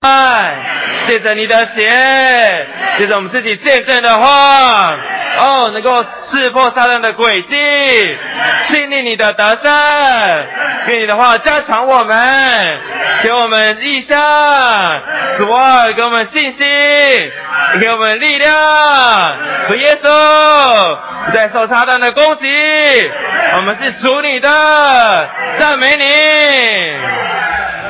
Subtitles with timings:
[0.00, 0.54] 爱，
[1.08, 2.66] 借着你的血，
[2.98, 4.96] 借着我们自己见证的话，
[5.40, 8.16] 哦，能够识破撒旦的诡计，
[8.68, 9.72] 信立你的得胜，
[10.86, 12.78] 愿你的话加强我们，
[13.24, 14.16] 给我们意向，
[15.36, 16.58] 主啊，给我们信心，
[17.80, 18.54] 给我们力量，
[19.66, 20.96] 主耶稣，
[21.26, 22.46] 不再受撒旦的攻击，
[23.56, 24.48] 我们是属你的，
[25.58, 26.04] 赞美你。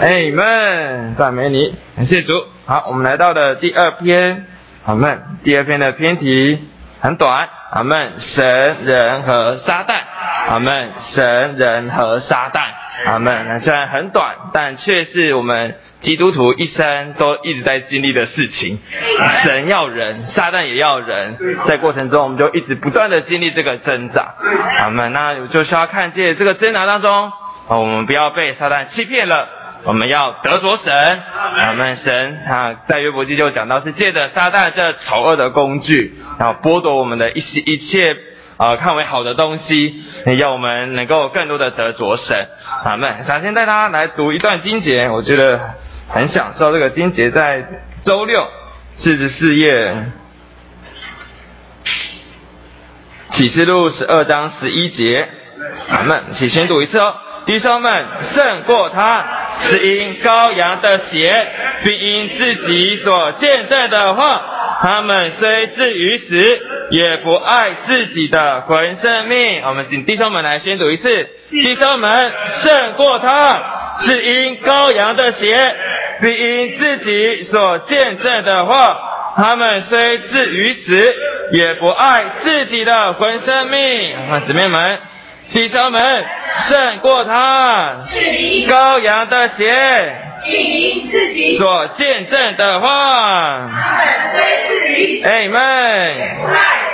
[0.01, 2.45] 哎们，赞美你，感谢主。
[2.67, 4.47] 好，我们来到了第二篇，
[4.87, 6.69] 阿门，第二篇的篇题
[7.01, 9.95] 很短，阿门，神人和撒旦，
[10.51, 12.61] 阿门，神人和撒旦，
[13.11, 13.49] 阿门。
[13.49, 18.79] 那虽然很短，但却是我们基督徒一生都一直在经历的事情。
[19.43, 24.37] 神要人，撒旦也要人，在过程中我们就一直不断的经历这个挣扎，
[24.79, 25.13] 阿门。
[25.13, 27.33] 那就需要看见这个挣扎当中，
[27.67, 29.58] 我们不要被撒旦欺骗了。
[29.85, 31.23] 我们要得着神，
[31.71, 38.17] 我们神啊，在约伯记就讲到是借着撒旦这丑恶的工具，然后剥夺我们的一些一切
[38.57, 40.03] 啊看为好的东西，
[40.39, 42.49] 要我们能够更多的得着神。
[42.85, 43.25] 阿门。
[43.25, 45.59] 想先带大家来读一段经节，我觉得
[46.09, 47.65] 很享受这个经节，在
[48.03, 48.47] 周六
[48.97, 49.95] 四十四页
[53.31, 55.29] 启示录十二章十一节。
[55.89, 56.23] 阿门。
[56.33, 57.15] 请先读一次哦。
[57.49, 58.05] 弟兄们，
[58.35, 59.25] 胜过他，
[59.63, 61.49] 是因羔羊的血，
[61.83, 64.43] 并因自己所见证的话。
[64.83, 66.61] 他们虽至于死，
[66.91, 69.63] 也不爱自己的魂生命。
[69.65, 72.33] 我们请弟兄们来宣读一次：弟兄们，
[72.63, 75.75] 胜过他，是因羔羊的血，
[76.21, 79.01] 并因自己所见证的话。
[79.37, 81.15] 他们虽至于死，
[81.53, 84.17] 也不爱自己的魂生命。
[84.47, 84.99] 姊妹们。
[85.51, 86.25] 弟兄们，
[86.69, 88.05] 胜过他，
[88.69, 90.15] 羔羊的血，
[91.11, 93.71] 自己所见证的话。
[93.71, 93.99] 他
[94.35, 96.21] 们哎们，爱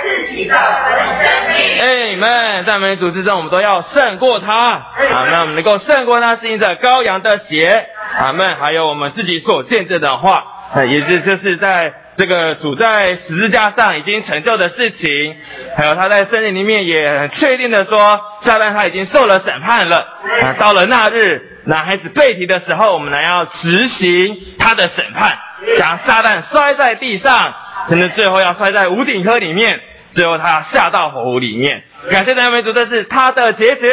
[0.01, 1.81] 自己的生命。
[1.81, 4.55] 哎们，在我们组织中，我们都要胜过他。
[4.55, 7.87] 啊，那我们能够胜过他，是因着羔羊的血。
[8.17, 10.45] 啊们，还有我们自己所见证的话，
[10.89, 11.93] 也是就是在。
[12.17, 15.35] 这个主在十字架上已经成就的事情，
[15.75, 19.97] 还有他在森林里面也很确定的说，撒旦他已经受了审判了。
[20.41, 25.37] 啊，到了那日，男孩子被提的时候，我们呢要执行他的审判，
[25.77, 27.53] 将撒旦摔在地上，
[27.89, 29.81] 甚至最后要摔在无顶坑里面，
[30.13, 31.83] 最后他下到火湖里面。
[32.09, 33.89] 感谢大家，主，这是他的结局。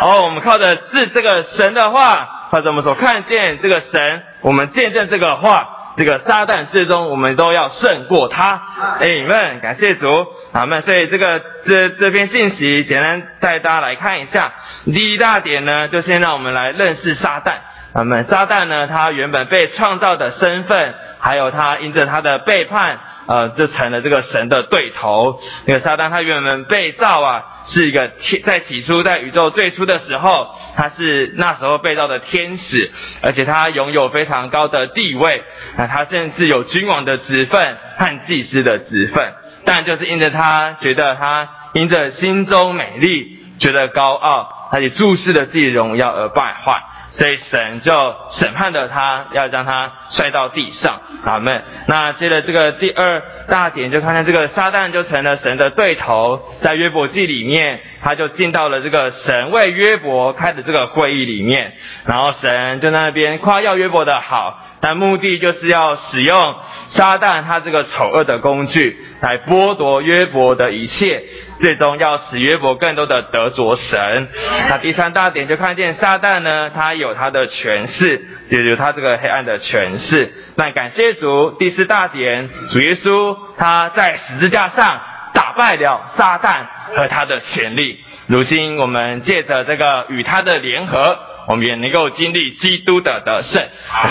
[0.00, 5.76] 哦，我们靠的是这个神的话，或者我们所看见这个神，我们见证这个话。
[5.96, 8.62] 这个撒旦最终我们都要胜过他，
[9.00, 14.52] 哎们，感谢主，好们，所以这个这这篇信息简单带大家来看一下。
[14.86, 17.54] 第一大点呢，就先让我们来认识撒旦。
[17.92, 23.00] 我们撒旦呢，他原本被创造的身份，还有他因着他的背叛。
[23.26, 25.38] 呃，就成了这个神的对头。
[25.64, 32.90] 那个撒旦他原本被造啊，是一个天，在起初在宇宙最初的时候，他是那时候被盗的天使，
[33.22, 35.42] 而且他拥有非常高的地位。
[35.76, 39.32] 那他甚至有君王的职分和祭司的职分，
[39.64, 46.82] 但就是因着他觉得他因着心中美丽，觉得高傲，他也注视着自己荣耀而败坏。
[47.20, 51.02] 所以神就审判了他，要将他摔到地上。
[51.22, 51.62] 阿门。
[51.86, 61.74] 那接着这个第二大点，就看见这个撒旦就成了神的对头，在约伯记里面，他就进到了这个神为约伯开的这个会议里面，
[62.06, 66.54] 然后神就在那边夸耀约伯的好，但目的就是要使用
[66.88, 71.22] 撒旦他这个丑恶的工具来剥夺约伯的一切。
[71.60, 74.28] 最终要使约伯更多的得着神。
[74.68, 80.32] 那第三大点就看见撒旦呢，他有他的权势，也有他这个黑暗的权势。
[80.56, 85.00] 那感谢主，第四大点，主耶稣他在十字架上
[85.34, 86.66] 打败了撒旦
[86.96, 88.00] 和他的权力。
[88.26, 91.18] 如今我们借着这个与他的联合。
[91.46, 93.62] 我们也能够经历基督的得胜，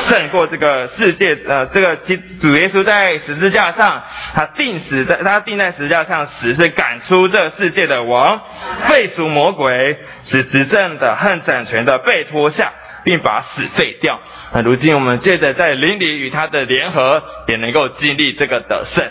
[0.07, 1.37] 胜过这个世界。
[1.47, 4.03] 呃，这个基主耶稣在十字架上，
[4.33, 8.41] 他定死在，他定在十字架上死，是赶出这世界的王，
[8.87, 12.71] 废除魔鬼，使执政的和掌权的被脱下。
[13.01, 14.19] 并把死废掉。
[14.51, 19.03] 那如今我们借着在邻里与他的联合，也能够经历这个得胜。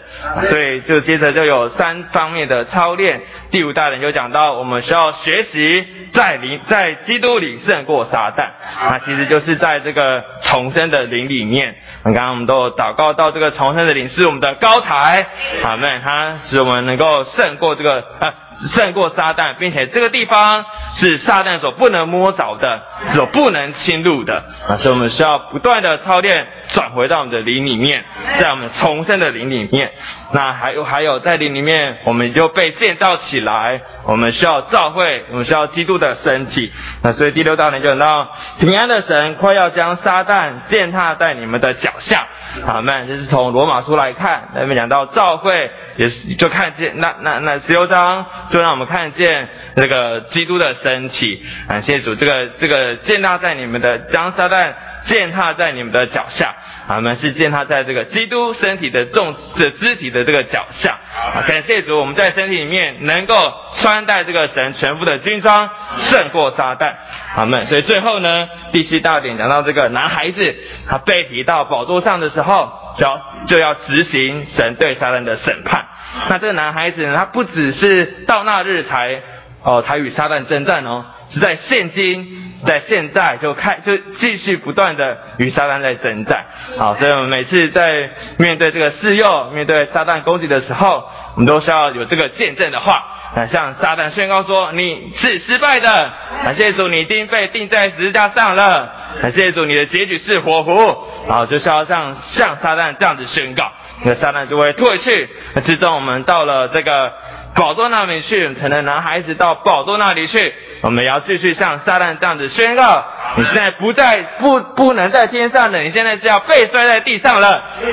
[0.48, 3.20] 所以就接着就有三方面的操练。
[3.50, 8.48] 第五大人就讲到，我们需要学习在灵在基督里胜过撒旦。
[8.82, 11.76] 那其实就是在这个重生的灵里面。
[12.02, 15.26] 刚刚我们都祷告到这个重生的灵是我们的高台，
[15.62, 16.00] 阿门。
[16.02, 18.34] 它使我们能够胜过这个啊。
[18.72, 20.64] 胜过撒旦，并且这个地方
[20.96, 22.82] 是撒旦所不能摸着的，
[23.14, 28.04] 所不能侵入的啊，所以我们需要不断的操练，转回到我们的灵里面，
[28.40, 29.92] 在我们重生的灵里面。
[30.32, 36.70] 那还有还有在灵里面，我们就被建造起来，我们需要召会，我们需要基督的身体。
[37.02, 38.28] 那所以第六大点就讲到
[38.58, 42.26] 平安的神快要将撒旦践踏在你们的脚下。
[42.66, 51.42] 好，们这是从罗马书来看，那边讲到召会，也是就看见那那那十六章就让我们看见那个基督的身体。
[51.68, 54.72] 感谢主，这个这个践踏在你们的将撒旦
[55.06, 56.54] 践踏在你们的脚下。
[56.88, 60.96] 我们是践踏在这个基督身体的重的肢体的这个脚下。
[61.34, 65.68] 啊，感谢主，我们在身体里面能够穿戴这个神全部的军装，
[65.98, 66.94] 胜过撒旦。
[67.34, 70.56] 好，们所以最后呢，第七大点讲到这个男孩子，
[70.88, 75.84] 他被提到宝座上的时候，就要就要执行神对撒旦的审判。
[76.30, 79.20] 那这个男孩子呢，他不只是到那日才
[79.62, 82.47] 哦才与撒旦征战哦，是在现今。
[82.66, 86.44] 在现在就开就继续不断的与撒旦在征战，
[86.76, 93.04] 好，所以我们每次在面对这个试诱、面对撒旦攻击的时候，我们都需要有这个见证的话，
[93.36, 96.10] 那，向撒旦宣告说你是失败的，
[96.42, 100.96] 感谢主，你已经被钉在十字架上了，感谢主，你的结局是火湖，
[101.28, 103.70] 好，就是要像向撒旦这样子宣告，
[104.04, 105.28] 那撒旦就会退去。
[105.54, 107.12] 那最终我们到了这个。
[107.58, 110.54] 宝座那里去，才能男孩子到宝座那里去。
[110.80, 113.04] 我们要继续像撒旦这样子宣告：
[113.36, 117.48] 你现在不在，不不能在天上的，你现在是要被摔在地上了。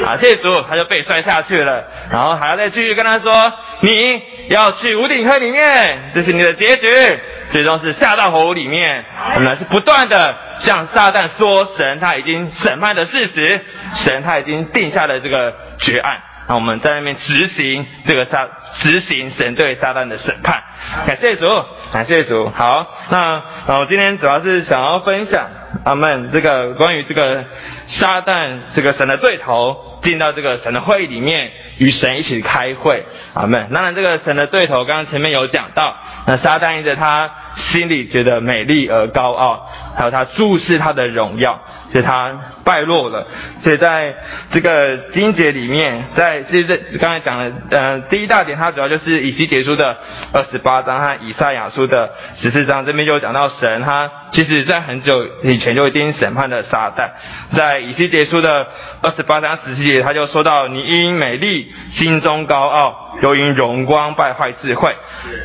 [0.06, 1.84] 啊，这主，他就被摔下去了。
[2.12, 6.88] 然后还要再继续跟他说：你要去无顶坑里面，这是你的结局，
[7.52, 9.04] 最终是下到火里面。
[9.34, 13.62] 我们是不断的向撒旦说：神他已经审判的事实，
[13.96, 16.22] 神他已经定下了这个决案。
[16.48, 18.48] 那我们在那边执行这个撒
[18.82, 20.64] 执行神对撒旦的审判，
[21.08, 21.46] 感谢主，
[21.92, 22.50] 感谢主。
[22.50, 25.48] 好，那我今天主要是想要分享
[25.86, 27.46] 阿门这个关于这个
[27.88, 33.04] 撒旦这个神的对头进到这个神的会议里面与神一起开会，
[33.34, 33.70] 阿门。
[33.74, 35.96] 当然这个神的对头刚刚前面有讲到，
[36.26, 41.60] 那撒旦因着他心里觉得美丽而高傲，还有他注视他的荣耀。
[41.92, 43.26] 所以他败落了，
[43.64, 44.14] 所以在
[44.52, 49.96] 这个经节里面，在这这刚才讲的，呃，第一大点，它主要就是以西结书的
[50.34, 57.12] 二十八章和以赛亚书的十四章，这边就讲到神，他其实在很久以前就已经审判了撒旦，
[57.56, 58.68] 在以西结书的
[59.02, 64.96] 二十八章十七节，他就说到，你因美丽心中高傲，又因荣光败坏智慧，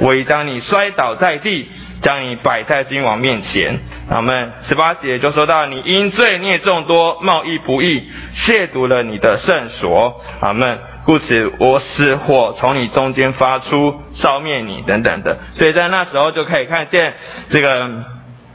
[0.00, 1.68] 我已将你摔倒在地。
[2.02, 3.78] 将你摆在君王面前，
[4.08, 10.78] 我们十八节就说到你因罪孽众多，贸易不义，亵渎了你的圣所，阿门。
[11.04, 15.40] 故此我使火从你中间发出，烧灭你等等的。
[15.52, 17.12] 所以在那时候就可以看见
[17.50, 17.90] 这个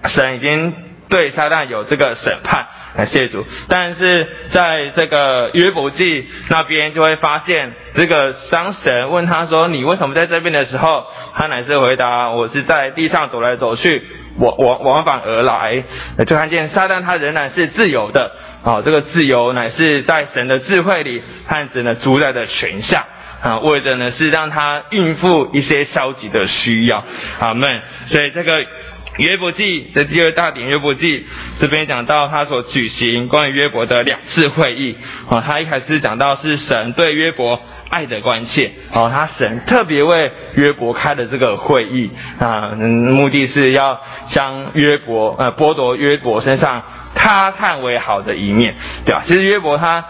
[0.06, 0.74] 神已经
[1.10, 2.68] 对撒旦有这个审判。
[2.96, 11.06] 感谢主，但是在这个约伯记那边就会发现，这个商神问他说：“你为什么在这边的时候？”
[11.36, 14.02] 他乃是回答：“我是在地上走来走去，
[14.40, 15.84] 我我往返而来。”
[16.26, 18.32] 就看见撒旦他仍然是自由的，
[18.64, 23.04] 啊，这个自由乃是在神的智慧里和神的主宰的权下，
[23.44, 27.04] 啊，为的呢是让他应付一些消极的需要。
[27.42, 27.82] 阿门。
[28.08, 28.66] 所以这个。
[29.18, 31.26] 约伯记的第二大点，约伯记
[31.60, 34.98] 这边讲到他所举行关于约伯的两次会议
[35.30, 44.02] 啊，他一开始讲到是神对约伯爱的关切哦，他神特别为约伯开的这个会议啊，目的是要
[44.32, 48.76] 将约伯呃剥夺约伯身上他看为好的一面，
[49.06, 49.24] 对吧？
[49.26, 50.06] 其实约伯他。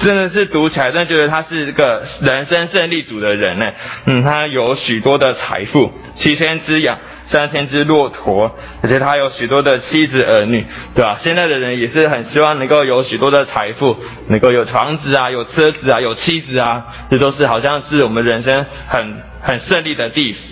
[0.00, 3.72] 真的是读起来，真的觉得他是一个人生胜利组的人呢。
[4.06, 10.64] 嗯，他有许多的财富，七千只羊，三千只骆驼，而且他有许多的妻子儿女，
[10.94, 11.18] 对吧？
[11.22, 13.96] 现在的人也是很希望能够有许多的财富，
[14.28, 20.42] 能够有房子啊，有车子啊，有妻子啊，这都是好像是我们人生很很胜利的地方。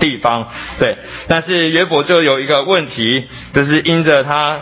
[0.00, 0.48] 地方
[0.78, 0.96] 对，
[1.28, 4.60] 但是约伯就有一个问题，就是因着他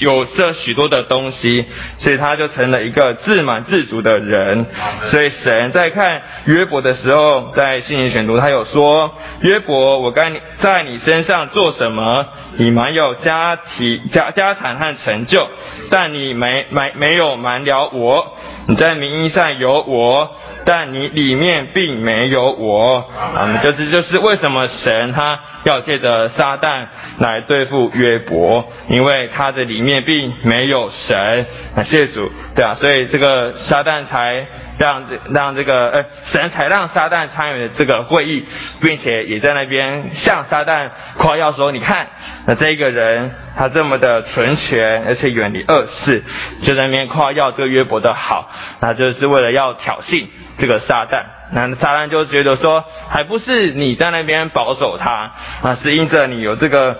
[0.00, 1.64] 有这许多的东西，
[1.98, 4.66] 所以他就成了一个自满自足的人。
[5.06, 12.26] 所以神在看约伯的时候，在信息选读，他有说：约伯，我该在你身上做什么？
[12.56, 15.48] 你满有家体家家产和成就，
[15.90, 18.36] 但你没没没有瞒了我。
[18.66, 20.36] 你在名义上有我。
[20.64, 23.04] 但你里面并没有我，
[23.34, 26.86] 啊，就是就是为什么神他要借着撒旦
[27.18, 34.46] 来对付约伯，因为他的里面并没有神，感，谢主，对啊，所以这个撒旦才
[34.78, 38.44] 让让这个呃神才让撒旦参与了这个会议，
[38.80, 42.06] 并且也在那边向撒旦夸耀说：“你看，
[42.46, 46.22] 那这个人他这么的纯全，而且远离恶事，
[46.62, 48.50] 就在那边夸耀这个约伯的好，
[48.80, 50.26] 那就是为了要挑衅
[50.58, 51.22] 这个撒旦。”
[51.54, 55.32] 那撒旦就觉得说，还不是你在那边保守他
[55.62, 56.98] 啊，是因着你有这个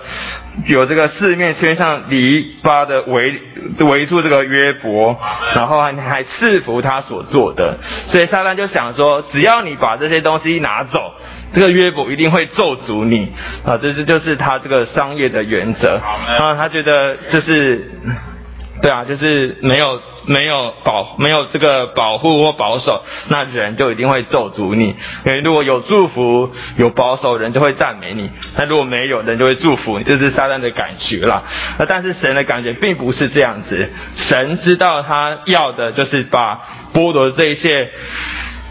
[0.67, 3.41] 有这个四面圈上篱笆的围
[3.79, 5.19] 围住这个约伯，
[5.55, 7.77] 然后还还赐福他所做的，
[8.09, 11.13] 所以撒旦就想说，只要你把这些东西拿走，
[11.53, 13.31] 这个约伯一定会咒诅你
[13.65, 15.99] 啊，这这就是他这个商业的原则
[16.39, 17.89] 啊，他觉得就是。
[18.83, 24.87] 对啊，就是没有没有保没有这个保护或保守，那人就一定会咒诅你。
[25.25, 30.03] 因为如果有祝福有保守，人就会赞美你；那如果没有，人就会祝福你。
[30.03, 31.43] 这是撒旦的感觉啦。
[31.79, 33.89] 那但是神的感觉并不是这样子。
[34.17, 36.59] 神知道他要的就是把
[36.93, 37.89] 剥夺这一切，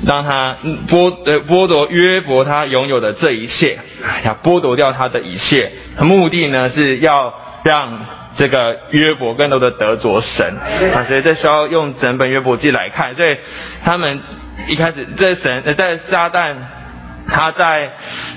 [0.04, 3.78] 让他剥呃剥夺约伯他拥有的这一切，
[4.26, 5.72] 要剥夺掉他的一切。
[6.00, 7.32] 目的呢是要
[7.64, 8.20] 让。
[8.36, 10.56] 这个约伯更多的得着神
[10.94, 13.14] 啊，所以这需要用整本约伯记来看。
[13.14, 13.36] 所以
[13.84, 14.20] 他们
[14.68, 16.54] 一开始在神在撒旦
[17.28, 17.92] 他在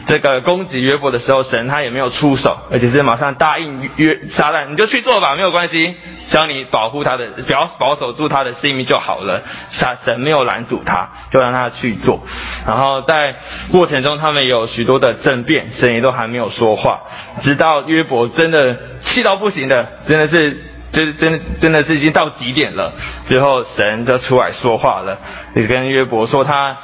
[0.08, 5.96] 这个攻击约伯的时候，神他也没有出手，而且是马上答应约撒旦，你就去做吧，没有关系，
[6.30, 9.42] 只要你保护他的，只要保守住他的性命就好了。
[9.72, 12.22] 撒神没有拦阻他，就让他去做。
[12.66, 13.36] 然后在
[13.72, 17.02] 过程中，他们有许多的争辩，神也都还没有说话，
[17.42, 18.78] 直到约伯真的。
[19.06, 20.58] 气到不行的，真的是，
[20.92, 22.92] 就是真，真的是已经到极点了。
[23.28, 25.20] 最后神就出来说话了，
[25.56, 26.76] 也跟约伯说他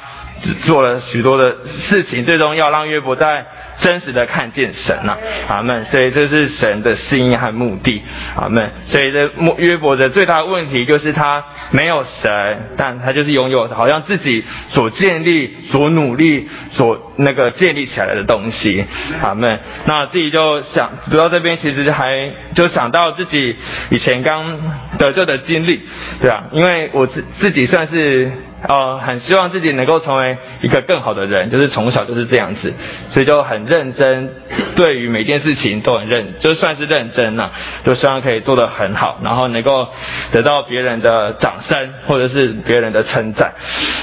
[0.64, 3.46] 做了许多的事情，最终要让约伯在。
[3.78, 5.16] 真实的看见神呐，
[5.48, 5.84] 阿门。
[5.86, 8.00] 所以这是神的心意和目的，
[8.36, 8.70] 阿门。
[8.84, 18.84] 所以这约伯的最大的问题就是他没有神，但他就是拥有好像自己所建立、所努力、所那个建立起来的东西，
[19.20, 19.58] 阿门。
[19.86, 23.56] 那自己就想读到这边，其实还就想到自己
[23.90, 24.60] 以前刚
[24.96, 25.80] 得救的经历，
[26.20, 28.30] 对啊，因为我自自己算是。
[28.68, 32.72] 呃，很希望自己能够成为一个更好的人，就是从小就是这样子，
[33.10, 34.30] 所以就很认真，
[34.76, 37.50] 对于每件事情都很认，就算是认真了，
[37.84, 39.88] 就希望可以做得很好，然后能够
[40.30, 43.52] 得到别人的掌声或者是别人的称赞。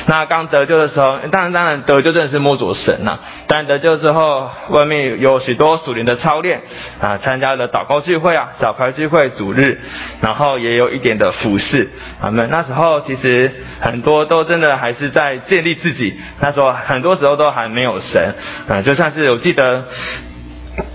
[0.08, 6.62] 那刚得救的时候，当然当然得救真的是摸着神呐，但得救之后，外面有许多属灵的操练
[7.00, 9.80] 啊，参加了祷告聚会啊、小牌聚会、主日，
[10.20, 11.90] 然后也有一点的服饰
[12.20, 13.50] 啊们那时候其实
[13.80, 14.49] 很多都。
[14.50, 16.20] 真的还是在建立自己。
[16.42, 18.36] 他说，很多时候都还没有神，
[18.68, 19.86] 啊，就像是我记得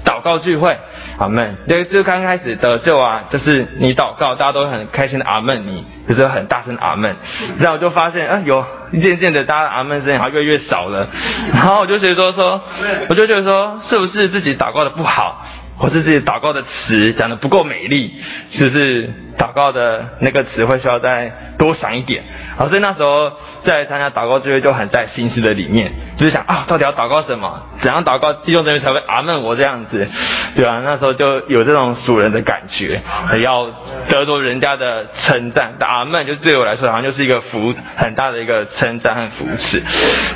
[0.05, 0.77] 祷告聚会，
[1.19, 1.57] 阿门。
[1.69, 7.17] 对就刚开始得救啊，就是你祷告，大家都很开心的阿门，你就是很大声阿门。
[7.59, 8.67] 然后我就发现，啊，有
[9.01, 11.09] 渐渐的，大家阿门声音好像越来越少了。
[11.53, 12.61] 然后我就觉得说，说，
[13.09, 15.47] 我就觉得说，是不是自己祷告的不好？
[15.77, 18.15] 或是自己祷告的词讲的不够美丽，
[18.53, 22.23] 是不是祷告的那个词会需要再多想一点？
[22.57, 23.33] 好，所以那时候
[23.65, 27.63] 在参加祷告聚会就很在心思的里面，就是想啊，到底要祷告什么？
[27.81, 30.07] 怎样祷告弟兄姊妹才会阿门我这样子，
[30.55, 30.81] 对啊？
[30.85, 33.01] 那时候就有这种属人的感觉，
[33.43, 33.67] 要
[34.09, 35.75] 得着人家的称赞。
[35.81, 39.83] 阿门就对我来说好像就是一个福很大的一个称赞和扶持。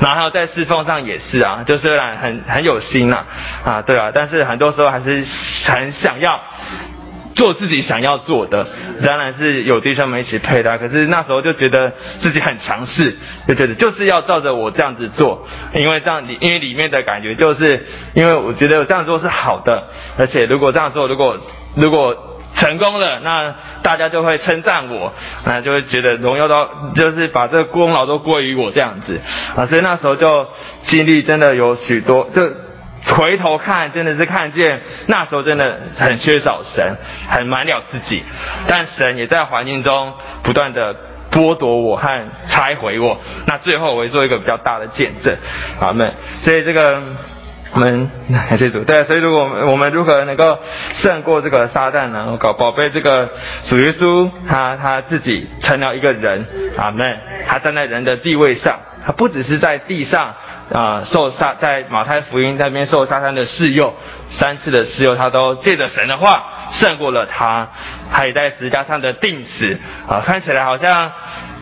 [0.00, 3.24] 然后在侍奉上也是啊，就虽然很很有心呐，
[3.64, 5.24] 啊，对啊，但是很多时候还是。
[5.68, 6.40] 很想要
[7.38, 8.66] 做自己想要做的，
[9.06, 10.76] 当然是有弟兄们一起配搭。
[10.76, 13.16] 可是那时候就觉得自己很强势，
[13.46, 19.84] 就觉得就是要照着我这样子做，因为这样里因为里面的感觉就是，因为我觉得我这样做是好的，
[20.18, 21.38] 而且如果这样做，如果
[21.76, 25.12] 如果成功了，那大家就会称赞我，
[25.44, 29.20] 那就会觉得荣耀到就是把这个功劳都归于我这样子
[29.54, 29.66] 啊。
[29.66, 30.48] 所以那时候就
[30.86, 32.67] 经历真的有许多就。
[33.16, 36.96] 回头看，真的是看见那时候真的很缺少神，
[37.28, 38.22] 很满了自己。
[38.66, 40.12] 但神也在环境中
[40.42, 40.94] 不断的
[41.30, 43.18] 剥夺我和拆毁我。
[43.46, 45.36] 那最后我会做一个比较大的见证，
[45.80, 46.12] 阿门。
[46.40, 47.02] 所以这个
[47.72, 48.10] 我们
[48.48, 48.84] 感谢主。
[48.84, 50.58] 对，所以如果我们我们如何能够
[50.94, 52.36] 胜过这个撒旦呢？
[52.40, 53.28] 搞宝贝这个
[53.64, 56.46] 主耶稣，他他自己成了一个人，
[56.76, 57.18] 阿门。
[57.46, 60.34] 他站在人的地位上，他不只是在地上。
[60.70, 63.94] 啊，受撒在马太福音那边受撒旦的试诱，
[64.32, 67.68] 三次的试诱，他都借着神的话胜过了他，
[68.12, 71.10] 他也在十字架上的定死啊，看起来好像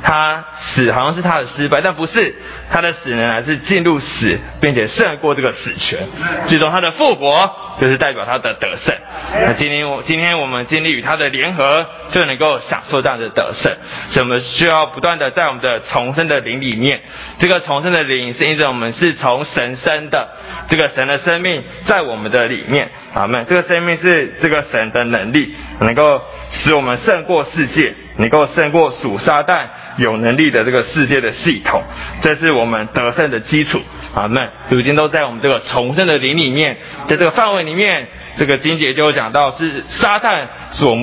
[0.03, 2.35] 他死好像是他的失败，但不是
[2.71, 6.07] 他的死呢，还是进入死，并且胜过这个死权。
[6.49, 7.51] 最终他的复活
[7.81, 8.95] 就是代表他的得胜。
[9.33, 13.73] 那今天我今天我们经历与他的联合，就能够享受这样的得胜。
[14.11, 17.01] 所以我们需要不断的在我们的重生的灵里面，
[17.39, 20.29] 这个重生的灵是因着我们是从神生的，
[20.69, 22.91] 这个神的生命在我们的里面。
[23.15, 23.47] 阿门。
[23.49, 29.67] 这个生命是这个神的能力，能够使我们胜过世界，能够胜过属撒旦。
[29.99, 31.83] 有能力的这个世界的系统，
[32.21, 33.81] 这是我们得胜的基础。
[34.15, 34.47] 阿门。
[34.69, 36.77] 如今都在我们这个重生的灵里面，
[37.09, 38.07] 在这个范围里面，
[38.37, 40.95] 这个经节就讲到是撒旦所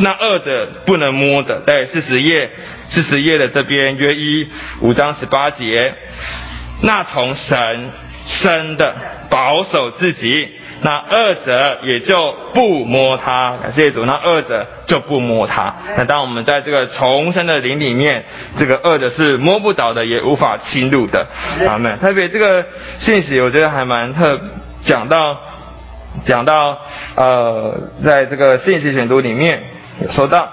[0.00, 1.60] 那恶的不能摸的。
[1.66, 2.50] 在四十页，
[2.88, 4.48] 四十页的这边约一
[4.80, 5.92] 五章十八节，
[6.80, 7.90] 那从神
[8.24, 8.94] 生的
[9.28, 10.48] 保守自己。
[10.82, 14.06] 那二者也就不摸他，感谢主。
[14.06, 15.74] 那二者就不摸他。
[15.96, 18.24] 那当我们在这个重生的灵里面，
[18.58, 21.26] 这个二者是摸不着的，也无法侵入的。
[21.68, 21.98] 阿门。
[21.98, 22.64] 特别这个
[23.00, 24.40] 信息，我觉得还蛮特，
[24.82, 25.38] 讲到
[26.24, 26.78] 讲到
[27.14, 29.62] 呃，在这个信息选读里面
[30.02, 30.48] 有说到，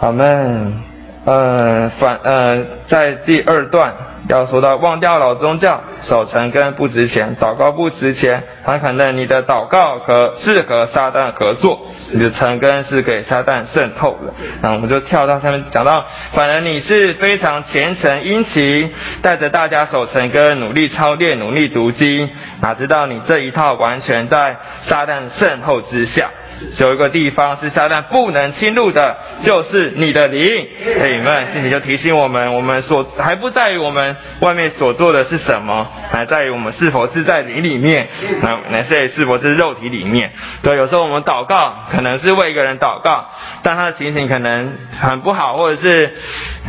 [0.00, 0.82] 阿门。
[1.24, 3.94] 呃，反呃，在第二段。
[4.28, 11.78] 要说到忘掉老宗教，守成根不值钱，祷告不值钱，很可能你的祷告和是和撒旦合作，
[12.10, 14.32] 你的成根是给撒旦渗透的。
[14.62, 18.90] 那我们就跳到上面讲到，反而你是非常虔诚殷勤，
[19.20, 26.30] 带着大家守成跟，努力操练，努力读经，哪知道你这一套完全在撒旦渗透之下。
[26.78, 30.66] 有一个地方是撒旦不能侵入的，就是你的灵。
[30.84, 38.08] 你们，信息就提醒我们，我们所还不在于我们外面所做的是什么，还在于我们是否是在灵里面，
[38.42, 40.32] 那乃是是否是肉体里面。
[40.62, 43.28] 对，有时候我们祷告可能是为一个人祷告，
[43.62, 46.10] 但他的情形可能很不好，或者是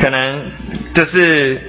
[0.01, 0.51] 可能
[0.94, 1.62] 就是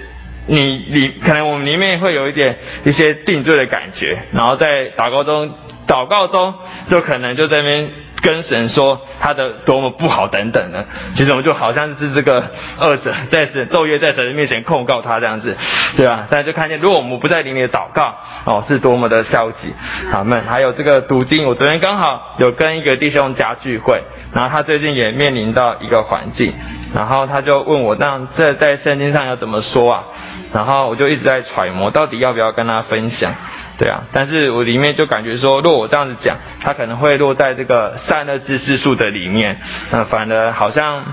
[0.47, 5.55] 你里可能我们里面会有一点一些定罪的感觉，然后在祷告中
[5.87, 6.55] 祷告中
[6.91, 7.91] 就可能就在边。
[8.23, 12.43] 跟神说他的多么不好等等呢，其实我们就好像是这个
[12.79, 15.57] 二者在神昼夜在神的面前控告他这样子，
[15.97, 16.27] 对吧？
[16.31, 19.73] 大家就看见，如果我们不在灵里祷告，哦，是多么的消极。
[20.11, 26.53] 好，们还有这个读经，我昨天刚好有跟一个弟兄家聚会，然后他最近也面临到一个环境，
[26.95, 30.05] 然后他就问我，那这在圣经上要怎么说啊？
[30.53, 33.35] 然后我就一直在揣摩，到底要不要跟他分享。
[33.79, 39.59] 对啊，但是我里面就感觉说，若我这样子讲，他可能会落在这个善恶知识数的里面，
[39.91, 41.05] 那反而好像，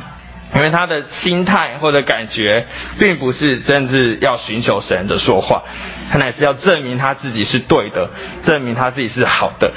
[0.55, 2.65] 因为他的心态或者感觉，
[2.97, 5.63] 并不是真正要寻求神的说话，
[6.11, 8.09] 他乃是要证明他自己是对的，
[8.45, 9.73] 证明他自己是好的，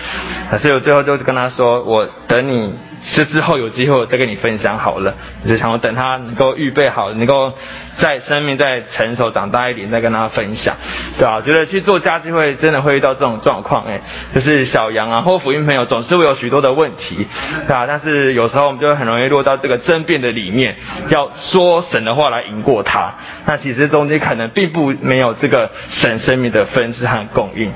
[0.60, 2.74] 所以我最后就跟他说，我等你。
[3.08, 5.14] 是之后有机会再跟你分享好了，
[5.46, 7.52] 就想我等他能够预备好，能够
[7.98, 10.74] 在生命再成熟长大一点再跟他分享，
[11.16, 11.40] 对吧？
[11.40, 14.00] 觉得去做家聚会真的会遇到这种状况，哎，
[14.34, 17.26] 就是小杨啊或福音朋友总是会有许多的问题，
[17.66, 17.86] 对吧？
[17.86, 20.74] 但是有时候我们就会很容易落到这个争辩的里面，
[21.08, 23.14] 要说神的话来赢过他，
[23.46, 27.72] 那其实中间可能并不没有这个神生命的分支和供应，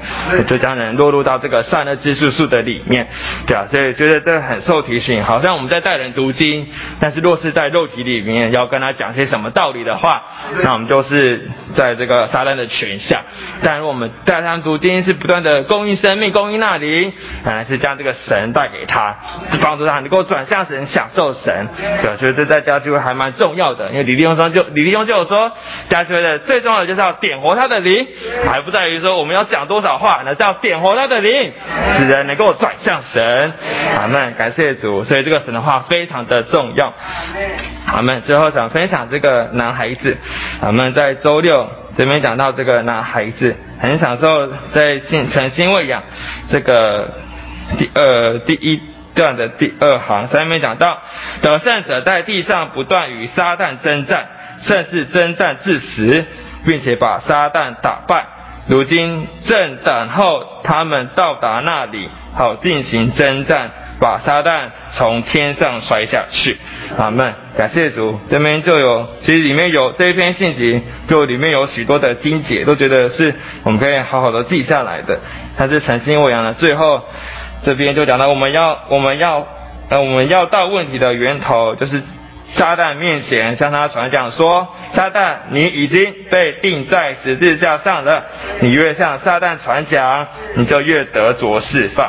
[0.49, 3.07] 就将人落入到这个善恶知识树的里面，
[3.47, 5.19] 对啊，所以觉得这很受提醒。
[5.22, 6.68] 好像我们在带人读经，
[7.00, 10.22] 但是若是在肉体里面要跟他讲些什么道理的话，
[10.62, 13.22] 那我们就是在这个撒旦的权下。
[13.62, 17.12] 但如果我们带他读经是不断的供应生命、供应那灵，
[17.44, 19.16] 当然是将这个神带给他，
[19.52, 21.68] 是帮助他能够转向神、享受神。
[22.02, 23.90] 对，所以这在家聚会还蛮重要的。
[23.90, 25.52] 因为李立兄说就李立兄就有说，
[25.88, 28.06] 家聚会的最重要的就是要点活他的灵，
[28.46, 31.52] 还不在于说我们要讲多少话，那是要点活他的灵，
[31.96, 33.52] 使人能够转向神。
[33.98, 35.04] 阿门，感谢主。
[35.11, 36.92] 所以这个神的话非常的重要。
[37.96, 40.16] 我们最后想分享这个男孩子。
[40.61, 46.05] 我们在周六这边讲到这个男孩子很享受在心诚心喂养
[46.49, 47.09] 这个
[47.77, 48.81] 第二第一
[49.12, 50.99] 段的第二行上面讲到
[51.42, 54.29] 得胜者在地上不断与撒旦征战，
[54.62, 56.25] 甚至征战至死，
[56.64, 58.27] 并且把撒旦打败。
[58.68, 63.73] 如今正等候他们到达那里，好进行征战。
[64.01, 66.57] 把撒旦从天上摔下去，
[66.97, 67.35] 阿门。
[67.57, 75.21] 感谢主，这边就有，其实里面有这一篇信息，就里面有许多的经解，都觉得是我们可以好好的记下来的。
[75.57, 76.55] 它是诚心喂养的。
[76.55, 77.03] 最后
[77.63, 79.47] 这边就讲到，我们要，我们要，
[79.91, 82.03] 呃，我们要到问题的源头，就是。
[82.57, 88.25] 撒旦面前向他传讲说：“撒旦，你已经被钉在十字架上了。
[88.61, 92.07] 你越向撒旦传讲，你就越得着释放。”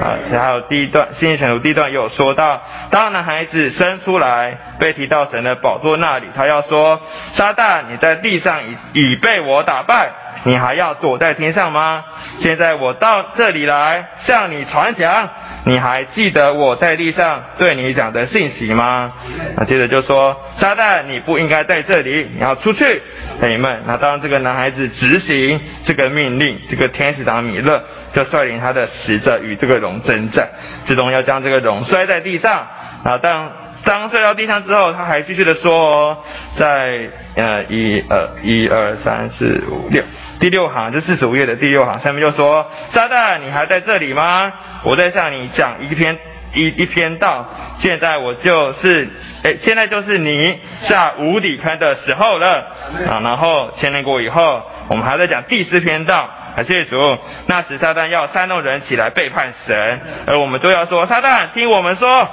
[0.00, 4.58] 啊，然后第一段新约圣经第一段有说到，当男孩子生出来。
[4.78, 7.00] 被提到神的宝座那里，他要说：
[7.34, 10.08] 撒旦，你在地上已已被我打败，
[10.42, 12.04] 你还要躲在天上吗？
[12.40, 15.28] 现在我到这里来向你传讲。
[15.64, 19.12] 你还记得我在地上对你讲的信息吗？
[19.56, 23.02] 那接着就说，撒旦，你不应该在这里，你要出去。
[23.40, 30.48] 朋友们，那当这个男孩子执行这个命令，这个天使长米勒就率领他的使者与这个龙征战，
[30.84, 32.66] 最终要将这个龙摔在地上。
[33.04, 33.52] 啊，当
[33.84, 36.24] 当摔到地上之后，他还继续的说，
[36.56, 40.02] 在呃一二一二三四五六。
[40.42, 44.52] 第六行，这四十五页的第六行，下面就说：“撒旦，你还在这里吗？
[44.82, 46.18] 我在向你讲一篇
[46.52, 47.46] 一一篇道。
[47.78, 49.08] 现在我就是，
[49.44, 52.66] 哎，现在就是你下无底坑的时候了
[53.08, 53.20] 啊！
[53.22, 56.28] 然后千年过以后，我们还在讲第四篇道。
[56.56, 62.28] 感谢主，那时撒旦要煽动人起来背叛神，而我们都要说：撒旦，听我们说，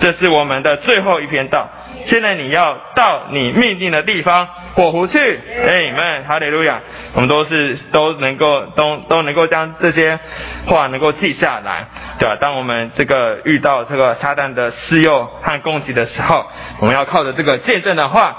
[0.00, 1.68] 这是我们的最后一篇道。
[2.06, 6.80] 现在你要到你命定的地方。”火湖去，哎，们，哈利路亚！
[7.12, 10.18] 我们都是都能够都都能够将这些
[10.64, 11.84] 话能够记下来，
[12.18, 12.38] 对吧？
[12.40, 16.46] 当我们这个遇到这个撒旦的施诱和攻击的时候，
[16.78, 18.34] 我们要靠着这个见证的话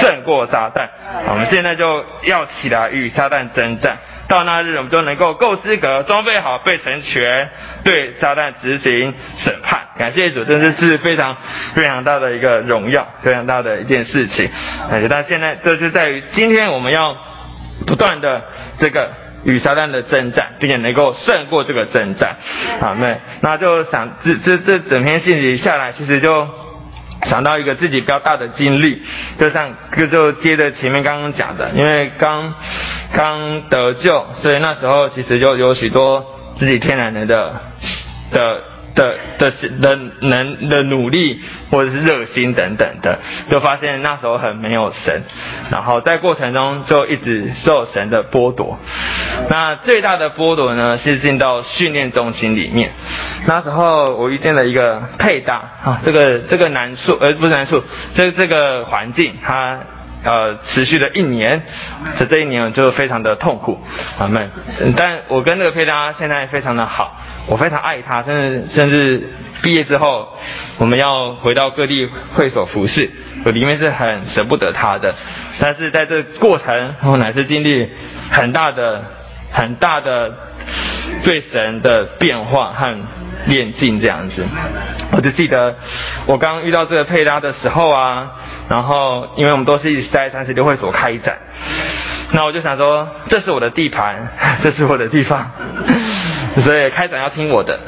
[0.00, 0.88] 胜过撒旦。
[1.28, 3.98] 我们现在就要起来与撒旦征战。
[4.28, 7.48] 到那日，我们就能够够资格，装备好，被成全，
[7.84, 9.80] 对撒旦执行审判。
[9.98, 11.36] 感谢主，真的是非常
[11.74, 14.50] 非常大的一个荣耀，非常大的一件事情。
[14.90, 17.16] 哎，但现在这就在于今天我们要
[17.86, 18.42] 不断的
[18.78, 19.10] 这个
[19.44, 22.36] 与撒旦的征战，并且能够胜过这个征战。
[22.80, 26.65] 好，那那就想这这这整篇信息下来，其实就。
[27.24, 29.02] 想到一个自己比较大的经历，
[29.38, 32.54] 就像就就接着前面刚刚讲的，因为刚
[33.12, 36.24] 刚得救，所以那时候其实就有许多
[36.58, 38.62] 自己天然的的。
[38.96, 45.22] 的的的能的努力或者是热心等等的，就发现那时候很没有神，
[45.70, 48.78] 然后在过程中就一直受神的剥夺。
[49.48, 52.90] 那最大的剥夺呢，是进到训练中心里面。
[53.46, 55.54] 那时候我遇见了一个配搭
[55.84, 57.82] 啊，这个这个难处呃不是难处，
[58.14, 59.78] 这这个环境它。
[60.26, 61.62] 呃，持续了一年，
[62.18, 63.80] 这这一年就非常的痛苦，
[64.18, 64.50] 啊们，
[64.96, 69.22] 但我跟那个配搭现在非常的好，我非常爱他，甚至甚至
[69.62, 70.36] 毕业之后，
[70.78, 73.08] 我们要回到各地会所服侍，
[73.44, 75.14] 我里面是很舍不得他的，
[75.60, 77.88] 但是在这过程，我乃是经历
[78.32, 79.04] 很大的
[79.52, 80.34] 很大的
[81.22, 82.98] 对神的变化和
[83.46, 84.44] 练进这样子，
[85.12, 85.76] 我就记得
[86.26, 88.32] 我刚遇到这个配搭的时候啊。
[88.68, 91.36] 然后，因为我们都是一直在三十六会所开展，
[92.32, 94.28] 那我就想说，这是我的地盘，
[94.62, 95.52] 这是我的地方，
[96.64, 97.78] 所以开展要听我的，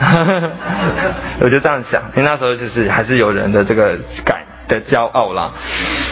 [1.40, 2.02] 我就这样想。
[2.14, 4.38] 因为那时候就是还是有人的这个感
[4.68, 5.50] 的骄傲啦，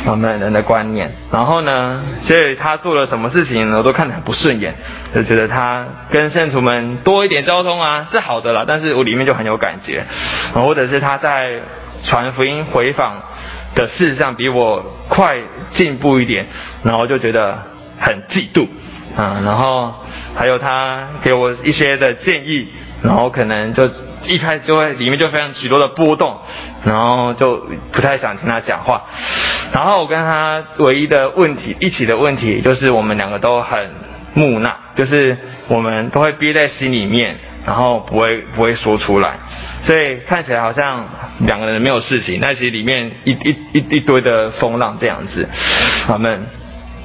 [0.07, 1.13] 我们人的观念。
[1.31, 4.75] 然后呢，所以他做了什么事情，我都看得很不顺眼，
[5.15, 10.05] 就觉得他跟圣徒们多一点交通啊是好的啦，但是我里面就很有感觉，
[10.55, 11.61] 或者是他在
[12.03, 13.23] 传福音回访。
[13.77, 15.37] 的事实上比我快
[15.75, 16.47] 进步一点，
[16.83, 17.63] 然后就觉得
[18.01, 18.67] 很嫉妒
[19.17, 19.95] 啊，然后
[20.35, 22.67] 还有他给我一些的建议，
[23.03, 23.89] 然后可能就
[24.27, 26.37] 一开始就会里面就非常许多的波动，
[26.85, 29.05] 然后就不太想听他讲话，
[29.73, 33.91] 然后我跟他唯一的问题一起的问题就是我们两个都很
[34.35, 35.37] 木讷，就是
[35.69, 37.37] 我们都会憋在心里面。
[37.67, 39.35] 然后不会不会说出来，
[39.83, 41.05] 所以看起来好像
[41.41, 45.49] 两个人没有事情，但其实里面一一一一堆的风浪这样子。
[46.07, 46.47] 好们，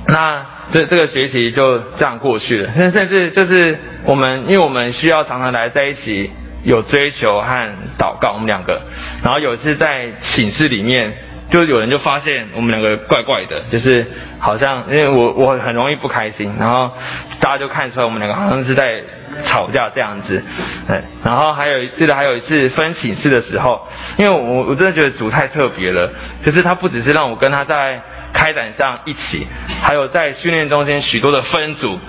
[0.08, 2.72] 那这这个学习就这样过去了。
[2.74, 6.30] 甚甚至就是我们，因为我们需要常常来在一起，
[6.64, 8.80] 有追求和祷告，我们两个。
[9.24, 11.12] 然后有一次在寝室里面。
[11.52, 14.06] 就有人就发现我们两个怪怪的，就是
[14.40, 16.92] 好像因为我我很容易不开心，然后
[17.40, 19.04] 大家就看出来我们两个好像是在
[19.46, 20.42] 吵架这样子，
[20.88, 21.02] 对。
[21.24, 23.88] 然后还有记得还有一次分寝室的时候，
[24.18, 26.10] 因为我我真的觉得主太特别了，
[26.46, 28.02] 就是他不只是让我跟他在
[28.34, 29.46] 开展上一起，
[29.84, 32.00] 还有在训练中间许多的分组，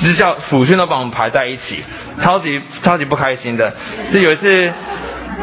[0.00, 1.82] 支教辅训都把我们排在一起，
[2.20, 3.72] 超级超级不开心的。
[4.12, 4.72] 就有一次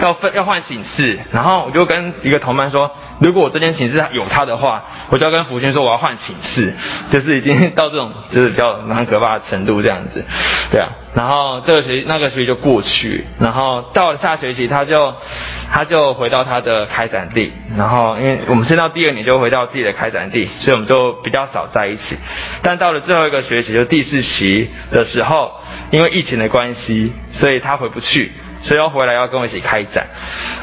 [0.02, 2.91] 要分要换寝室，然后我就跟一个同班说。
[3.21, 6.73] 如果我这间寝室有他的话，我就要跟福军说我要换寝室，
[7.12, 10.23] 就是已经 到这种就是比较蛮可怕的程度这样子，
[10.71, 10.88] 对啊。
[11.13, 15.13] 然后这个学那个学期就过去，然后到了下学期他就
[15.69, 22.15] 他就回到他的开展地，然后因为我们升到第二年就回到自己的开展地，所以我们就比较少在一起。
[22.62, 25.52] 但到了最后一个学期就第四期的时候，
[25.91, 28.32] 因为疫情的关系，所以他回不去，
[28.63, 30.08] 所以要回来要跟我一起开展，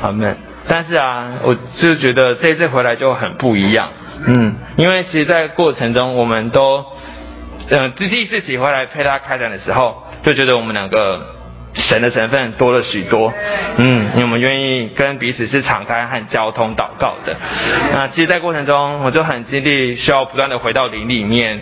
[0.03, 0.37] 阿门。
[0.69, 3.89] 但是啊，我就觉得这次回来就很不一样。
[4.27, 6.85] 嗯，因为其实，在过程中，我们都，
[7.69, 11.35] 嗯，第第一次起回来陪他开展的时候，就觉得我们两个。
[11.79, 13.31] 神的成分多了许多，
[13.77, 17.37] 嗯，因为我们愿意跟彼此是敞开和交通祷告的。
[17.93, 21.61] 那其实，在过程中，我就很经历需要不断的回到灵里面。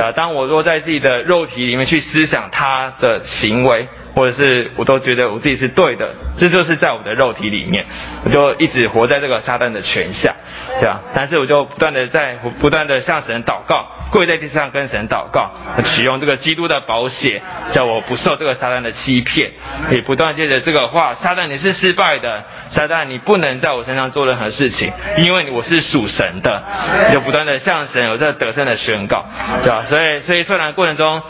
[0.00, 3.88] 啊，当我落在自己的肉体里面去思想他的行为。
[4.18, 7.86] 或者是我都觉得我自己是对的，这就是在我的肉体里面，
[8.24, 10.34] 我就一直活在这个撒旦的权下，
[10.80, 11.00] 对吧？
[11.14, 15.52] 但是我就不断的在不断的向神祷告，跪在地上跟神祷告，
[15.84, 17.40] 使用这个基督的宝血，
[17.72, 19.52] 叫我不受这个撒旦的欺骗，
[19.92, 26.64] 也不断借着这个话，撒旦你是失败的，撒旦你不能在我身上做任何事情，因为我是属神的，
[27.12, 29.24] 就不断的向神有这得胜的宣告，
[29.62, 29.84] 对吧？
[29.88, 31.22] 所以所以虽然过程中。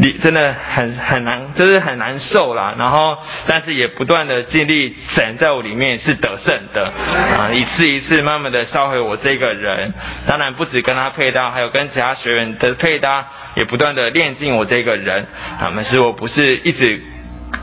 [0.00, 2.74] 你真的很很难，就是很难难受啦。
[2.78, 6.90] 然后，但是也不断的经历神在我里面是得胜的
[7.36, 9.92] 啊，一次一次慢慢的烧毁我这个人。
[10.26, 15.26] 当然不止跟他配搭，还有跟其他学员的配搭，也不断的练进我这个人
[15.60, 15.70] 啊。
[15.70, 17.02] 们是我不是一直。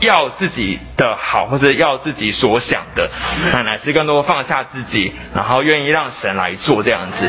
[0.00, 3.08] 要自己的好，或者要自己所想的，
[3.52, 7.28] 那乃是更多放下自己，然后愿意让神来做这样子。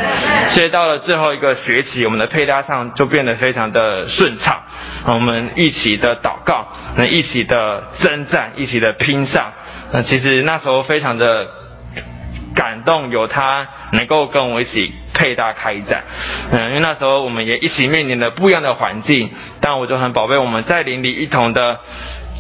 [0.50, 4.62] 所以到了最后一个学期，我们的配搭上就变得非常的顺畅。
[5.06, 6.68] 我们一起的祷告，
[6.98, 9.54] 那一起的征战，一起的拼上。
[9.92, 11.48] 那其实那时候非常的
[12.54, 16.04] 感动，有他能够跟我一起配搭开展。
[16.52, 19.30] 嗯，因为那时候我们也一起面临了不一样的环境，
[19.62, 21.80] 但我就很宝贝我们在邻里一同的。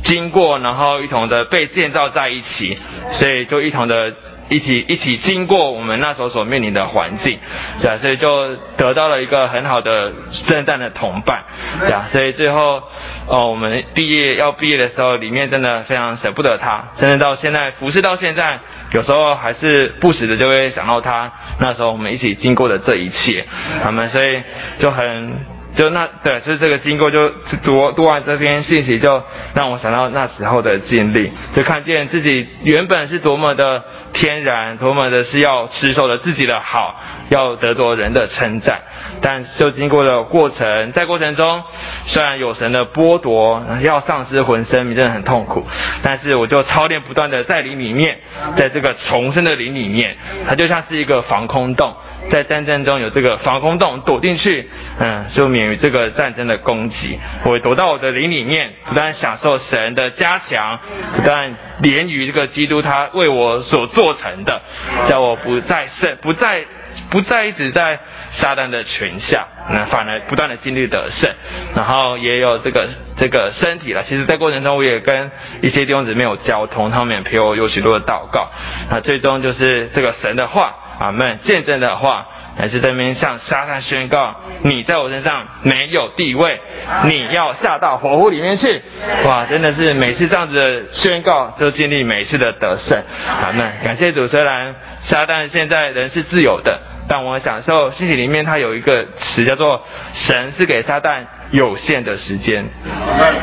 [0.07, 2.77] 经过，然后一同的被建造在一起，
[3.11, 4.13] 所以就一同的
[4.49, 7.37] 一起一起经过我们那时候所面临的环境，
[7.81, 10.13] 对啊，所以就得到了一个很好的
[10.47, 11.43] 圣诞的同伴，
[11.81, 12.81] 对啊，所以最后
[13.27, 18.59] 哦，我们毕业要毕业的时候，里面真的非常舍不得他，甚至到现在服侍到现在，
[18.93, 23.45] 有时候还是不时的就会想到他那时候我们一起经过的这一切，
[23.83, 24.41] 他们所以
[24.79, 25.56] 就很。
[25.77, 27.29] 就那对，就是这个经过，就
[27.63, 38.81] 读读完这篇信息，就让我想到那时候的经历，就看见自己原本是多么的天然，多么的是要持守着自己的好，要得着人的称赞，
[39.21, 41.63] 但就经过了过程，在过程中
[42.05, 45.65] 虽然有神的剥夺，要丧失魂生命，真的很痛苦，
[46.03, 48.19] 但是我就操练不断的在灵里面，
[48.55, 50.15] 在这个重生的灵里面，
[50.47, 51.95] 它就像是一个防空洞。
[52.29, 57.17] 在战争中有这个防空洞，躲进去，嗯，就免于这个战争的攻击。
[57.45, 60.77] 我躲到我的灵里面，不断享受神的加强，
[61.15, 64.61] 不但连于这个基督他为我所做成的，
[65.07, 66.65] 叫我不再胜，不再
[67.09, 67.99] 不再一直在
[68.33, 71.29] 撒旦的权下，那反而不断的经历得胜，
[71.75, 74.03] 然后也有这个这个身体了。
[74.03, 78.49] 其实，在过程中我也跟一些弟兄姊妹有交通，他们也陪我有许多的祷告。
[78.89, 80.75] 那最终就是这个神的话。
[80.99, 81.37] 阿门！
[81.43, 82.25] 见证的话，
[82.57, 86.59] 还是在那边向撒旦宣告：你在我身上没有地位，
[87.05, 88.81] 你要下到火湖里面去。
[89.23, 92.99] 哇，真的是每次这样子的宣告，都经历每次的得胜。
[93.27, 93.71] 阿门！
[93.83, 102.65] 感谢主，虽然撒旦现在人是自由的，但我享受信息里面它有一个词叫做“神是给撒旦有限的时间”，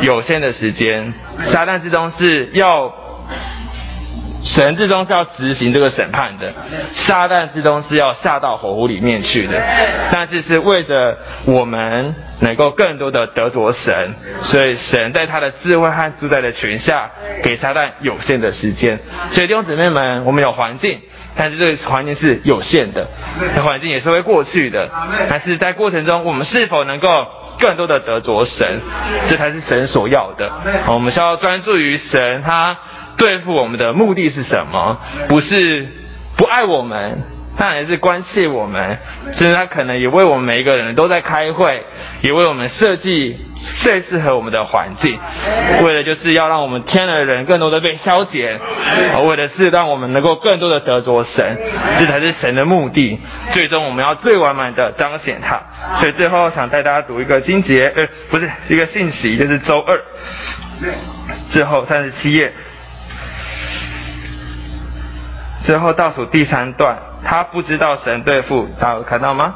[0.03, 1.13] 有限的时间，
[1.51, 2.93] 撒旦之中是要。
[4.47, 6.53] 神之中是要执行这个审判的，
[6.97, 9.59] 撒旦之中是要下到火湖里面去的，
[10.13, 17.11] 但是是为着我们能够更多的得着神，所以神在他的智慧和主宰的权下，
[17.43, 19.01] 给撒旦有限的时间。
[19.33, 21.01] 所以弟兄姊妹们，我们有环境，
[21.37, 23.09] 但是这个环境是有限的，
[23.57, 24.89] 那环境也是会过去的，
[25.29, 27.27] 但是在过程中，我们是否能够
[27.59, 28.81] 更多的得着神，
[29.29, 30.51] 这才是神所要的。
[30.87, 32.77] 我们需要专注于神，他。
[33.17, 34.99] 对付我们的目的是什么？
[35.29, 35.87] 不是
[36.37, 37.23] 不爱我们，
[37.57, 38.99] 当然是关系我们。
[39.35, 41.83] 甚至他可能也为我们每一个人都在开会，
[42.21, 43.37] 也为我们设计
[43.83, 45.19] 最适合我们的环境，
[45.83, 48.61] 为了就是要让我们天的人更多的被消减，
[49.27, 51.59] 为的是让我们能够更多的得着神，
[51.99, 53.19] 这才是神的目的。
[53.53, 55.61] 最终我们要最完满的彰显他。
[55.99, 60.01] 所以最后想带大家读一个经节，呃，不是一个信息，就是周二
[61.51, 62.53] 最后三十七页。
[65.65, 69.55] 最后倒数第三段，他不知道神对付，大家看到吗？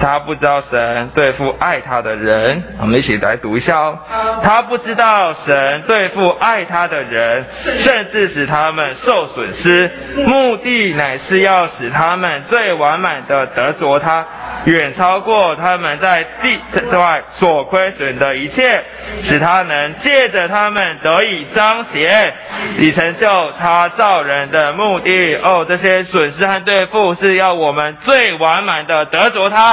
[0.00, 2.62] 他不知道神对付爱他的人。
[2.80, 3.98] 我们一起来读一下哦。
[4.42, 7.44] 他不知道神对付爱他的人，
[7.78, 9.90] 甚至使他们受损失，
[10.26, 14.26] 目的乃是要使他们最完满的得着他，
[14.64, 16.58] 远超过他们在地
[16.92, 18.82] 外所亏损的一切，
[19.24, 22.34] 使他能借着他们得以彰显，
[22.78, 25.36] 以成就他造人的目的。
[25.36, 29.71] 哦，这些损失和对付是要我们最完满的得着他，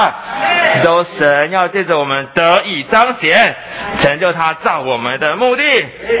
[0.84, 3.56] 都神要借着我们得以彰显，
[4.00, 5.62] 成就他造我们的目的。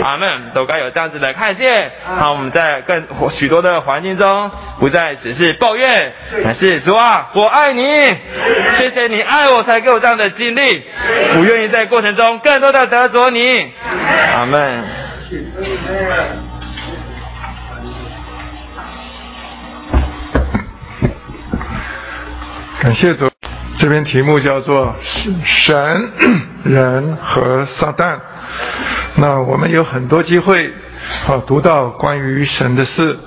[0.02, 1.90] 阿门，都该有这样子的看见。
[2.18, 6.12] 好，我们在更许多的环境中，不再只是抱怨，
[6.44, 7.82] 乃是主啊，我爱你，
[8.76, 10.82] 谢谢你爱我才给我这样的经历，
[11.36, 13.72] 我愿意在过程中更多的得着你。
[14.34, 14.84] 阿门。
[22.82, 23.29] 感谢主，
[23.80, 26.10] 这篇题目叫做“神、
[26.64, 28.18] 人和撒旦”。
[29.16, 30.66] 那我们有很多机会，
[31.26, 33.18] 啊，读到关于神的事，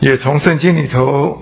[0.00, 1.40] 也从圣经里头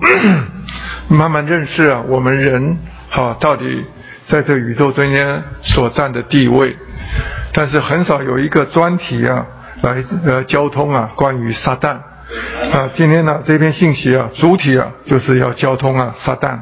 [1.11, 2.77] 慢慢认识啊，我们人，
[3.09, 3.85] 哈，到底
[4.27, 6.77] 在这宇宙中间所占的地位。
[7.51, 9.45] 但是很少有一个专题啊，
[9.81, 11.97] 来呃交通啊，关于撒旦。
[12.71, 16.57] 啊，今天呢这篇信息啊，主体啊就是要交通啊撒旦。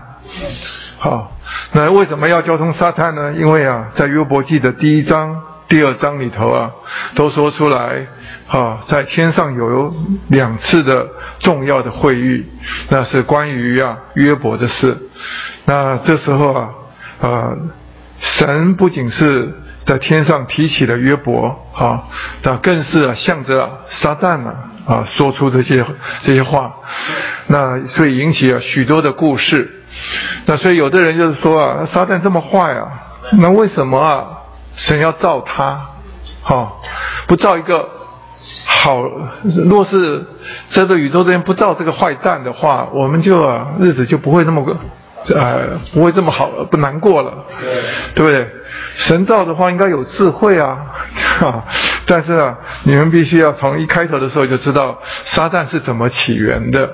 [0.97, 1.34] 好，
[1.73, 3.33] 那为什么要交通沙滩呢？
[3.33, 6.71] 因为啊，在约伯记的第一章、第二章里头啊，
[7.15, 8.07] 都说出来，
[8.47, 9.93] 啊，在天上有
[10.29, 11.07] 两次的
[11.39, 12.45] 重要的会议，
[12.89, 14.97] 那是关于啊约伯的事。
[15.65, 16.69] 那这时候啊，
[17.21, 17.53] 啊，
[18.19, 19.53] 神不仅是
[19.83, 22.05] 在天上提起了约伯，啊，
[22.41, 24.55] 那更是啊向着撒旦啊
[24.87, 25.85] 啊说出这些
[26.21, 26.73] 这些话，
[27.47, 29.83] 那所以引起了许多的故事。
[30.45, 32.87] 那所以有的人就是说啊，撒旦这么坏啊，
[33.33, 34.43] 那为什么啊
[34.75, 35.89] 神要造他？
[36.41, 36.81] 好，
[37.27, 37.89] 不造一个
[38.65, 39.03] 好，
[39.65, 40.25] 若是
[40.69, 44.77] 这个宇宙这边不造这个坏蛋的话，我们就啊日子就不会那么个。
[45.33, 47.33] 呃，不会这么好，不难过了，
[48.13, 48.47] 对不对？
[48.95, 50.77] 神造的话应该有智慧啊，
[51.41, 51.63] 啊！
[52.07, 56.93] 但是啊，你们必须要从一开头的时候就知道撒旦是怎么起源的。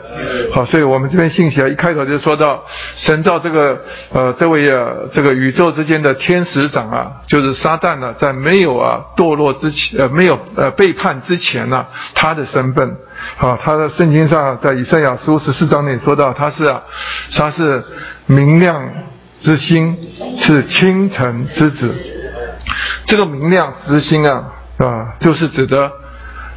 [0.54, 2.64] 好，所以我们这边信息啊，一开头就说到
[2.96, 3.82] 神造这个
[4.14, 11.86] 呃这位啊这个宇宙之间的天使长啊，就是撒旦呢，在没有啊堕落之前呃没有呃背叛之前呢，
[12.16, 12.98] 他的身份。
[13.38, 16.82] 好，他的圣经上在以赛亚书十四章内说到，他是啊，
[17.38, 17.84] 他是
[18.26, 18.90] 明亮
[19.42, 19.98] 之星，
[20.38, 21.94] 是清晨之子。
[23.06, 25.92] 这个明亮之星啊，啊，就是指的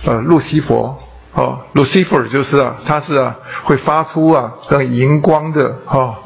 [0.05, 0.99] 呃路西佛，
[1.33, 6.19] 哦，Lucifer 就是啊，它是啊会发出啊这荧光的，哈，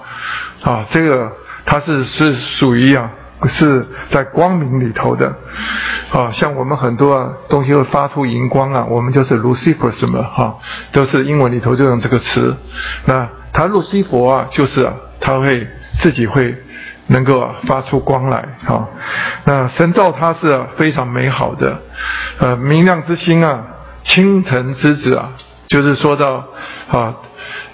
[0.63, 1.33] 啊，这个
[1.65, 3.11] 它是是属于啊。
[3.47, 5.33] 是在光明里头的，
[6.11, 10.59] 啊，像我们很多东西会发出荧光啊，我们就是 Lucifer 什么哈，
[10.91, 12.57] 都是英文里头就用这个词。
[13.05, 15.69] 那他路西佛啊，就是啊，他会
[15.99, 16.55] 自己会
[17.07, 18.89] 能够发出光来哈。
[19.45, 21.83] 那神造他是非常美好的，
[22.39, 23.65] 呃，明亮之星啊，
[24.03, 25.33] 清晨之子啊，
[25.69, 26.47] 就是说到
[26.91, 27.15] 啊。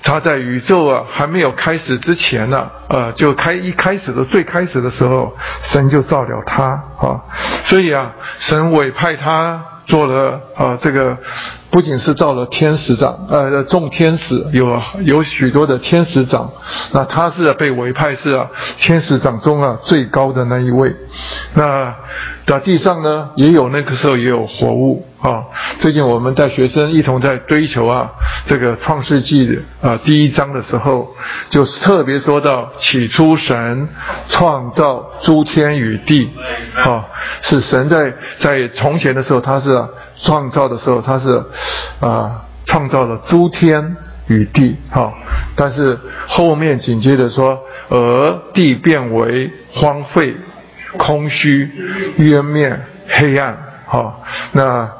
[0.02, 7.24] 他在宇宙啊还没有开始之前呢，呃，就开一开始的最开始的时候，神就造了他啊，
[7.64, 11.18] 所以啊，神委派他做了啊这个。
[11.70, 16.52] 不仅是造了天使长，呃，众天使有有许多的天使长，
[16.92, 20.94] 那他是被委派是啊，天使长中啊最高的那一位。
[21.54, 21.92] 那
[22.46, 25.44] 那地上呢，也有那个时候也有活物啊。
[25.80, 28.12] 最近我们带学生一同在追求啊，
[28.46, 31.14] 这个创世纪啊第一章的时候，
[31.48, 33.88] 就特别说到起初神
[34.28, 36.30] 创造诸天与地，
[36.76, 37.06] 啊，
[37.40, 39.84] 是神在在从前的时候他是。
[40.16, 41.42] 创造的时候，他是
[42.00, 43.96] 啊创造了诸天
[44.28, 45.12] 与地，哈，
[45.56, 47.58] 但是后面紧接着说，
[47.90, 50.34] 而地变为荒废、
[50.98, 51.70] 空虚、
[52.16, 54.20] 渊面、黑暗，哈，
[54.52, 54.90] 那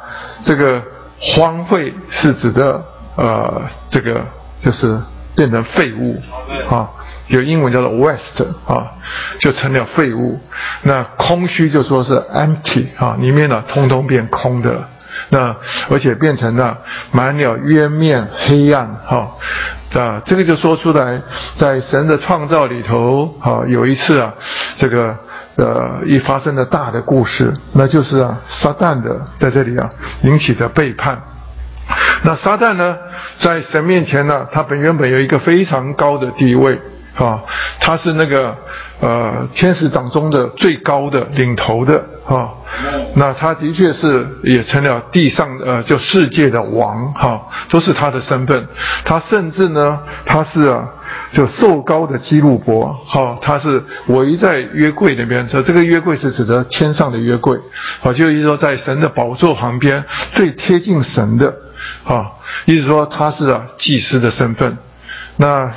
[0.43, 0.83] 这个
[1.19, 2.85] 荒废是指的
[3.17, 4.27] 呃这个
[4.61, 5.01] 就是
[5.37, 6.21] 变成废物，
[6.71, 6.91] 啊，
[7.29, 8.93] 有英文叫做 waste，啊，
[9.41, 10.41] 就成了废物。
[10.83, 14.89] 那空虚就说是 empty，啊，里面呢通通变空的了。
[15.35, 15.57] 那
[15.91, 16.79] 而且变成了
[17.11, 19.33] 满了渊面黑暗，哈，
[20.01, 21.21] 啊，这个就说出来，
[21.57, 24.33] 在神的创造里头，啊，有一次啊，
[24.77, 25.19] 这个
[25.57, 29.91] 呃一发生的大的故事，那就是啊撒旦的在这里啊
[30.23, 31.21] 引起的背叛。
[32.23, 32.97] 那撒旦呢，
[33.39, 36.81] 在神面前呢，他本原本有一个非常高的地位，
[37.17, 37.45] 啊，
[37.79, 38.57] 他是那个
[39.01, 42.51] 呃天使长中的最高的领头的啊，
[43.15, 48.67] 那他的确是也成了地上呃就世界的王哈，都是他的身份。
[49.05, 50.89] 他甚至呢，他是啊
[51.33, 57.61] 就瘦高的基路伯哈，他是围在约柜那边，说这个约柜是指的天上的约柜，
[58.01, 61.55] 好，就意思说在神的宝座旁边最贴近神的
[62.05, 62.33] 啊，
[62.65, 64.79] 意思说他是啊祭司的身份，
[65.37, 65.71] 那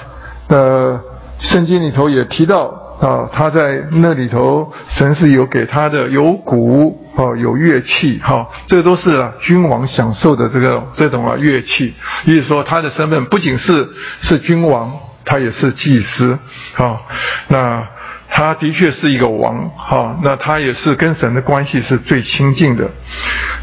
[0.47, 0.99] 呃。
[1.39, 11.93] 圣经里头也提到啊，他在那里头，神是有给他的有鼓哦，有乐器哈，这都是啊君王享受的这个这种啊乐器。
[12.25, 13.87] 意思说他的身份不仅是
[14.21, 14.91] 是君王，
[15.25, 16.39] 他也是祭司
[16.75, 17.01] 啊。
[17.49, 17.87] 那
[18.29, 22.89] 他的确是一个王哈，那他也是跟神的关系是最亲近的。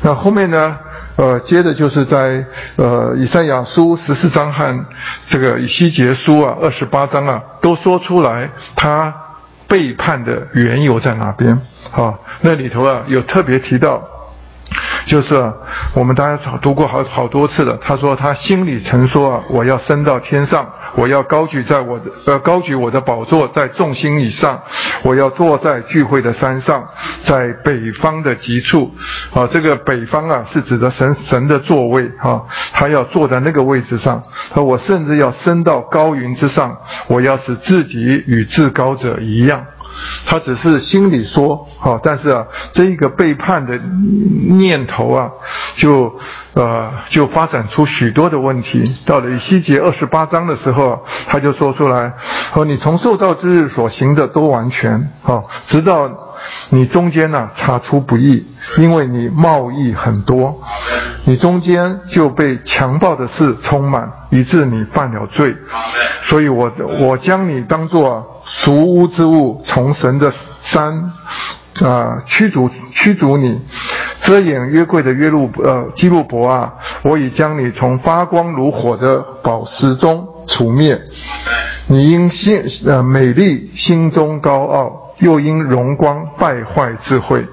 [0.03, 0.77] 那后面呢？
[1.17, 2.45] 呃，接着就是在
[2.77, 4.87] 呃以赛亚书十四章和
[5.27, 9.15] 这个以西结书啊二十八章啊，都说出来他
[9.69, 11.61] 背叛的缘由在哪边
[11.93, 12.15] 啊？
[12.41, 14.09] 那里头啊有特别提到。
[15.07, 15.53] 就是
[15.95, 17.79] 我们大家读过好好多次了。
[17.81, 24.63] 他说他心里曾说啊，我要升到天上，我要高举在我的呃高举我的宝座在众星以上，
[25.03, 26.85] 我要坐在聚会的山上，
[27.25, 28.95] 在北方的极处
[29.35, 29.47] 啊。
[29.47, 34.23] 这个北方啊是指的神神的座位啊，他要坐在那个位置上。
[34.55, 39.67] 说我甚至要升到高云之上，我要使自己与至高者一样。
[40.27, 43.79] 他只是心里说，好，但是啊，这一个背叛的
[44.51, 45.31] 念头啊，
[45.77, 46.15] 就
[46.55, 48.97] 呃，就发展出许多的问题。
[49.07, 52.15] 到了以西结二十八章的时候，他就说出来，
[52.55, 56.11] 说你从受造之日所行的都完全，好，直到
[56.71, 58.47] 你中间呢查出不易，
[58.79, 60.63] 因为你贸易很多，
[61.25, 65.55] 你中间就被强暴的事充满，以致你犯了罪，
[66.25, 68.31] 所以我我将你当作。
[68.47, 70.31] 俗污之物从神的
[70.61, 71.13] 山
[71.83, 73.59] 啊驱逐驱逐你，
[74.21, 76.75] 遮掩约柜的约路呃基路伯啊，
[77.05, 81.01] 我已将你从发光如火的宝石中除灭。
[81.87, 87.45] 你因心呃美丽心中高傲，又因荣光败坏智慧。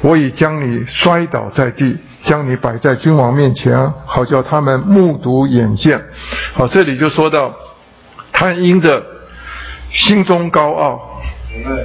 [0.00, 6.00] 我已将你摔倒在地，将你摆在君王面前，好叫他们目睹眼见。
[6.54, 7.54] 好，这里就说到
[8.32, 9.04] 他因着。
[9.92, 11.09] 心中高傲，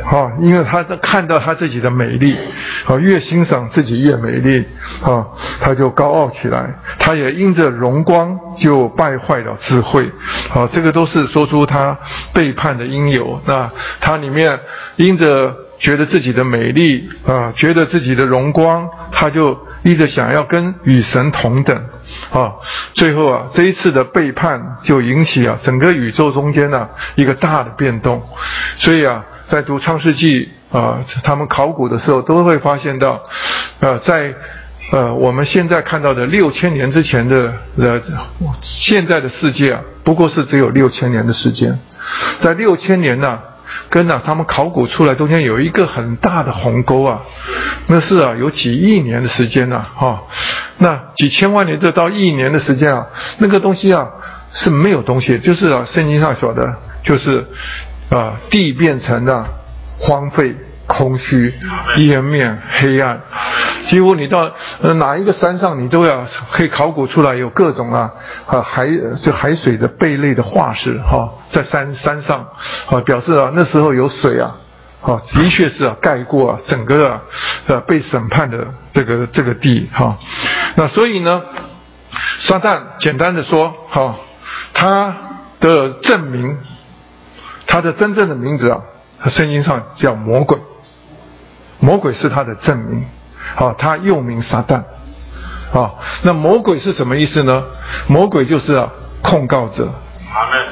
[0.06, 2.38] 好，因为他看到他自己的美丽，
[2.84, 4.66] 好，越欣赏自己越美丽，
[5.04, 5.28] 啊，
[5.60, 6.76] 他就高傲起来。
[7.00, 10.12] 他也因着荣光就败坏了智慧，
[10.50, 11.98] 好，这个都是说出他
[12.34, 13.42] 背叛的因由。
[13.46, 14.60] 那他里面
[14.98, 19.66] 因着觉得自己的美丽啊，觉得自己的荣光，他就。
[19.86, 21.78] 一直想要跟与神同等，
[22.32, 22.56] 啊，
[22.96, 28.24] 最后啊，这一次的背叛就引起啊整个宇宙中间呢一个大的变动，
[28.78, 33.22] 所以啊，在读创世纪啊，他们考古的时候都会发现到，
[33.80, 34.34] 呃，在
[34.92, 38.02] 呃我们现在看到的六千年之前的呃
[38.62, 41.80] 现在的世界啊，不过是只有六千年的时间，
[42.40, 43.40] 在六千年呢。
[43.90, 47.24] 跟啊，他们考古出来中间有一个很大的鸿沟啊，
[47.88, 50.24] 那是啊，有几亿年的时间呐，哈，
[50.78, 53.08] 那几千万年这到亿年的时间啊，
[53.40, 54.08] 那个东西啊
[54.52, 57.46] 是没有东西，就是啊，圣经上说的，就是
[58.10, 59.48] 啊，地变成了
[59.88, 60.56] 荒废。
[60.88, 61.52] 空虚、
[61.96, 63.20] 页面、黑暗，
[63.86, 64.52] 几乎你到
[65.00, 68.12] 哪一个山上，你都要可以考古出来有各种啊
[68.46, 68.88] 啊海
[69.18, 72.50] 是海水的贝类的化石哈，在山山上
[72.88, 74.58] 啊表示啊那时候有水啊，
[75.02, 77.22] 啊的确是啊盖过啊整个啊
[77.66, 80.20] 呃被审判的这个这个地哈，
[80.76, 81.42] 那所以呢，
[82.38, 84.18] 撒旦简单的说哈，
[84.76, 85.16] 他
[85.60, 86.60] 的证明，
[87.68, 88.82] 他的真正的名字啊，
[89.28, 90.58] 圣经上叫魔鬼。
[91.80, 93.06] 魔鬼是他的证明，
[93.56, 94.84] 好，他又名撒旦，
[95.78, 97.64] 啊，那魔鬼是什么意思呢？
[98.08, 98.92] 魔鬼就是啊，
[99.22, 99.94] 控告者，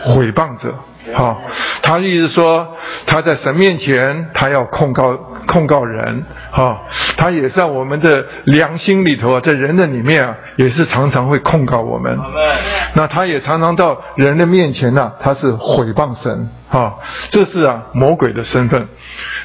[0.02, 0.74] 毁谤者，
[1.14, 1.42] 好，
[1.82, 5.14] 他意思说他在神面前，他要控告
[5.46, 6.88] 控告人，好，
[7.18, 12.18] 他也在我们的良心里头啊，在人的里面啊，也是常常会控告我们，
[12.94, 16.94] 那他也常常到人的面前呢，他是毁谤神，啊，
[17.30, 18.88] 这是啊魔鬼的身份。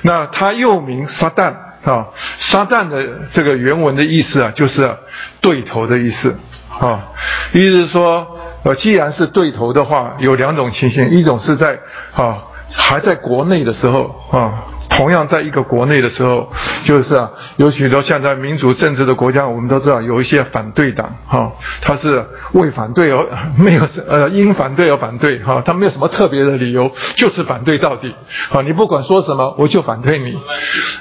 [0.03, 1.55] 那他又名撒旦。
[1.85, 3.03] 啊，撒旦的
[3.33, 4.97] 这个原文的意思啊，就是
[5.41, 6.37] 对头的意思。
[6.69, 7.13] 啊。
[7.53, 11.79] 意思是说，呃，既然是对头的话，有两种情形：一种是在
[12.15, 16.51] 啊还在国内的时候啊，同样在一个国内的时候，
[16.85, 23.27] 就是啊，有许多像在民主政治的国家，我们都知道有一些反对党哈，他是为反对而
[23.57, 28.15] 没有呃因反对而反对哈，他没有什么特别的理由，就是反对到底
[28.51, 30.39] 啊，你不管说什么，我就反对你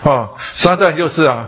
[0.03, 0.29] 啊。
[0.53, 1.47] 撒旦就是啊，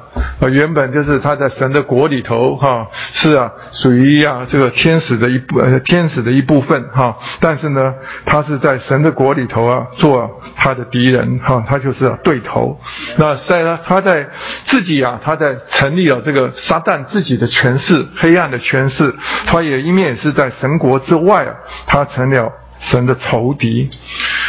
[0.52, 7.94] 原本就是他在神的国里头哈，是啊，属于啊这个天使的一部呃天使的一部分哈，但是呢，
[8.26, 12.80] 他是在神的国里头啊做他的敌人哈，他就是对头。
[13.18, 14.30] 那在他他在
[14.66, 19.16] 自己啊，他在成立了这个撒旦自己的权势，黑暗的权势，
[19.48, 21.56] 他也一面是在神国之外啊，
[21.88, 22.52] 他成了
[22.82, 23.90] 神的仇敌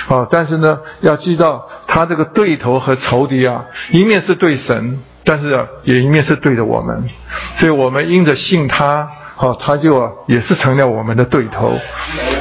[0.08, 0.28] 啊。
[0.30, 7.08] 但是呢，要知道他这个对头和仇敌啊，一面是对神，但是也一面是对着我们，
[7.56, 9.08] 所以我们因着信他。
[9.40, 11.72] 好，他就啊也是成了我们的对头，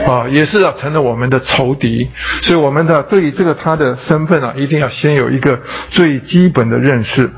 [0.06, 2.10] 啊，也是啊成了我们的仇敌，
[2.41, 7.32] 所以我们的对于这个他的身份啊，一定要先有一个最基本的认识。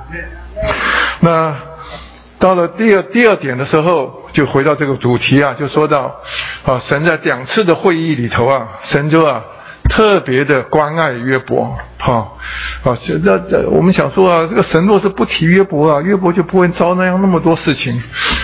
[1.20, 1.55] 那
[2.39, 6.16] 到了第二第二点的时候，就回到这个主题啊，就说到
[6.66, 9.43] 啊，神在两次的会议里头啊，神就啊。
[9.91, 12.31] 特别的关爱约伯，哈，
[12.83, 18.01] 啊，这这我们想说啊，这个神若是不提约伯啊，约伯就不会遭那样那么多事情。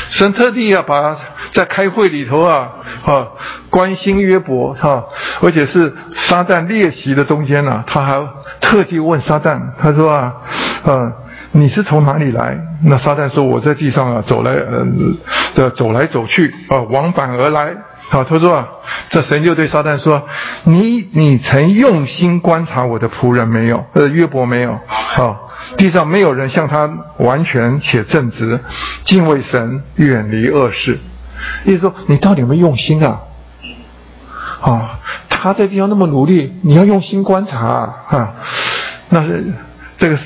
[0.09, 1.15] 神特地啊，把
[1.51, 2.69] 在开会里头啊，
[3.05, 3.27] 啊，
[3.69, 5.05] 关心约伯，哈，
[5.41, 8.27] 而且是撒旦列席的中间呢，他还
[8.59, 10.33] 特地问撒旦，他说啊，
[10.83, 11.13] 啊，
[11.53, 12.59] 你是从哪里来？
[12.83, 14.85] 那撒旦说，我在地上啊，走来，呃，
[15.55, 17.73] 的走来走去，啊，往返而来。
[18.09, 18.67] 好，他说啊，
[19.09, 20.27] 这神就对撒旦说
[20.63, 23.85] ：“你你曾用心观察我的仆人没有？
[23.93, 24.79] 呃，约伯没有。
[24.87, 28.61] 好，地上没有人像他完全且正直，
[29.03, 30.99] 敬畏神，远离恶事。
[31.65, 33.21] 意思说，你到底有没有用心啊？
[34.61, 38.33] 啊，他在地上那么努力，你要用心观察啊，
[39.09, 39.53] 那是。”
[39.97, 40.17] 这个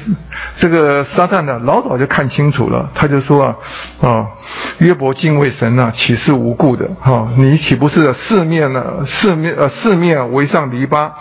[0.58, 3.56] 这个撒旦呢，老早就看清楚了，他就说啊，
[4.02, 4.28] 啊，
[4.80, 6.90] 约伯敬畏神呢，岂是无故的？
[7.00, 11.14] 哈，你岂不是四面呢，四面呃四面围上篱笆，啊，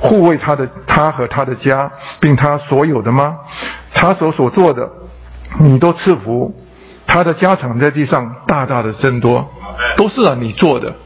[0.00, 3.36] 护卫他的他和他的家，并他所有的吗？
[3.94, 4.90] 他所所做的，
[5.60, 6.52] 你都赐福，
[7.06, 9.48] 他的家产在地上大大的增多，
[9.96, 10.96] 都是啊你做的，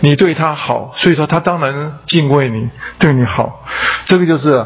[0.00, 2.70] 你对他好，所以说他当然敬畏你，
[3.00, 3.64] 对你好，
[4.04, 4.64] 这个就是。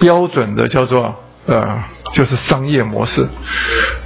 [0.00, 1.14] 标准的叫做
[1.46, 1.82] 呃，
[2.12, 3.26] 就是商业模式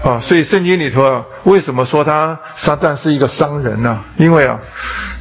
[0.03, 4.01] 啊，所以圣经里头啊，为什么说他撒旦是一个商人呢？
[4.17, 4.59] 因为啊，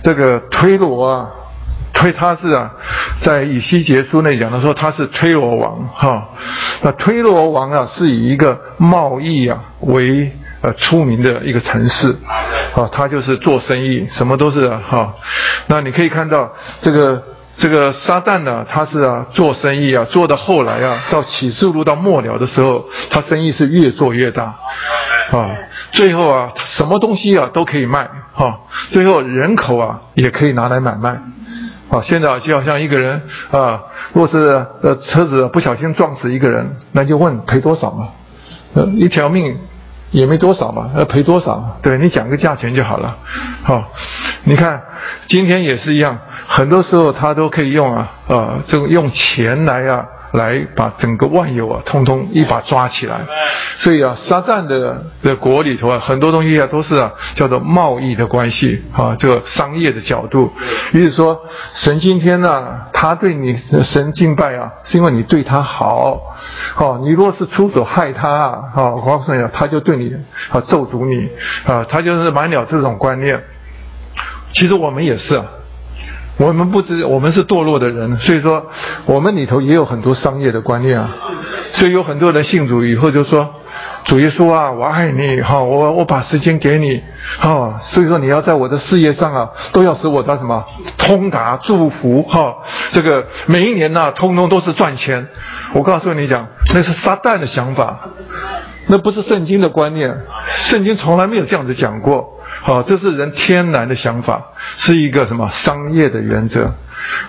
[0.04, 1.30] 这个推罗啊，
[1.94, 2.72] 推他是啊，
[3.22, 6.30] 在以西结书内讲的说他是推罗王哈，
[6.82, 12.16] 那推罗王啊是以一个贸易啊为呃出名的一个城市
[12.76, 15.14] 啊，他就是做生意，什么都是哈，
[15.68, 17.24] 那你可以看到这个。
[17.56, 24.56] 这个撒旦呢，他是啊做生意啊，做到后来啊，到启示录到末了的时候，他生意是越做越大，
[25.32, 25.52] 啊，
[25.92, 31.22] 最后啊，什么东西啊都可以卖，哈，最后人口啊也可以拿来买卖，
[31.90, 33.84] 啊，现在就好像一个人啊，
[34.14, 38.10] 若是呃车子不小心撞死一个人，那就问赔多少嘛，
[38.74, 39.58] 呃，一条命。
[40.12, 41.80] 也没多少嘛，要赔多少？
[41.82, 43.18] 对你讲个价钱就好了。
[43.64, 43.86] 好，
[44.44, 44.84] 你看
[45.26, 50.06] 今天也是一样，很多时候他都可以用啊，呃，这个用钱来啊。
[50.34, 53.22] 来把整个万有啊，通通一把抓起来。
[53.78, 60.52] 所以啊，撒旦的的国里头啊，很多东西啊，都是啊，叫做贸易的关系啊，这个商业的角度。
[60.92, 61.40] 也就是说，
[61.74, 66.36] 神今天呢，他对你神敬拜啊，是因为你对他好。
[66.74, 70.16] 好，你若是出手害他啊，好，我告诉你啊，他就对你
[70.50, 71.30] 啊咒诅你
[71.72, 73.40] 啊，他就是满了这种观念。
[74.54, 75.40] 其实我们也是。
[76.38, 78.66] 我们不知我们是堕落的人，所以说
[79.06, 81.16] 我们里头也有很多商业的观念啊，
[81.74, 83.48] 所以有很多人信主以后就说，
[84.06, 87.04] 主耶稣啊，我爱你哈，我我把时间给你
[87.40, 90.66] 哈，所以说你要在我的事业上啊，都要使我的什么
[90.98, 92.58] 通达祝福哈，
[92.92, 95.28] 这个每一年呐，通通都是赚钱。
[95.74, 98.10] 我告诉你讲，那是撒旦的想法，
[98.88, 100.18] 那不是圣经的观念，
[100.58, 102.40] 圣经从来没有这样子讲过。
[102.62, 106.74] 好，这是人天然的想法，是一个什么商业的原则？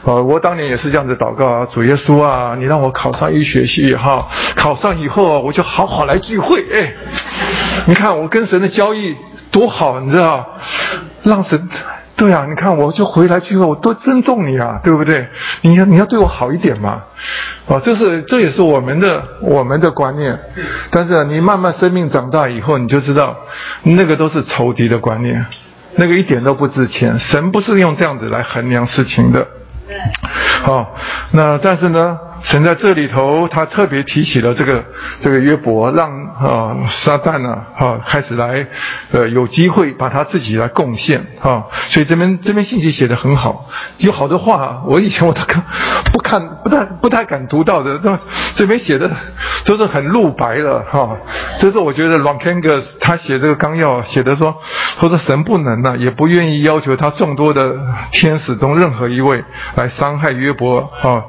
[0.04, 6.92] 啊，我当年也是这样子祷告啊，主耶稣啊，你让我考上医学系哈，考上以后我就好好来聚会，哎，
[7.86, 9.16] 你看我跟神的交易
[9.50, 10.58] 多好，你知道，
[11.22, 11.68] 让神。
[12.16, 15.28] 对啊，你看，我就回来之后，我多尊重你啊，对不对？
[15.62, 17.02] 你要你要对我好一点嘛，
[17.68, 20.38] 啊，这是这也是我们的我们的观念。
[20.90, 23.36] 但是你慢慢生命长大以后，你就知道，
[23.82, 25.44] 那个都是仇敌的观念，
[25.96, 27.18] 那个一点都不值钱。
[27.18, 29.46] 神不是用这样子来衡量事情的。
[30.62, 30.94] 好，
[31.32, 34.84] 那但是呢，神在这里头，他特别提起了这个
[35.20, 38.66] 这个约伯，让啊撒旦呢啊开始来
[39.12, 43.66] 呃有机会把他自己来贡献啊，所以这边这边信息写的很好，
[43.96, 45.64] 有好多话，我以前我都看
[46.12, 48.18] 不看不太不太敢读到的，那
[48.56, 49.10] 这边写的
[49.64, 51.16] 都是很露白了哈，
[51.58, 54.54] 这是我觉得 Ron k a n g e s 他写这个纲要写的说，
[54.98, 57.74] 或者神不能呢，也不愿意要求他众多的
[58.12, 59.42] 天使中任何一位
[59.76, 61.24] 来伤害约伯啊，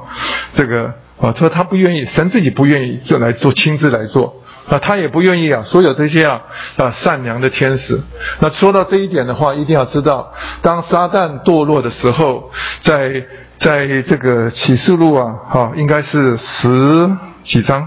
[0.54, 0.92] 这个。
[1.20, 5.62] 啊，说他不愿意，神自己不愿意就来做，亲自来做啊，他也不愿意啊。
[5.62, 6.42] 所有这些啊
[6.76, 7.98] 啊善良的天使，
[8.40, 12.50] 那说到这一点的话，一定要知道，当撒旦堕落的时候，
[12.80, 13.24] 在
[13.56, 17.10] 在这个启示录啊，哈，应该是十
[17.44, 17.86] 几章，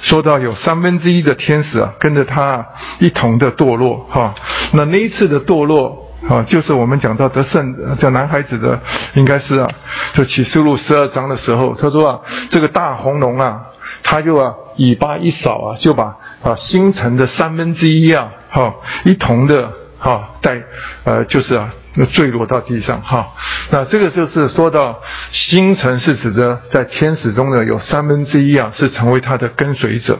[0.00, 2.66] 说到有三分之一的天使啊跟着他
[2.98, 4.34] 一同的堕落哈。
[4.72, 6.07] 那那一次的堕落。
[6.26, 8.80] 啊，就是我们讲到得胜这男孩子的，
[9.14, 9.70] 应该是啊，
[10.14, 13.66] 这启示录十二章的时候，他说啊，这个大红龙啊，
[14.02, 20.60] 他就啊尾巴一扫啊，就把啊星辰的三分之一啊，哈，一同的哈带
[21.04, 21.72] 呃，就是啊
[22.10, 23.34] 坠落到地上哈。
[23.70, 25.00] 那这个就是说到
[25.30, 30.18] 星辰是指的在天使中呢有三分之一啊是成为他的跟随者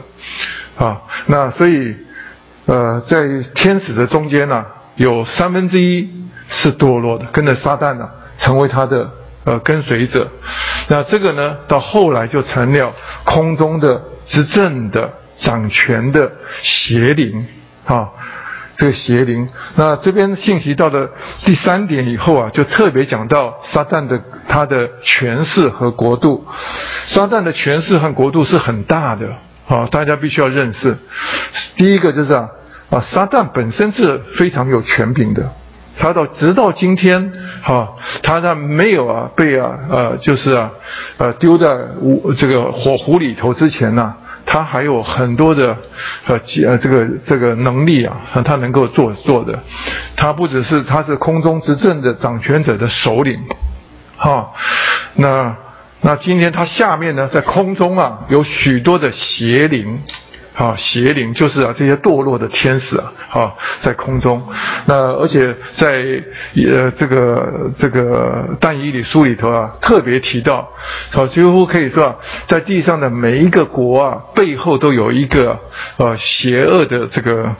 [0.77, 1.01] 啊。
[1.25, 1.97] 那所以
[2.67, 4.63] 呃在天使的中间呢。
[4.99, 6.09] 有三分之一
[6.49, 9.09] 是堕落的，跟着撒旦呢，成为他的
[9.45, 10.29] 呃跟随者。
[10.89, 12.93] 那这个呢，到后来就成了
[13.23, 16.29] 空中的执政的掌权的
[16.63, 17.47] 邪灵
[17.85, 18.09] 啊，
[18.75, 19.47] 这个邪灵。
[19.77, 21.11] 那这边信息到了
[21.45, 26.45] 第三点以后啊，就特别讲到撒旦的他的权势和国度。
[27.05, 29.27] 撒旦的权势和国度是很大的
[29.69, 30.97] 啊，大家必须要认识。
[31.77, 32.49] 第一个就是啊。
[32.89, 35.53] 啊，撒旦本身是非常有权柄的，
[35.99, 37.31] 他到直到今天，
[37.61, 40.71] 哈，他在没有啊被啊呃就是啊
[41.17, 44.15] 呃丢在无这个火湖里头之前呢，
[44.45, 45.77] 他还有很多的
[46.25, 49.59] 呃呃这个这个能力啊，他能够做做的，
[50.15, 53.39] 他不只是他是空中执政的掌权者的首领，
[54.17, 54.51] 哈，
[55.13, 55.55] 那
[56.01, 60.01] 那今天他下面呢在空中啊有许多的邪灵。
[60.59, 64.45] 啊，邪灵就是啊，这些堕落的天使啊，啊，在空中。
[64.87, 66.21] 那而且在
[66.67, 70.69] 呃这个这个但以理书里头啊，特别提到，
[71.13, 72.15] 啊，几乎可以说啊，
[72.49, 75.57] 在地上的每一个国啊，背后都有一个
[75.95, 77.55] 呃邪恶的这个。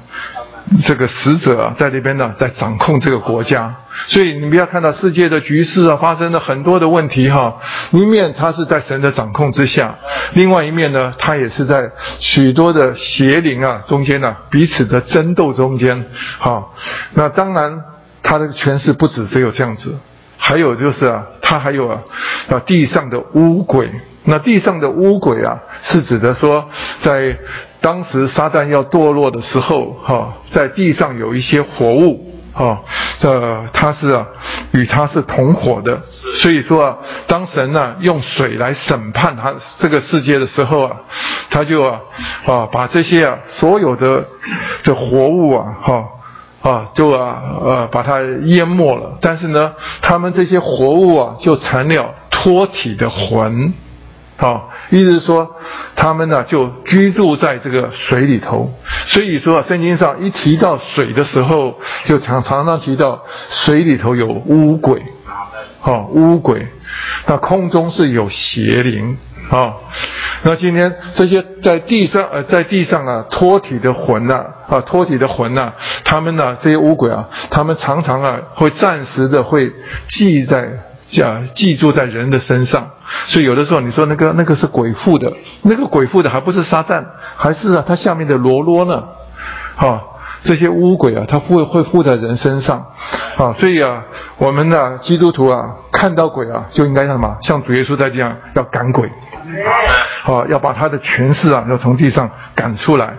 [0.83, 3.75] 这个使者，在那边呢，在掌控这个国家，
[4.07, 7.57] 所以你不要看到世界的局势啊，发生了很多的问题哈。
[7.91, 9.95] 一面他是在神的掌控之下，
[10.33, 16.05] 另外一面呢，他也是在许多的邪灵啊中间呢，彼此的争斗中间。
[16.39, 16.69] 哈，
[17.13, 17.83] 那当然
[18.21, 19.97] 他的权势不止只有这样子，
[20.37, 22.01] 还有就是啊，他还有啊，
[22.49, 23.89] 啊地上的污鬼。
[24.25, 26.69] 那地上的污鬼啊，是指的说
[27.01, 27.37] 在。
[27.81, 32.81] 当时撒旦要堕落的时候，哈，在地上有一些活物，哈，
[33.19, 34.27] 这他是啊，
[34.73, 36.01] 与他是同伙的。
[36.35, 40.97] 所以说啊，当神呢用水来审判他这个世界的时候啊，
[41.49, 42.01] 他就啊
[42.45, 44.25] 啊把这些啊所有的
[44.83, 46.05] 的活物啊，哈
[46.61, 49.17] 啊就啊呃把它淹没了。
[49.21, 53.73] 但是呢，他们这些活物啊，就成了脱体的魂。
[54.41, 55.57] 好，意思是说，
[55.97, 58.71] 他们呢就居住在这个水里头，
[59.07, 65.03] 所以说圣经上一提到水的时候，就常常常提到水里头有乌鬼，
[65.81, 66.67] 好乌鬼，
[67.25, 69.17] 那空中是有邪灵，
[69.51, 69.73] 啊，
[70.43, 75.73] 那今天这些在地上呃在地上啊脱体的魂呐啊脱体的魂呐，
[76.05, 79.73] 他们呢这些乌鬼啊，他们常常啊会暂时的会
[80.07, 80.85] 记在。
[81.09, 82.91] 叫寄住在人的身上，
[83.27, 85.33] 所以有的时候你说那个那个是鬼附的，
[85.63, 87.03] 那个鬼附的还不是撒旦，
[87.35, 89.03] 还是啊他下面的罗罗呢？
[89.75, 90.01] 啊，
[90.43, 92.85] 这些乌鬼啊，他会会附在人身上，
[93.37, 94.03] 啊，所以啊，
[94.37, 97.37] 我们的基督徒啊，看到鬼啊，就应该什么？
[97.41, 99.09] 像主耶稣在这样要赶鬼，
[100.25, 103.15] 啊，要把他的权势啊，要从地上赶出来。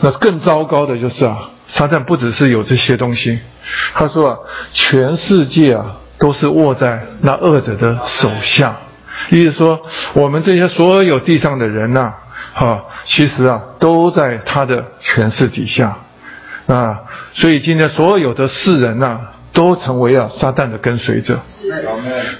[0.00, 3.38] 那更糟糕的就是啊，撒旦不只是有这些东西，
[3.94, 4.38] 他说啊，
[4.72, 5.98] 全世界啊。
[6.18, 8.76] 都是握在那恶者的手下，
[9.30, 9.80] 意思说，
[10.14, 12.14] 我们这些所有地上的人呐，
[12.54, 15.98] 哈，其实啊，都在他的权势底下，
[16.66, 17.02] 啊，
[17.34, 19.20] 所以今天所有的世人呐，
[19.52, 21.40] 都成为啊撒旦的跟随者，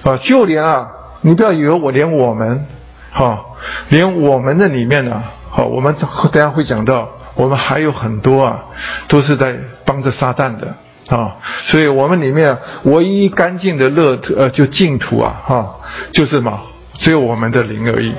[0.02, 0.88] 啊，就连啊，
[1.20, 2.66] 你不要以为我连我们，
[3.12, 3.44] 哈，
[3.88, 5.94] 连我们的里面呢，好，我们
[6.32, 8.64] 等下会讲到，我们还有很多啊，
[9.08, 9.54] 都是在
[9.84, 10.74] 帮着撒旦的。
[11.08, 11.36] 啊，
[11.66, 15.80] 所以我们里面唯一干净的乐呃就净土啊，哈，
[16.12, 16.62] 就是嘛
[16.94, 18.12] 只有我们的灵而已。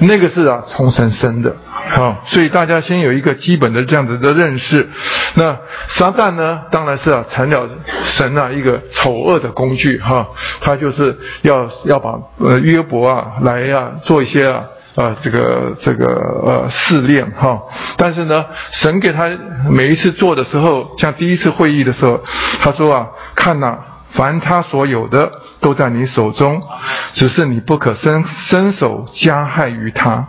[0.00, 1.56] 那个是啊，从神生的。
[1.90, 4.88] 好，所以大家先有一个基本的这样子的认识。
[5.34, 7.66] 那撒旦呢，当然是啊，成了
[8.02, 10.28] 神啊一个丑恶的工具哈。
[10.60, 14.64] 他就是要要把呃约伯啊来呀做一些啊
[14.98, 16.06] 呃这个这个
[16.44, 17.62] 呃试炼哈。
[17.96, 19.30] 但是呢，神给他
[19.70, 22.20] 每一次做的时候，像第一次会议的时候，
[22.60, 23.78] 他说啊，看呐，
[24.10, 25.30] 凡他所有的
[25.60, 26.60] 都在你手中，
[27.12, 30.26] 只是你不可伸伸手加害于他。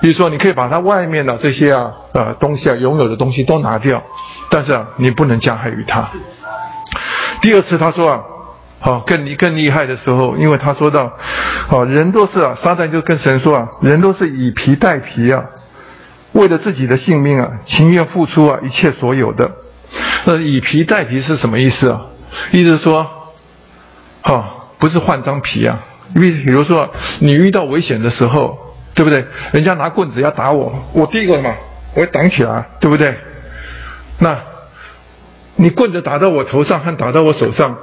[0.00, 4.00] 比如说，你可以把他外面的这些啊，呃，东西啊，拥有的东西都拿掉，
[4.48, 6.08] 但是啊，你不能加害于他。
[7.40, 8.20] 第二次他说啊，
[8.80, 11.12] 好，更厉更厉害的时候，因为他说到，
[11.68, 15.44] 好，人都是啊，撒旦就跟神说啊，人都是以皮代皮啊，
[16.32, 19.50] 为了自己的性命啊，情愿付出啊一切所有的。
[20.24, 22.06] 那以皮代皮是什么意思啊？
[22.52, 23.06] 意思是说，
[24.22, 25.80] 好，不是换张皮啊，
[26.14, 28.66] 因为比如说你遇到危险的时候。
[28.94, 29.24] 对不对？
[29.52, 31.54] 人家拿棍子要打我，我第一个嘛，
[31.94, 33.14] 我挡起来，对不对？
[34.18, 34.40] 那，
[35.54, 37.78] 你棍子打到我头上和打到我手上，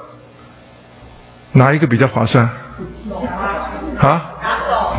[1.55, 2.49] 哪一个比较划算？
[3.99, 4.31] 啊？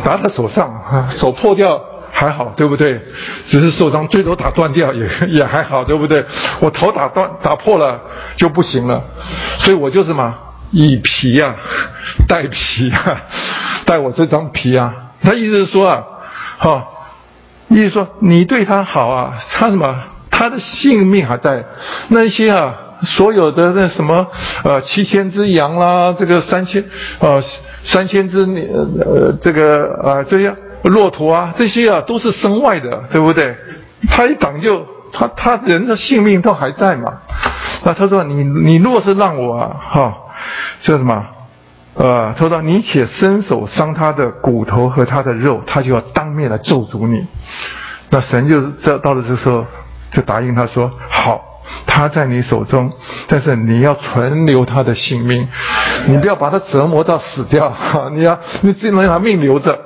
[0.03, 1.81] 打在手上啊，手破掉
[2.11, 3.01] 还好，对不对？
[3.45, 6.25] 只是受伤，最多打断掉也 也还好，对不对？
[6.59, 8.01] 我头打断打破了
[8.35, 9.03] 就不行了，
[9.59, 10.33] 所以我就什么
[10.71, 11.55] 以皮呀
[12.27, 13.21] 带皮呀，
[13.85, 14.93] 带我这张皮啊。
[15.21, 16.03] 他意思是说啊，
[16.57, 16.87] 哈，
[17.69, 21.65] 意思说你对他好啊，他什么，他的性命还在，
[22.09, 24.27] 那些啊，所有的那什么
[24.63, 26.83] 呃七千只羊啦，这个三千
[27.19, 27.41] 呃
[27.83, 33.55] 三千只呃这个呃这些骆驼啊，这些啊都是身外的，对不对？
[34.09, 37.21] 他一挡就他他人的性命都还在嘛。
[37.83, 40.17] 那他说你你若是让我啊哈，
[40.79, 41.25] 这什么？
[41.99, 47.25] 呃，他说：“你且伸手伤他的骨头和他的肉，他就要当面来咒诅你。”
[48.11, 49.65] 那神就这到了这时候，
[50.11, 52.91] 就答应他说：“好，他在你手中，
[53.27, 55.47] 但是你要存留他的性命，
[56.07, 59.79] 你不要把他折磨到死掉， 哈，你要你只能把命留着。”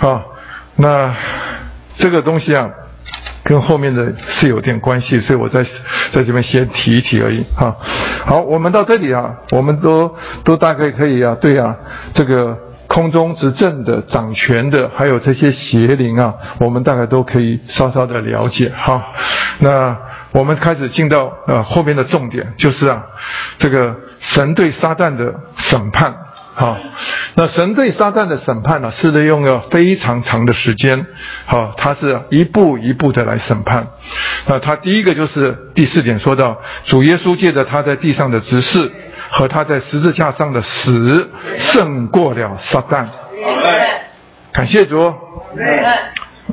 [0.00, 0.24] 啊，
[0.76, 1.14] 那
[1.96, 2.70] 这个东西啊。
[3.46, 5.62] 跟后面的是有点关系，所以我在
[6.10, 7.76] 在这边先提一提而已哈。
[8.24, 11.76] 好，我们到这里啊，我们都都大概可以啊，对啊，
[12.14, 19.12] 这个空中执政的、掌权的，还有这些邪灵啊，我们大概都可以稍稍的了解哈。
[19.58, 19.94] 那
[20.34, 23.06] 我们开始进到呃后面的重点，就是啊，
[23.56, 26.12] 这个神对撒旦的审判。
[26.56, 26.76] 好，
[27.34, 31.06] 那神对撒旦的审判呢，是利用了非常长的时间。
[31.46, 33.86] 好，他是一步一步的来审判。
[34.46, 38.90] 那他第一个就是第四点说到，主耶稣借着他在地上的执事
[39.30, 43.06] 和他在十字架上的死，胜过了撒旦。
[44.52, 45.14] 感谢主。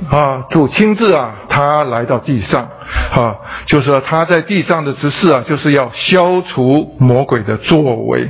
[0.10, 2.70] 啊，主亲自啊，他来到地上，
[3.14, 3.36] 啊，
[3.66, 8.28] 就是他在地上的执事啊，就是要消除魔鬼的作为，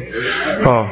[0.65, 0.87] 啊。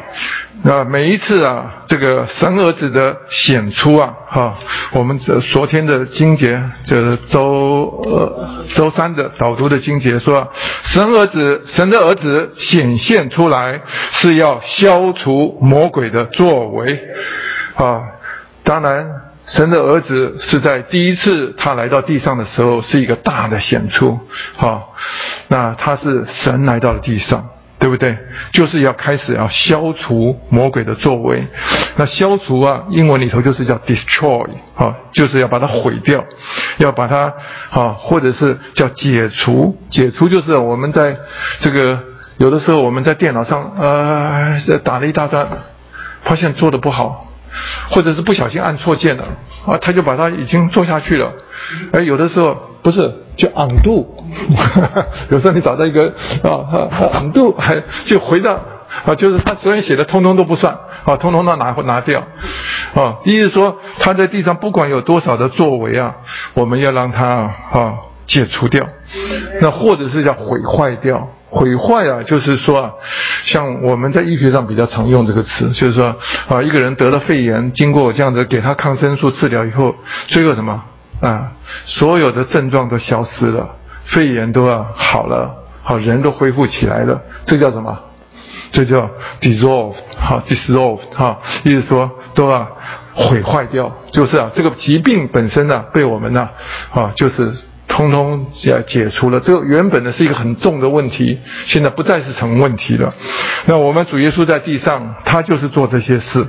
[0.61, 4.55] 那每一次啊，这个神儿子的显出啊，哈，
[4.91, 10.51] 我们这昨天的经节，就是周呃周三的导读的经节说，
[10.83, 13.79] 神儿子神的儿子显现出来
[14.11, 17.07] 是要消除魔鬼的作为，
[17.75, 18.01] 啊，
[18.65, 19.07] 当然
[19.49, 24.19] 神的儿子是在第一次他来到地上的时候是一个大的显出，
[24.55, 24.95] 好，
[25.47, 27.49] 那他是神来到了地上。
[27.79, 28.17] 对不对？
[28.51, 31.47] 就是要开始要消除魔鬼的作为。
[31.95, 36.25] 那消除啊，英文里头就是叫 destroy 啊，就是要把它毁掉，
[36.79, 37.33] 要把它
[37.69, 39.77] 啊，或者是叫解除。
[39.87, 41.15] 解除就是我们在
[41.61, 42.03] 这个
[42.35, 45.47] 有的时候我们在电脑上呃打了一大段，
[46.23, 47.28] 发现做的不好。
[47.89, 49.23] 或者是不小心按错键了
[49.67, 51.33] 啊，他就把它已经做下去了。
[51.91, 54.05] 而有的时候不是就 undo，
[55.29, 58.59] 有时候你找到一个啊 undo 还就回到
[59.05, 62.23] 啊，就是他所有写的通通都不算啊，通通都拿拿掉
[62.95, 63.17] 啊。
[63.23, 66.15] 意思说他在地上不管有多少的作为啊，
[66.53, 67.93] 我们要让他啊
[68.29, 68.87] 解除掉，
[69.59, 71.27] 那或者是叫毁坏掉。
[71.51, 72.93] 毁坏啊，就是说啊，
[73.41, 76.15] 像我们在医学上比较常用这个词，就是说
[76.47, 79.95] 啊，一个人得了肺炎，经过这样子给他抗生素治疗以后，
[80.27, 80.83] 最后什么
[81.21, 81.53] 啊，
[81.85, 83.67] 所有的症状都消失了，
[84.03, 87.97] 肺炎都要好了，好人都恢复起来了，这叫什么？
[88.71, 89.09] 这叫
[89.41, 92.77] dissolve，好 dissolve，哈，意思说都要
[93.15, 96.47] 毁坏掉，就是啊，这个疾病本身呢，被我们呢，
[96.93, 97.51] 啊，就是。
[97.89, 103.13] 通通解解除了，这个原本呢是一个很重的问题，现在不再是成问题了。
[103.65, 106.47] 那我们主耶稣在地上，他就是做这些事，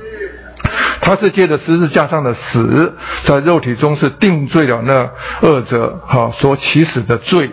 [1.01, 5.09] 他是借着十字架上的死，在肉体中是定罪了那
[5.41, 7.49] 恶者哈所起死的罪，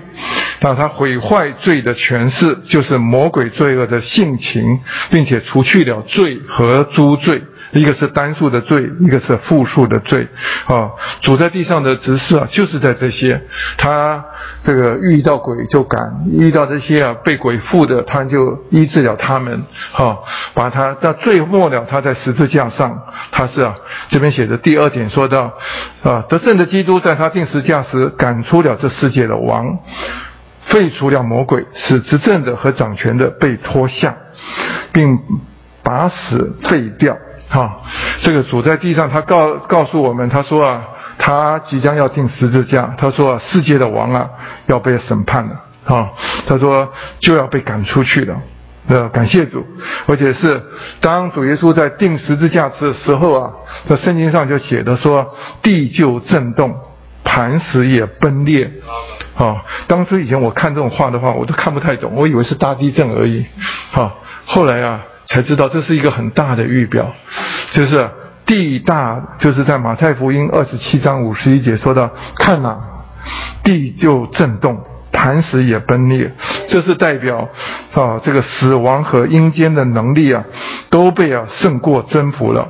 [0.61, 4.81] 让他毁坏罪的权势，就是魔鬼罪恶的性情，
[5.11, 7.43] 并且除去了罪和诸罪。
[7.73, 10.29] 一个是单数的罪，一个是复数的罪，
[10.67, 10.91] 啊，
[11.21, 13.43] 主在地上的执事啊，就是在这些，
[13.77, 14.25] 他
[14.63, 20.19] 这个遇到鬼就赶，遇到这些啊被鬼附的，他就医治了他们，哈，
[20.55, 23.75] 把他到最末了，他在十字架上，他是啊，
[24.09, 25.55] 这边写的第二点说到，
[26.03, 29.79] 啊，得胜的基督在他定十字架时赶出了这世界的王，
[30.63, 34.17] 废除了魔鬼，使执政的和掌权的被脱下，
[34.93, 35.19] 并
[35.83, 37.17] 把死废掉。
[37.51, 37.83] 好，
[38.21, 40.85] 这个主在地上，他告告诉我们，他说啊，
[41.17, 44.29] 他即将要定十字架，他说啊，世界的王啊
[44.67, 46.11] 要被审判了，啊，
[46.47, 48.37] 他说就要被赶出去了，
[48.89, 49.65] 呃，感谢主，
[50.07, 50.63] 而且是
[51.01, 53.53] 当主耶稣在定十字架的时候啊，
[53.87, 56.77] 在圣经上就写的说，地就震动，
[57.25, 58.71] 磐石也崩裂，
[59.39, 63.47] 啊，当初以前我看这种话的话，我都看不太懂，我以为是大地震而已，
[63.91, 65.01] 好，后来啊。
[65.29, 67.13] 才知道这是一个很大的预表，
[67.71, 68.09] 就是
[68.47, 72.79] 地大，就是在马太福音二十七章五十一节说到，看呐，
[73.63, 76.33] 地就震动，磐石也崩裂，
[76.69, 77.51] 这是代表
[77.93, 80.45] 啊，这个死亡和阴间的能力啊，
[80.89, 82.67] 都被啊胜过征服了，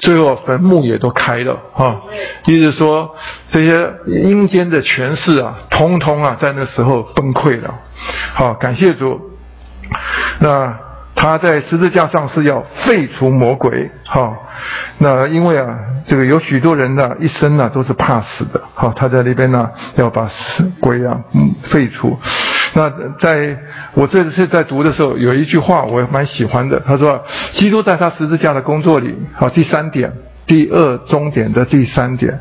[0.00, 2.02] 最后坟墓也都开了啊，
[2.44, 3.16] 意思说
[3.48, 7.74] 这些阴间的权势啊，通通啊在那时候崩溃了，
[8.34, 9.18] 好，感谢主，
[10.40, 10.91] 那。
[11.22, 14.36] 他在十字架上是要废除魔鬼，哈，
[14.98, 20.28] 那因为啊，这个有许多人呢一生呢都是怕死的，哈，他在那边呢要把
[20.80, 22.18] 鬼啊嗯废除。
[22.74, 23.56] 那在
[23.94, 30.12] 我这次在读的时候，有一句话我蛮喜欢的，他说：基督在他十字架的工作里，好，第三点，
[30.46, 32.40] 第二终点的第三点，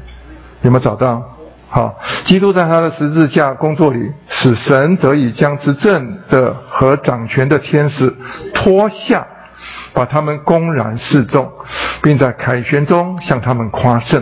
[0.63, 1.30] 有没有找到？
[1.73, 8.13] 好，基督在他的十字架工作里，使神得以将执政的和掌权的天使
[8.53, 9.25] 脱下，
[9.93, 11.49] 把他们公然示众，
[12.03, 14.21] 并在凯旋中向他们夸胜。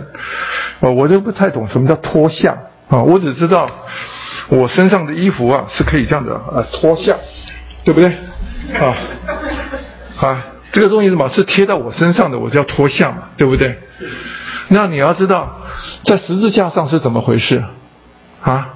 [0.80, 2.56] 啊，我都不太懂什么叫脱下
[2.88, 3.68] 啊，我只知道
[4.50, 7.16] 我身上的衣服啊是可以这样的啊脱下，
[7.84, 8.10] 对不对？
[8.80, 8.96] 啊
[10.22, 13.80] 啊，这个东西什么是贴在我身上的，我叫脱下嘛，对不对？
[14.68, 15.56] 那你要知道。
[16.04, 17.64] 在十字架上是怎么回事？
[18.42, 18.76] 啊，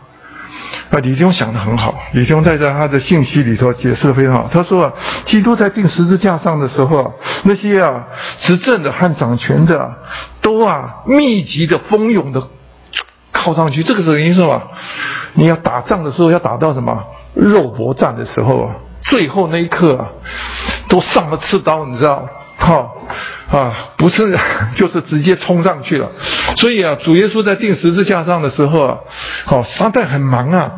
[0.92, 1.96] 啊，李兄想的很好。
[2.12, 4.50] 李兄在在他的信息里头解释的非常好。
[4.52, 4.94] 他说啊，
[5.26, 7.12] 基督在钉十字架上的时候啊，
[7.44, 8.08] 那些啊
[8.40, 9.94] 执政的和掌权的
[10.42, 12.44] 都啊密集的蜂拥的
[13.32, 13.84] 靠上去。
[13.84, 14.62] 这个是原因什么？
[15.34, 20.10] 你要打仗的时候要打到什么肉搏战的时候啊，最后那一刻啊，
[20.90, 22.28] 都上了刺刀，你知道。
[22.64, 22.96] 好
[23.52, 24.40] 啊，不是，
[24.76, 26.10] 就是直接冲上去了。
[26.56, 28.98] 所以啊，主耶稣在钉十字架上的时候啊，
[29.44, 30.72] 好，撒旦很忙啊，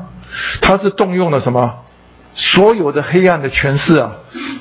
[0.61, 1.75] 他是动用了什么？
[2.33, 4.13] 所有的黑暗的权势啊，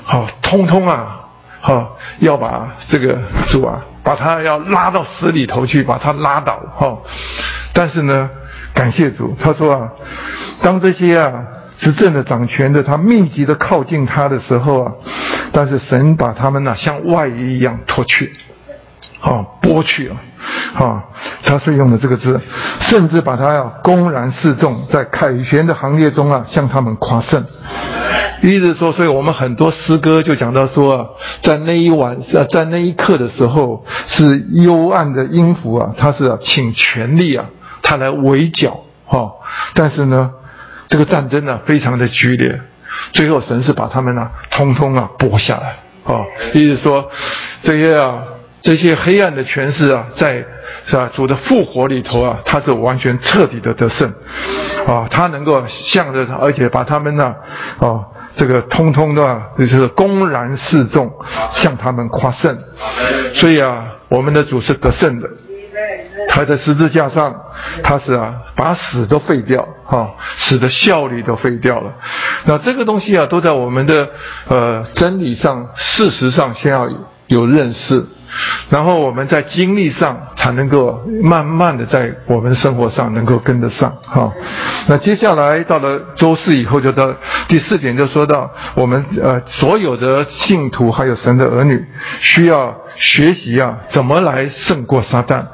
[0.05, 1.21] 好，通通啊，
[1.63, 3.19] 好，要把这个
[3.49, 6.61] 主啊，把他要拉到死里头去，把他拉倒。
[6.77, 6.99] 哈，
[7.73, 8.29] 但是呢，
[8.75, 9.89] 感谢主，他说啊，
[10.61, 11.33] 当这些啊。
[11.79, 14.93] 执政的、掌权的，他密集的靠近他的时候啊，
[15.53, 18.33] 但是神把他们呢像外衣一样脱去，
[19.21, 20.17] 啊，剥去了，
[20.75, 21.05] 啊，
[21.43, 22.41] 他是用的这个字，
[22.81, 27.45] 甚至把他要公然示众，在凯旋的行列中啊，向他们夸胜。
[28.43, 32.19] 意思说，所以我们很多诗歌就讲到说，在那一晚，
[32.51, 37.47] 在那一刻的时候，是幽暗的音符啊，他是请权力啊，
[37.83, 39.33] 他来围剿，哈，
[39.75, 40.31] 但是呢。
[40.89, 42.61] 这个战争呢，非常的剧烈，
[43.13, 45.77] 最后神是把他们呢，通通啊剥下来。
[46.05, 47.11] 啊，意思说，
[47.63, 48.25] 这些啊，
[48.61, 50.45] 这些黑暗的权势啊，在
[50.87, 54.13] 是吧主的复活里头啊，他是完全彻底的得胜。
[54.87, 57.35] 啊，他能够向着他，而且把他们呢，
[57.79, 58.05] 啊，
[58.37, 61.11] 这个通通的，就是公然示众，
[61.53, 62.59] 向他们夸胜，
[63.33, 65.31] 所以啊，我们的主是得胜的。
[66.35, 67.33] 他在十字架上，
[67.85, 71.93] 他是啊，把死都废掉，哈，死的效率都废掉了。
[72.45, 74.09] 那这个东西啊，都在我们的
[74.49, 76.89] 呃真理上、事实上先要
[77.29, 78.05] 有认识。
[78.71, 84.33] 然后我们在经历上才能够慢慢的在我们生活上能够跟得上，哈。
[84.87, 87.15] 那接下来到了周四以后，就到
[87.49, 91.85] 第四点，就说到我们呃所有的信徒还有神的儿女
[92.21, 95.45] 需要学习啊，怎么来胜过撒旦。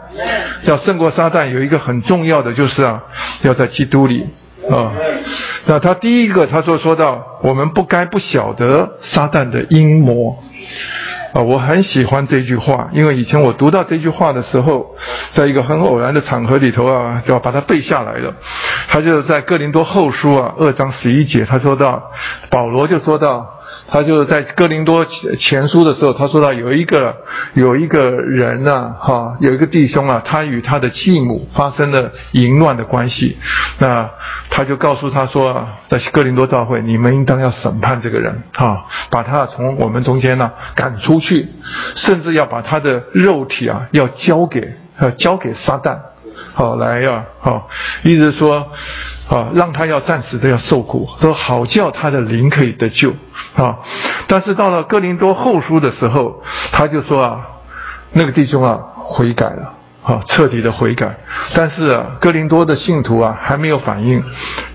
[0.65, 3.03] 要胜过撒旦，有一个很重要的就是啊，
[3.43, 4.27] 要在基督里
[4.69, 4.93] 啊。
[5.67, 10.43] 那他第一个他说说到，我们不该不晓得撒旦的阴谋。
[11.33, 14.97] 啊，我很喜欢这句话，因为以前我读到这句话的时候，
[15.31, 18.35] 在一个很偶然的场合里头啊，就要把它背下来了。
[18.89, 22.11] 他就在哥林多后书啊二章十一节，他说到，
[22.51, 23.60] 保罗就说到。
[23.91, 27.17] 他就是在哥林多前书的时候，他说到有一个
[27.55, 33.37] 有一个人呢，哈，有一个弟兄啊，他与他的继母发生了淫乱的关系，
[33.79, 34.09] 那
[34.49, 41.49] 他就告诉他说，在哥林多教会，你们应当要审判这个人，哈，把他从我们中间呢赶出去，
[41.97, 45.99] 甚至要把他的肉体啊要交给呃交给撒旦，
[46.55, 47.69] 好来呀，好，
[48.05, 48.69] 意思说。
[49.31, 53.15] 啊，让他要暂时的要受苦，说好叫他的灵可以得救
[53.55, 53.79] 啊。
[54.27, 57.47] 但是到了哥林多后书的时候，他就说啊，
[58.13, 61.17] 那个弟兄啊悔改了，啊彻底的悔改。
[61.55, 64.21] 但是啊，哥林多的信徒啊还没有反应，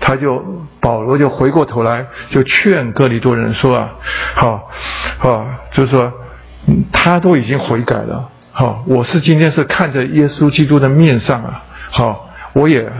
[0.00, 0.42] 他就
[0.80, 3.90] 保罗就回过头来就劝哥林多人说啊，
[4.36, 4.70] 好，
[5.18, 6.10] 啊就是说
[6.90, 12.90] 他都已经悔改了，好，我是今天是看着耶稣基督的面上啊，好，我也。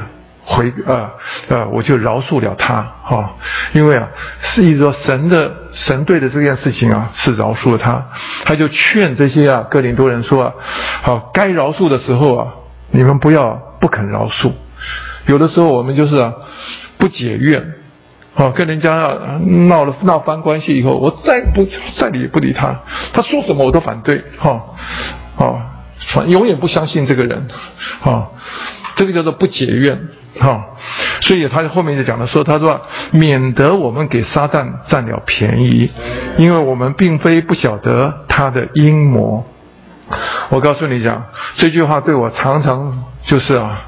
[0.49, 1.11] 回啊
[1.49, 1.66] 啊！
[1.72, 3.34] 我就饶恕了他哈，
[3.72, 4.09] 因为啊，
[4.42, 8.11] 是一说神的神对的这件事情啊，是饶恕了他。
[8.44, 10.53] 他就劝这些啊，哥林多人说啊，
[11.03, 12.47] 好，该饶恕的时候啊，
[12.92, 14.53] 你们不要不肯饶恕。
[15.26, 16.32] 有的时候我们就是啊，
[16.97, 17.74] 不解怨，
[18.36, 18.92] 啊，跟人家
[19.68, 22.82] 闹了闹翻关系以后，我再不再理不理他，
[23.12, 24.62] 他说什么我都反对，哈，
[25.38, 27.49] 啊，永远不相信这个人，
[28.05, 28.28] 啊，
[28.94, 30.07] 这个叫做不解怨。
[30.39, 30.76] 好，
[31.20, 35.91] 所以他后面就讲了说，他说免得我们给撒旦占了便宜，
[36.37, 39.47] 因为我们并非不晓得他的阴谋。
[40.51, 41.24] 我告诉你讲
[41.55, 43.82] 这句话对我常常就是啊，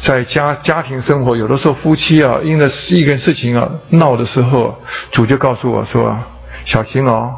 [0.00, 4.80] 在家家庭生活有的时候夫妻啊因为一个事情啊闹的时候，
[5.10, 6.16] 主就告诉我说
[6.64, 7.34] 小心哦，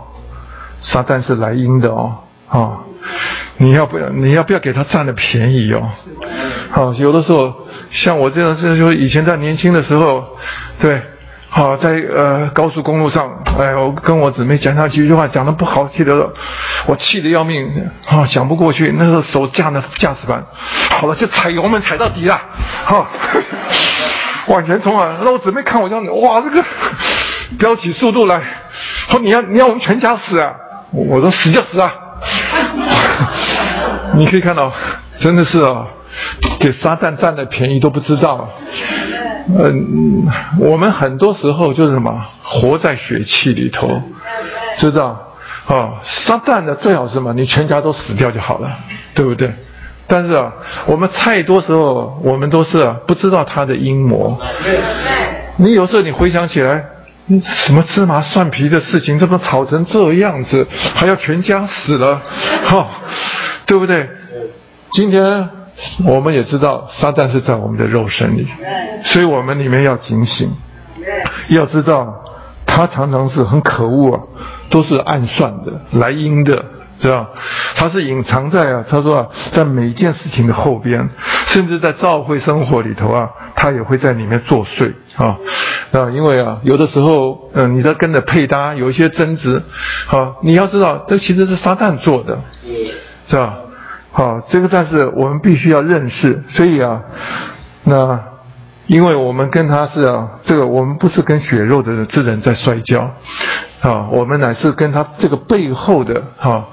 [0.78, 2.18] 撒旦是来阴的哦，
[2.48, 2.84] 啊，
[3.58, 5.90] 你要不要你要不要给他占了便宜哦？
[6.70, 7.54] 好，有的时候。
[7.90, 10.36] 像我这样是说，以前在年轻的时候，
[10.80, 11.00] 对，
[11.48, 16.32] 好在呃高速公路上，哎，我跟我姊妹讲上几句话，讲的不好，气得
[16.86, 20.44] 我气得要命，啊，讲不过去，那时候手架那驾驶盘，
[20.90, 22.40] 好了就踩油门踩到底了，
[22.84, 23.06] 好，
[24.48, 25.18] 往前冲啊！
[25.22, 26.64] 那我姊妹看我这样子，哇，这个
[27.60, 28.40] 飙起速度来，
[29.08, 30.52] 说你要你要我们全家死啊！
[30.90, 31.94] 我说死就死啊！
[34.16, 34.72] 你可以看到，
[35.18, 35.86] 真的是啊。
[36.60, 38.48] 给撒旦占的便宜都不知道，
[39.48, 40.28] 嗯，
[40.60, 44.00] 我们很多时候就是什么，活在血气里头，
[44.76, 45.34] 知道
[45.66, 45.98] 啊？
[46.04, 47.32] 撒旦的最好是什么？
[47.32, 48.70] 你全家都死掉就好了，
[49.14, 49.52] 对不对？
[50.06, 50.52] 但是啊，
[50.86, 54.40] 我们太多时候，我们都是不知道他的阴谋。
[55.56, 56.84] 你有时候你回想起来，
[57.42, 62.22] 什么芝麻蒜皮的事情，怎么吵成这样子，还要全家死了，
[62.66, 62.86] 哈，
[63.66, 64.08] 对不对？
[64.92, 65.48] 今天。
[66.06, 68.46] 我们也知道撒旦是在我们的肉身里，
[69.02, 70.48] 所以我们里面要警醒，
[71.48, 72.24] 要知道
[72.64, 74.20] 他常常是很可恶啊，
[74.70, 76.64] 都是暗算的，来阴的，
[77.00, 77.28] 知道？
[77.74, 81.08] 他是隐藏在啊，他说啊，在每一件事情的后边，
[81.46, 85.38] 甚至在教会生活里头啊，他也会在里面作祟啊
[85.92, 89.62] 啊，因为啊，有的时候嗯，你在跟着配搭有一些争执，
[90.06, 92.40] 好，你要知道这其实是撒旦做的，
[93.26, 93.58] 是吧？
[94.12, 97.02] 好，这个但是我们必须要认识，所以啊，
[97.82, 98.33] 那
[98.86, 103.14] 因为我们跟他是啊，这个我们不是跟血肉的这人在摔跤，
[103.80, 106.68] 啊，我们乃是跟他这个背后的哈，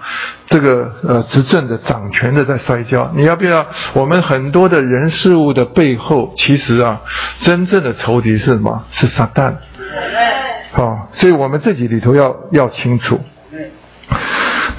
[0.47, 3.11] 这个呃执政的掌权的在摔跤。
[3.15, 3.65] 你要不要？
[3.93, 7.01] 我们很多的人事物的背后，其实啊，
[7.39, 8.83] 真正的仇敌是什么？
[8.89, 9.53] 是撒旦。
[10.73, 13.21] 好，所以我们自己里头要要清楚。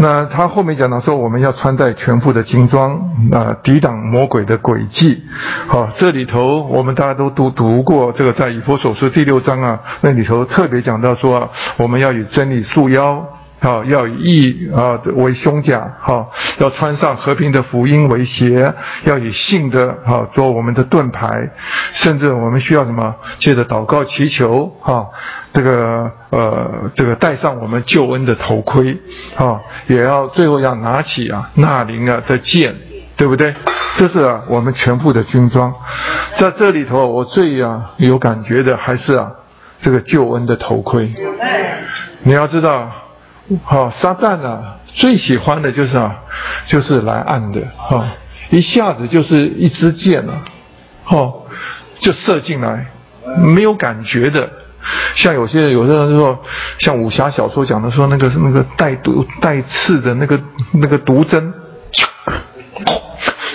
[0.02, 3.00] 那他后面讲到说，我们要穿戴全副的金装，
[3.30, 5.22] 啊，抵挡魔鬼的诡计。
[5.68, 13.24] 好，这里头我们大家都读读过这个在以弗所书第六章啊，那里头特别讲到说，我们要以真理束腰。
[13.62, 21.30] 好，要以义啊为胸甲，好，要穿上和平的福音为鞋，要以信的哈做我们的盾牌，
[21.92, 23.14] 甚至我们需要什么？
[23.38, 25.10] 借着祷告祈求，哈，
[25.54, 28.98] 这个呃，这个戴上我们救恩的头盔，
[29.36, 32.74] 啊，也要最后要拿起啊纳林啊的剑，
[33.16, 33.54] 对不对？
[33.96, 35.72] 这是啊我们全部的军装，
[36.34, 39.30] 在这里头，我最啊有感觉的还是啊
[39.78, 41.14] 这个救恩的头盔，
[42.24, 42.90] 你要知道。
[43.64, 46.20] 好，撒旦啊，最喜欢的就是啊，
[46.66, 48.14] 就是来按的，哈，
[48.50, 50.44] 一下子就是一支箭啊，
[51.04, 51.46] 好，
[51.98, 52.86] 就射进来，
[53.38, 54.50] 没有感觉的，
[55.14, 56.42] 像有些人，有些人说，
[56.78, 60.40] 像武侠小说讲的说，那个那个带毒带刺的那个
[60.72, 61.52] 那个毒针。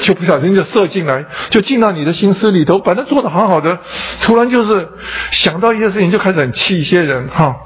[0.07, 2.79] 就不小心就射进来，就进到你的心思里头。
[2.79, 3.77] 本来做的好好的，
[4.21, 4.87] 突然就是
[5.31, 7.57] 想到一些事情，就开始很气一些人哈。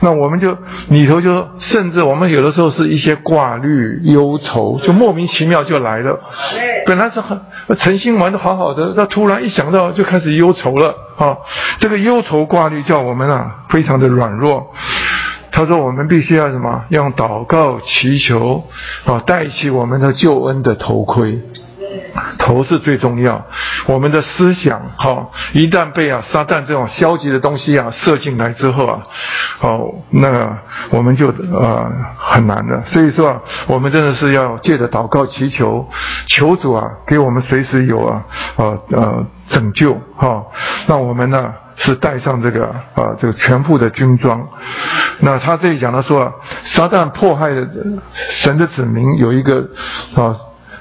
[0.00, 0.56] 那我们就
[0.88, 6.18] 里头就甚至我们有的时候是一些挂虑、忧愁，就莫名其妙就来了。
[6.86, 7.38] 本来是很
[7.76, 11.36] 诚心玩的好好的，那突然一想到就开始忧愁了啊。
[11.80, 14.72] 这个忧愁挂虑叫我们啊非常的软弱。
[15.56, 16.84] 他说：“我们必须要什么？
[16.88, 18.64] 用祷告祈求
[19.04, 21.40] 啊，戴起我们的救恩的头盔。
[22.38, 23.46] 头是最重要。
[23.86, 29.02] 我们的思想，哈，一旦被啊撒旦这种消极的东西啊射进来之后啊，
[29.60, 30.58] 哦，那
[30.90, 32.82] 我们就呃很难的。
[32.86, 35.88] 所以说，啊，我们真的是要借着祷告祈求，
[36.26, 38.24] 求主啊给我们随时有啊
[38.56, 40.44] 呃呃拯救哈。
[40.86, 44.48] 那我们呢？”是带上这个啊，这个全部的军装。
[45.18, 46.32] 那他这里讲到说啊，
[46.62, 47.66] 撒旦迫害的
[48.14, 49.70] 神的子民有一个
[50.14, 50.36] 啊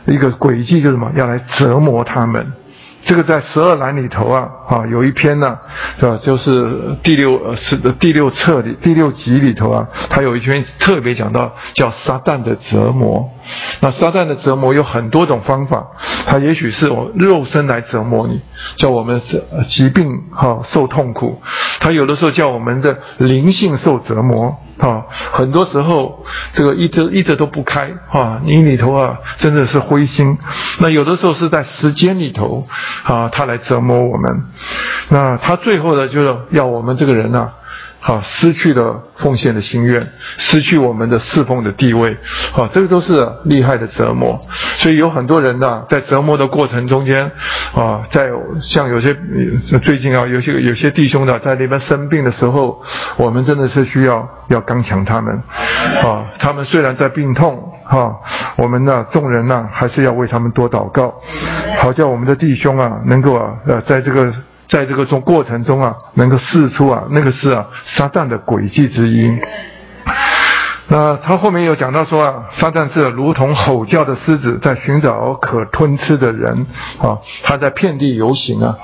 [0.05, 1.11] 一个轨迹，就是什么？
[1.15, 2.51] 要来折磨他们。
[3.05, 5.57] 这个在十二栏里头啊，啊有一篇呢，
[5.99, 6.17] 是吧？
[6.21, 13.29] 就是第六是第六册里第六集里头啊，他有一篇特别讲到叫撒旦的折磨。
[13.81, 15.87] 那撒旦的折磨有很多种方法，
[16.27, 18.39] 他也许是我肉身来折磨你，
[18.77, 19.21] 叫我们
[19.67, 21.41] 疾病哈受痛苦；
[21.81, 25.03] 他有的时候叫我们的灵性受折磨啊。
[25.31, 26.23] 很多时候
[26.53, 30.37] 这个一直一直都不开啊，你里头啊真的是灰心。
[30.79, 32.63] 那有的时候是在时间里头。
[33.03, 34.43] 啊，他来折磨我们，
[35.09, 37.49] 那他最后呢，就是要我们这个人呢，
[37.99, 42.17] 好失去了奉献的心愿，失去我们的侍奉的地位，
[42.53, 44.39] 好，这个都是厉害的折磨。
[44.77, 47.31] 所以有很多人呢，在折磨的过程中间，
[47.75, 48.29] 啊，在
[48.61, 49.15] 像有些
[49.81, 52.81] 最近啊，有些有些弟兄呢，在那边生病的时候，
[53.17, 55.43] 我们真的是需要要刚强他们，
[56.03, 57.72] 啊，他们虽然在病痛。
[57.85, 58.19] 哈，
[58.57, 61.13] 我们呢，众人呢，还是要为他们多祷告，
[61.77, 64.33] 好叫我们的弟兄啊，能够啊，呃，在这个
[64.67, 69.39] 在这个中过程中啊，能够试出啊，那个是啊，撒旦的诡计之一。
[70.89, 76.67] 那他后面有讲到说啊，撒旦是如同吼叫的狮子，在寻找可吞吃的人
[77.01, 78.75] 啊，他在遍地游行啊。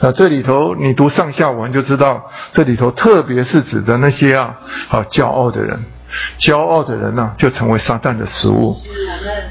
[0.00, 5.84] 那这里头你读上下文就知道，这里头特别是指的那些啊，啊骄傲的人。
[6.38, 8.76] 骄傲的人呢，就成为撒旦的食物。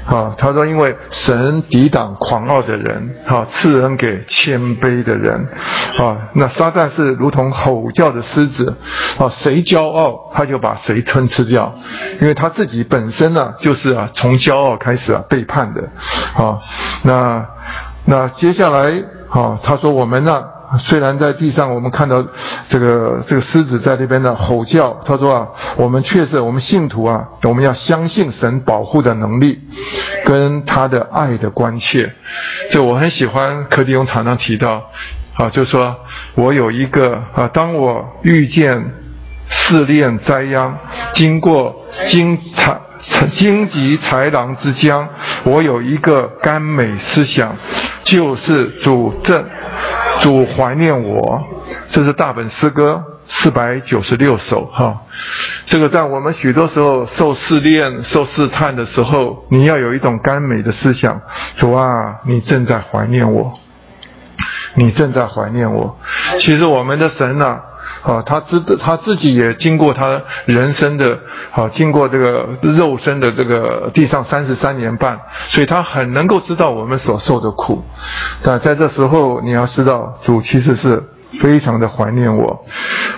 [0.06, 5.48] 啊，他说，因为神抵挡狂傲的人，啊，赐恩给谦卑的人。
[5.98, 8.76] 啊，那撒旦是如同吼叫的狮子，
[9.18, 11.74] 啊，谁骄傲，他就把谁吞吃掉，
[12.20, 15.82] 因为他自己本身呢，就是啊，从骄傲开始啊，背叛的。
[16.34, 16.58] 啊，
[17.02, 17.46] 那
[18.04, 20.44] 那接下来，啊，他说我们呢。
[20.78, 22.24] 虽然在地上，我们看到
[22.68, 29.60] 这个这个狮子在那边的吼叫，他说啊，我们确实，我们信徒啊，我们要相信神保护的能力，
[30.24, 32.12] 跟他的爱的关切。
[32.70, 34.90] 就我很喜欢柯迪勇常常提到，
[35.34, 35.96] 啊，就说
[36.34, 38.94] 我有一个啊，当我遇见
[39.48, 40.78] 试炼灾殃，
[41.12, 42.80] 经过经财
[43.32, 45.08] 荆棘豺狼之江，
[45.44, 47.56] 我有一个甘美思想，
[48.04, 49.44] 就是主正。
[50.20, 51.42] 主怀念我，
[51.88, 55.02] 这是大本诗歌四百九十六首哈。
[55.66, 61.22] 这个在我们许多时候受试炼、受试探的时候，你要有一种甘美的思想。
[61.56, 63.58] 主啊，你正在怀念我，
[64.74, 65.98] 你正在怀念我。
[66.38, 67.58] 其实我们的神呢？
[68.02, 71.20] 啊，他知道他自己也经过他人生的，
[71.52, 77.84] 啊，经过这个肉身的这个地上三十三年半，所以他很能够知道我们所受的苦。
[78.42, 81.00] 但在这时候，你要知道主其实是
[81.38, 82.66] 非常的怀念我，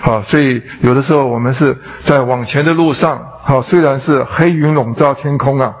[0.01, 5.73] 好，所以有的时候我们是在往前的路上，好，虽然是黑云笼罩天空啊，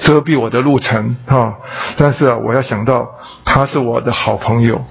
[0.00, 1.54] 遮蔽我的路程啊，
[1.96, 3.08] 但是啊，我要想到
[3.44, 4.84] 他是我的好朋友，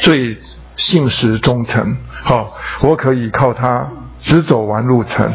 [0.00, 0.36] 最。
[0.80, 3.86] 信实忠诚，好，我可以靠他
[4.18, 5.30] 直走完路程，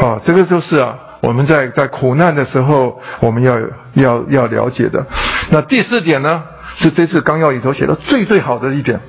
[0.00, 3.58] 好，这个就是啊，我们在在苦难的时候，我们要
[3.94, 5.04] 要要了解的。
[5.50, 6.44] 那第四点呢，
[6.76, 9.00] 是这次纲要里头写的最最好的一点，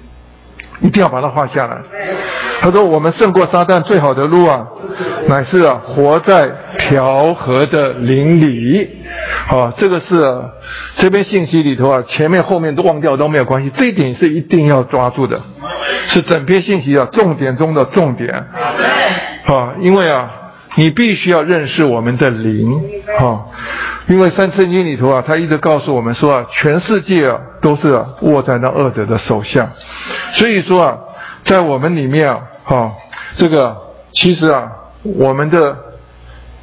[0.82, 1.78] 一定要把它画下来。
[2.62, 4.68] 他说：“我们胜过撒旦最好的路啊，
[5.28, 8.88] 乃是啊，活在调和的灵里。
[9.48, 10.44] 好，这个是
[10.98, 15.42] 这边信息里头啊，前面后面都忘掉都没有关系，这一点是一定要抓住的，
[16.06, 18.46] 是整篇信息啊重点中的重点。
[19.44, 20.32] 好，因为啊，
[20.76, 22.82] 你必须要认识我们的灵。
[23.20, 23.52] 好，
[24.08, 29.70] 因为三圣经里头啊，他一直告诉我们说啊，全世界啊都是握在那恶者的手下，
[30.34, 30.98] 所以说啊，
[31.44, 32.94] 在我们里面啊。”啊，
[33.34, 33.76] 这个
[34.12, 34.72] 其实啊，
[35.02, 35.76] 我们的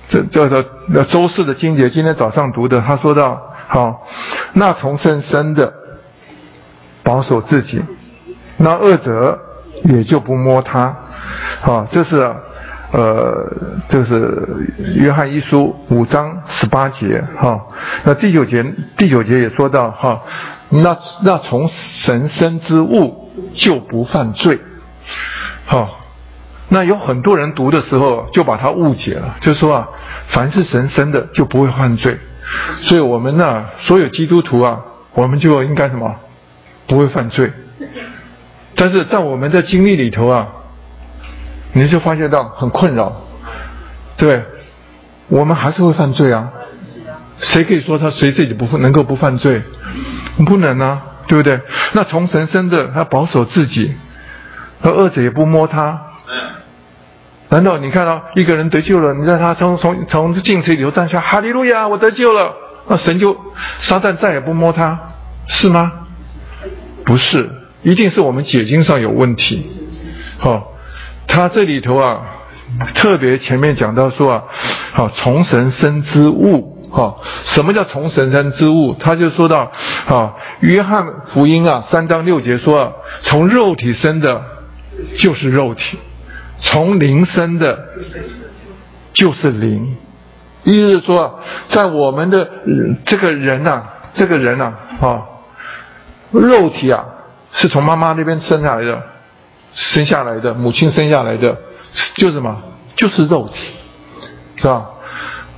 [0.09, 4.06] 这这个那周四的经节，今天早上读的，他说到，好，
[4.52, 5.74] 那从生生的
[7.02, 7.82] 保守自己，
[8.59, 9.40] 那恶者
[9.85, 10.97] 也就不摸他，
[11.62, 12.32] 好，这是
[12.90, 13.52] 呃，
[13.89, 17.66] 这是约翰一书五章十八节，哈，
[18.05, 18.65] 那第九节
[18.97, 20.23] 第九节也说到，哈，
[20.70, 24.59] 那那从神生之物就不犯罪，
[25.66, 26.01] 好。
[26.70, 29.89] 那有很多人读的时候就把它误解了，就说啊，
[30.27, 32.19] 凡是神生的就不会犯罪，
[32.81, 34.81] 所以我们呢，所有基督徒啊，
[35.15, 36.16] 我们就应该什么，
[36.86, 37.51] 不会犯罪。
[38.74, 40.48] 但是在我们的经历里头啊，
[41.79, 43.23] 你就发现到很困扰，
[44.17, 44.43] 对，
[45.29, 46.51] 我们还是会犯罪啊。
[47.37, 49.63] 谁可以说他谁自己不能够不犯罪？
[50.45, 51.61] 不能啊，对不对？
[51.93, 53.95] 那从神生的，他保守自己，
[54.83, 56.03] 而恶者也不摸他。
[57.51, 62.57] 难道你看到一个人得救了，你让他从从从进水里头站下，哈利路亚，我得救了，
[62.89, 63.39] 那神就
[63.79, 64.99] 撒旦再也不摸他，
[65.47, 65.93] 是吗？
[67.05, 67.49] 不是，
[67.83, 69.71] 一定是我们解经上有问题。
[70.39, 70.73] 好，
[71.29, 72.23] 他这里头啊，
[72.95, 74.45] 特别前面讲到说啊，
[74.93, 78.97] 好从神生之物，哈，什么叫从神生之物？
[78.99, 79.71] 他就说到，
[80.09, 84.43] 啊，约翰福音啊三章六节说，啊，从肉体生的，
[85.19, 85.99] 就是肉体。
[86.61, 87.79] 从灵生的，
[89.13, 89.97] 就是灵。
[90.65, 91.39] 意思是说，
[91.69, 92.51] 在我们的
[93.05, 93.83] 这个人呐，
[94.13, 95.23] 这个人呐，啊，
[96.33, 97.05] 肉体啊，
[97.53, 99.03] 是从妈妈那边生下来的，
[99.73, 101.59] 生下来的，母亲生下来的，
[102.15, 102.62] 就是什么？
[102.97, 103.74] 就是肉体，
[104.57, 104.90] 是吧？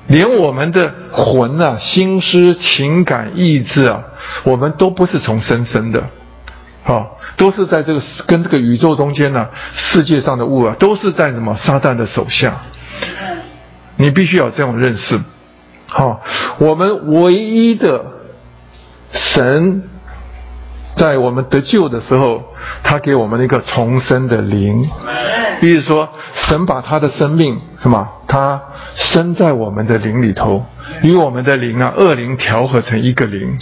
[0.06, 4.04] 连我们的魂啊、心思、情感、意志啊，
[4.42, 6.04] 我们都不是从生生的。
[6.82, 12.62] 好，都是在这个跟这个宇宙中间呢，世界上的物啊，都是在什么撒旦的手下。
[13.96, 15.20] 你必须要这样认识。
[15.86, 16.22] 好，
[16.58, 18.04] 我们唯一的
[19.10, 19.88] 神，
[21.00, 22.42] 在我们得救的时候，
[22.82, 24.86] 他给我们一个重生的灵。
[25.58, 28.60] 比如说，神把他的生命什么，他
[28.96, 30.66] 生在我们的灵里头，
[31.00, 33.58] 与我们的灵啊，恶灵调和成一个灵。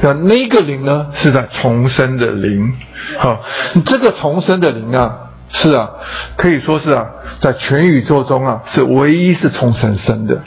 [0.00, 2.74] 那那个灵呢，是在重生的灵。
[3.18, 3.40] 好，
[3.84, 5.90] 这个重生的灵啊，是啊，
[6.36, 7.06] 可以说是啊，
[7.38, 10.42] 在全宇宙中啊，是唯一是从神生的。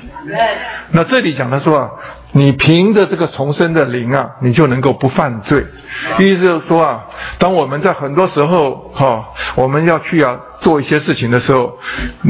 [0.92, 1.90] 那这里讲的说啊。
[2.32, 5.66] 你凭着这个重生的灵啊，你就能够不犯罪。
[6.20, 7.06] 意思就是说啊，
[7.40, 11.78] 当我们在很多时候哈，我们要去啊做一些事情的时候，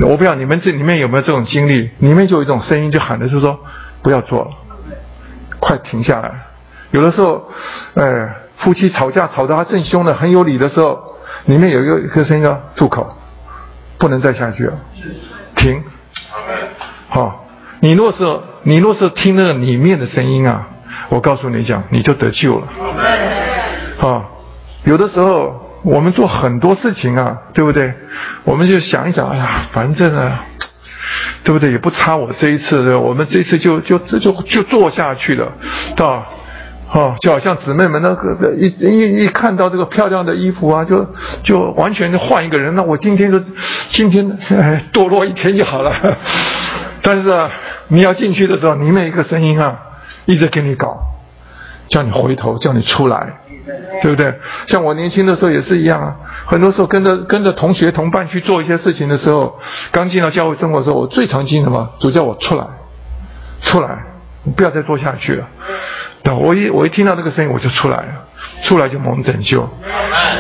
[0.02, 1.90] 我不知道你们这里面有没有这种经历？
[2.00, 3.60] 里面就有一种声音就喊的是说，
[4.02, 4.52] 不要做了，
[5.60, 6.32] 快停下来。
[6.92, 7.50] 有的时候，
[7.96, 13.18] 哎，夫妻吵架吵得还正凶的，很有理的时候，里面有一个一个声音说，住口，
[13.98, 14.74] 不能再下去了，
[15.56, 15.84] 停，
[17.10, 17.47] 好。
[17.80, 18.26] 你若是
[18.64, 20.68] 你若是听那个里面的声音啊，
[21.10, 22.68] 我告诉你讲，你就得救了。
[24.00, 24.26] 啊，
[24.84, 27.94] 有的时候我们做很多事情啊，对不对？
[28.44, 30.46] 我们就想一想，哎呀，反正啊，
[31.44, 31.72] 对不对？
[31.72, 35.54] 也不差我这一次，我们这次就就这就就做下去了，
[35.96, 36.26] 到。
[36.90, 41.06] 哦，就好像姊妹们那个一一一看到这个漂亮的衣服啊，就
[41.44, 42.76] 就完全就换一个人。
[42.76, 43.42] 那我今天就
[43.90, 44.40] 今天
[44.94, 45.92] 堕落一天就好了。
[47.08, 47.50] 但是啊，
[47.88, 49.80] 你要进去的时候，里面一个声音啊，
[50.26, 51.00] 一直给你搞，
[51.88, 53.40] 叫你回头，叫你出来，
[54.02, 54.38] 对不对？
[54.66, 59.58] 像我年轻的时候也是一样啊，很多时候跟着跟着同学同伴去做一些事情的时候，
[59.92, 61.92] 刚进到教会生活的时候，我最常听什么？
[62.00, 62.66] 主叫我出来，
[63.62, 64.04] 出来，
[64.44, 65.48] 你不要再做下去了。
[66.24, 68.26] 那我一我一听到那个声音，我就出来了，
[68.64, 69.66] 出来就蒙拯救。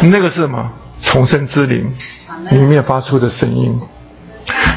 [0.01, 0.69] 那个是什么？
[0.99, 1.93] 重生之灵
[2.49, 3.79] 里面发出的声音。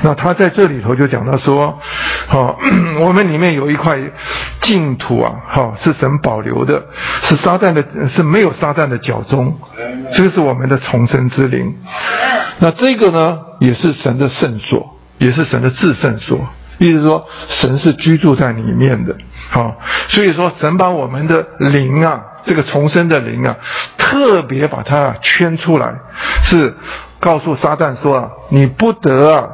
[0.02, 1.78] 那他在这里头就讲到说，
[2.26, 2.58] 好，
[3.00, 3.98] 我们里面有一块
[4.60, 6.84] 净土啊，好，是神保留的，
[7.22, 9.58] 是撒旦的，是没有撒旦的脚踪，
[10.12, 11.76] 这个是我们的重生之灵。
[12.58, 16.46] 那这个呢，也是神的圣所，也是神的至圣所。
[16.78, 19.14] 意思说，神是居住在里面的，
[19.50, 19.76] 好，
[20.08, 23.56] 所以说神把我们的灵啊，这个重生的灵啊，
[23.98, 25.92] 特别把它圈出来，
[26.42, 26.74] 是
[27.18, 29.48] 告诉撒旦说啊，你不得啊，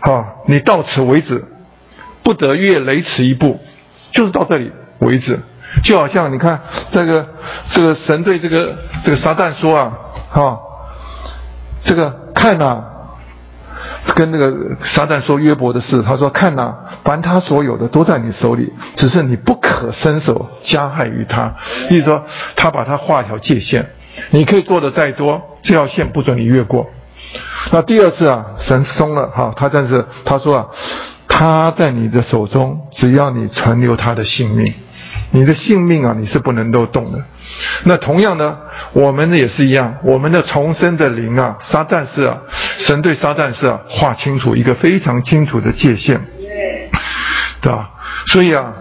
[0.00, 1.44] 好，你到此为止，
[2.22, 3.60] 不得越雷池一步，
[4.12, 5.38] 就是到这里为止，
[5.84, 6.60] 就好像你看
[6.90, 7.26] 这个
[7.68, 9.92] 这个神对这个这个撒旦说啊，
[10.30, 10.58] 哈，
[11.84, 12.84] 这个看呐。
[14.14, 21.54] 跟那个撒旦说约伯的事，他说：“看呐，凡他所有的都在你手里，只是你不可伸手加害于他。”
[21.88, 22.24] 意思说，
[22.56, 23.86] 他把他画一条界限，
[24.30, 26.90] 你可以做的再多，这条线不准你越过。
[27.72, 30.66] 那第二次啊，神松了哈，他但是他说啊，
[31.28, 34.74] 他在你的手中，只要你存留他的性命，
[35.30, 37.22] 你的性命啊，你是不能够动的。
[37.84, 38.56] 那同样呢，
[38.92, 42.38] 我们呢也是一样，我们的重生的灵啊，撒旦是啊，
[42.78, 46.20] 神对撒旦是啊，划清楚一个非常清楚的界限，
[47.60, 47.90] 对吧？
[48.26, 48.72] 所以啊。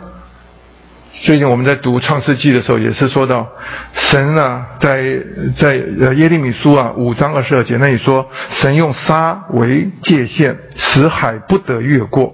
[1.21, 3.45] 最近我们在读创世纪的时候，也是说到
[3.91, 5.19] 神啊，在
[5.57, 12.33] 在呃耶利米书啊五章二十二节那里说，神用沙为界限，使海不得越过；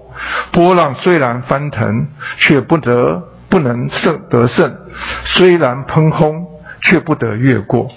[0.52, 2.06] 波浪虽然翻腾，
[2.38, 4.70] 却不得不能胜得胜；
[5.24, 6.46] 虽然喷轰，
[6.82, 7.88] 却不得越过。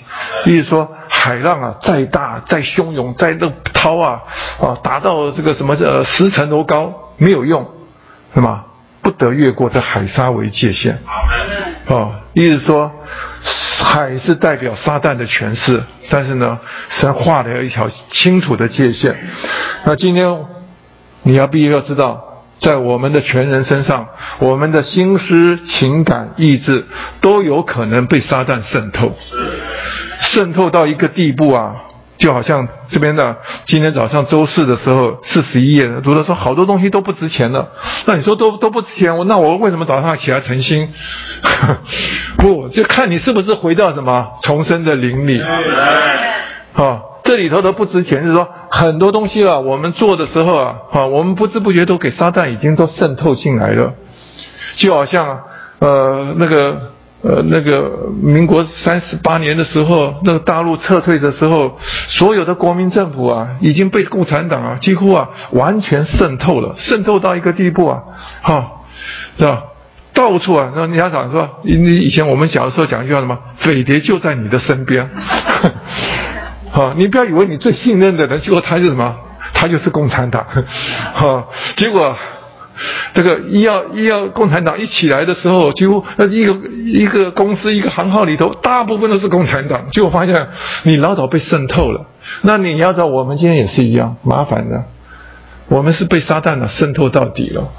[0.45, 4.21] 意思说，海浪啊再大、再汹涌、再那涛啊
[4.59, 7.69] 啊，达到这个什么呃十层楼高，没有用，
[8.33, 8.63] 是吗？
[9.09, 10.99] 不得越过这海沙为界限，
[11.87, 12.91] 哦，意思说，
[13.83, 16.59] 海是代表撒旦的权势，但是呢，
[16.89, 19.17] 神画了一条清楚的界限。
[19.83, 20.45] 那今天
[21.23, 26.85] 你要必须要知道，在我们的全人身上，我们的心思、情感、意志
[27.19, 29.17] 都有可能被撒旦渗透，
[30.19, 31.73] 渗透到一个地步啊。
[32.19, 37.69] 就好像这边的今天早上周四的时候四十一页读的说好多东西都不值钱了，
[38.05, 40.93] 那你说都都不值钱，我那我为什么早上起来诚心？
[42.37, 45.41] 不，就看你是不是回到什么重生的灵里。
[46.73, 53.93] 啊，这里头的不值钱，就是说很多东西啊，我们做的时候啊，啊，我们不知不觉都给撒旦已经都渗透进来了，
[54.75, 55.43] 就好像
[55.79, 56.91] 呃那个。
[57.21, 61.77] 呃，那个民国三十八年的时候，那个大陆撤退的时候，
[62.07, 68.03] 所有的国民政府啊，已经被共产党啊几乎啊完全渗透了，渗透到一个地步啊，
[68.41, 68.71] 哈，
[69.37, 69.63] 是吧？
[70.13, 73.37] 到处啊，那你要想说，你以前我们小的时候讲一句话什么？
[73.57, 75.09] 匪谍就在你的身边，
[76.71, 79.13] 哈，你不要以为你最信任的人，结果他是什么？
[79.53, 80.45] 他就是共产党，
[81.15, 82.15] 哈，结果。
[83.13, 89.89] 这个医药医药共产党一起来的时候，几乎那一个一个公司一个行号里头，大部分都是共产党。
[89.91, 90.47] 结果发现
[90.83, 92.05] 你老早被渗透了。
[92.41, 94.85] 那你要知道，我们今天也是一样麻烦的。
[95.67, 97.69] 我们是被撒旦呢渗透到底了。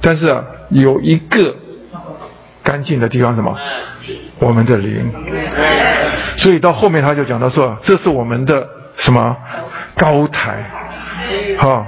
[0.00, 1.54] 但是啊，有一个
[2.62, 3.56] 干净的地方，什么？
[4.40, 5.12] 我们的灵。
[6.38, 9.36] 所以到后面他就讲到说，这是我们的什么
[9.96, 10.70] 高台？
[11.58, 11.86] 哈。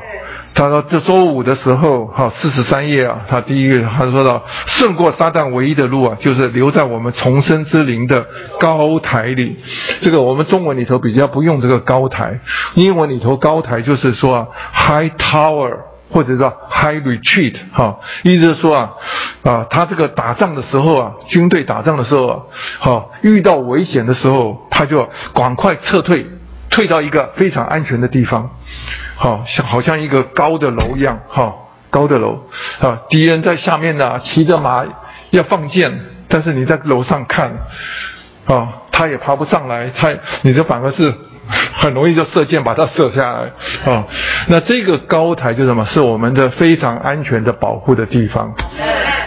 [0.54, 8.24] 他说：“这周五的时候，哈，四十三页啊，他第一个他说到，胜过撒旦唯一的路啊，就是留在我们重生之灵的
[8.60, 9.58] 高台里。
[10.00, 12.38] 这个我们中文里头比较不用这个高台，
[12.74, 15.76] 英文里头高台就是说啊，high tower
[16.10, 18.92] 或者说 high retreat 哈，意思是说啊，
[19.42, 22.38] 啊，他这个打仗的时候啊，军队打仗的时候啊，
[22.78, 26.26] 哈，遇到危险的时候，他就赶快撤退。”
[26.70, 28.50] 退到一个非常安全的地方，
[29.16, 31.54] 好像好像一个高的楼一样，哈，
[31.90, 32.48] 高的楼，
[32.80, 34.84] 啊，敌人在下面呢，骑着马
[35.30, 37.52] 要放箭，但是你在楼上看，
[38.46, 40.12] 啊，他也爬不上来，他，
[40.42, 41.14] 你这反而是。
[41.76, 43.52] 很容易就射箭把它射下来
[43.92, 44.04] 啊！
[44.48, 45.84] 那这个高台就是什么？
[45.84, 48.54] 是我们的非常安全的保护的地方。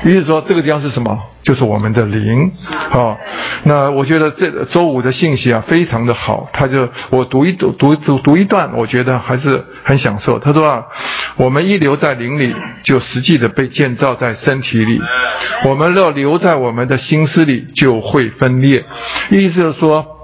[0.04, 1.20] 于是说，这个地方是什么？
[1.44, 2.52] 就是我们的灵
[2.92, 3.18] 啊。
[3.64, 6.50] 那我觉得这周五的信息啊，非常的好。
[6.54, 10.40] 他就我读一读读读读一段，我觉得还是很享受。
[10.40, 10.86] 他说啊，
[11.38, 15.00] 我们一留在灵里，就实际的被建造在身体里；
[15.66, 18.86] 我们若留在我们的心思里，就会分裂。
[19.30, 20.17] 意思就是说。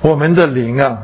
[0.00, 0.98] 我们的灵啊，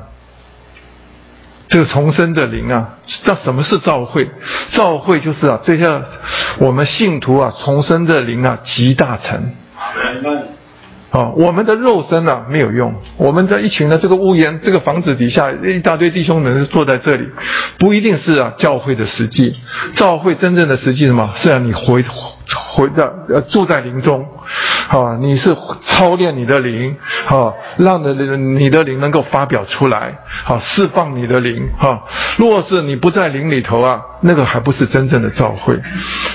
[1.68, 4.30] 这个重生的灵啊，那什么是召会？
[4.70, 6.02] 召会就是啊，这些
[6.58, 9.52] 我们信徒啊，重生的灵啊，集大成。
[11.10, 17.28] 哦，我们的肉身呢没有用，我们在一群的这个屋檐、这个房子底下，一大堆弟兄们是坐在这里，
[17.76, 19.54] 不一定是啊教会的实际。
[19.92, 21.30] 教会真正的实际什么？
[21.34, 22.02] 是让你回
[22.72, 24.26] 回到呃住在灵中，
[24.88, 26.96] 啊，你是操练你的灵，
[27.26, 32.04] 啊，让的你的灵能够发表出来，好释放你的灵，哈。
[32.36, 35.78] 若是你不在灵里头啊，那个还不是真正的教会。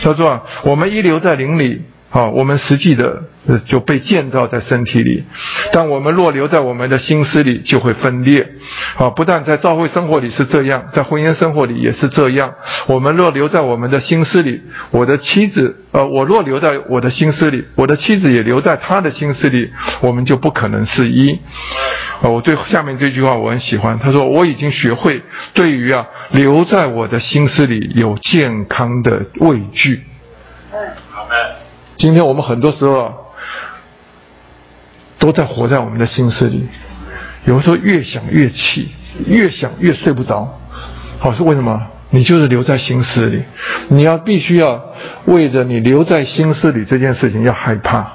[0.02, 1.84] 叫做，我们一留在灵里。
[2.10, 3.22] 啊，我们实际的
[3.66, 5.24] 就被建造在身体里，
[5.72, 8.48] 但我们若留在我们的心思里，就会分裂。
[8.98, 12.54] 啊，不但在教会生活里是这样，在婚姻生活里也是这样。
[12.88, 14.62] 我们若留在我们的心思里，
[14.92, 19.72] 我的妻子，呃，我若留在我的心思里，我的妻子也留在他的心思里，
[20.02, 21.40] 我们就不可能是一。
[22.22, 23.98] 啊，我对下面这句话我很喜欢。
[24.00, 25.22] 他说：“我已经学会
[25.54, 30.04] 对于啊留在我的心思里有健康的畏惧。”
[31.96, 33.14] 今天我们很多时候啊，
[35.28, 36.70] 都在活在我们的心思里，
[37.44, 38.90] 有时候越想越气，
[39.28, 40.58] 越想越睡不着。
[41.20, 41.86] 好，是为什么？
[42.12, 43.44] 你就是留在心思里，
[43.90, 44.94] 你要必须要
[45.26, 48.14] 为着你留在心思里这件事情要害怕。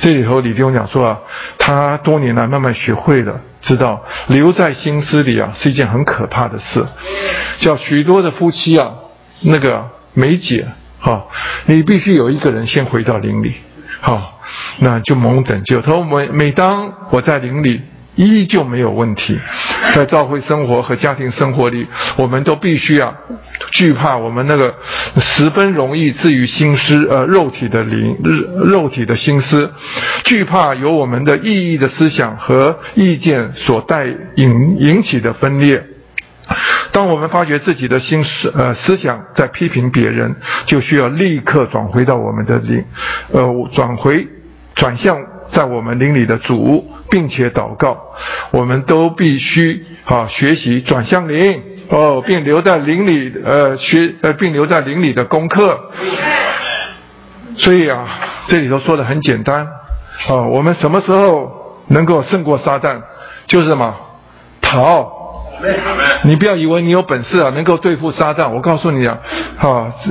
[0.00, 1.18] 这里头李弟兄讲说啊，
[1.58, 6.86] 他多年来慢慢学会了，知道留在心思里啊是一件很可怕的事。
[7.58, 8.94] 叫许多的夫妻啊，
[9.40, 10.66] 那个没解，
[10.98, 11.30] 好，
[11.66, 13.52] 你必须有一个人先回到灵里，
[14.00, 14.35] 好，
[14.78, 15.80] 那就蒙拯救。
[15.80, 17.82] 他说每每当我在灵里。
[18.18, 19.38] 依旧没有问题，
[19.92, 23.12] 在教会生活和家庭生活里，我们都必须啊
[23.72, 24.74] 惧怕我们那个
[25.18, 28.16] 十分容易至于心思呃肉体的灵
[28.64, 29.70] 肉体的心思，
[30.24, 34.06] 惧怕由我们的意义的思想和意见所带
[34.36, 35.86] 引引起的分裂。
[36.92, 42.82] 当我们发觉自己的心思呃思想在批评别人，就需要立刻转回到我们的灵
[43.32, 44.26] 呃转回
[44.76, 45.18] 转向
[45.50, 46.92] 在我们灵里的主。
[47.08, 47.96] 并且祷告，
[48.50, 55.92] 我们都必须啊学习转向灵哦，并留在灵里呃学呃并留在灵里的功课。
[57.58, 58.08] 所以啊，
[58.48, 59.68] 这里头说的很简单
[60.28, 63.02] 啊，我们什么时候能够胜过撒旦？
[63.46, 63.94] 就是什么
[64.60, 65.08] 逃。
[66.24, 68.50] 你不要以为你有本事啊，能够对付撒旦。
[68.50, 69.20] 我告诉你啊，
[69.58, 70.10] 啊这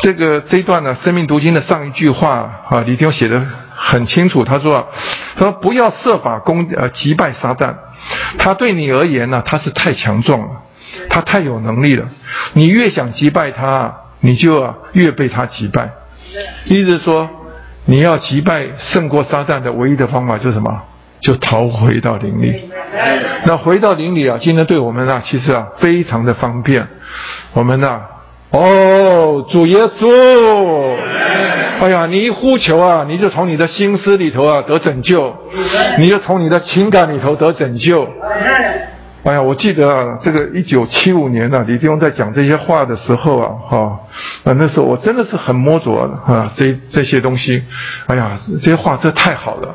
[0.00, 3.42] 这个这一段呢，《生命读经》的上一句话啊，李丁写的。
[3.82, 4.90] 很清楚，他说
[5.36, 7.74] ：“他说不要设法攻呃击败撒旦，
[8.36, 10.62] 他对你而言呢，他是太强壮了，
[11.08, 12.06] 他太有能力了。
[12.52, 15.92] 你越想击败他，你就越被他击败。
[16.66, 17.30] 意思说，
[17.86, 20.82] 你要击败胜过撒旦的唯一的方法就是什么？
[21.20, 22.70] 就逃回到林里。
[23.44, 26.86] 那回到林里啊，今天对我们啊，其实啊非常的方便。
[27.54, 28.02] 我们呢，
[28.50, 30.96] 哦，主耶稣。”
[31.80, 35.34] 哎呀，你一呼求啊，你就从你的心思里头啊得拯救，
[35.98, 38.06] 你就从你的情感里头得拯救。
[39.22, 43.78] 哎呀，我记得啊，这个一九七五年呢，李弟兄在讲这些话的时候啊，哈，
[44.44, 45.92] 啊那时候我真的是很摸着
[46.26, 47.62] 啊，这这些东西，
[48.06, 49.74] 哎呀，这些话这太好了。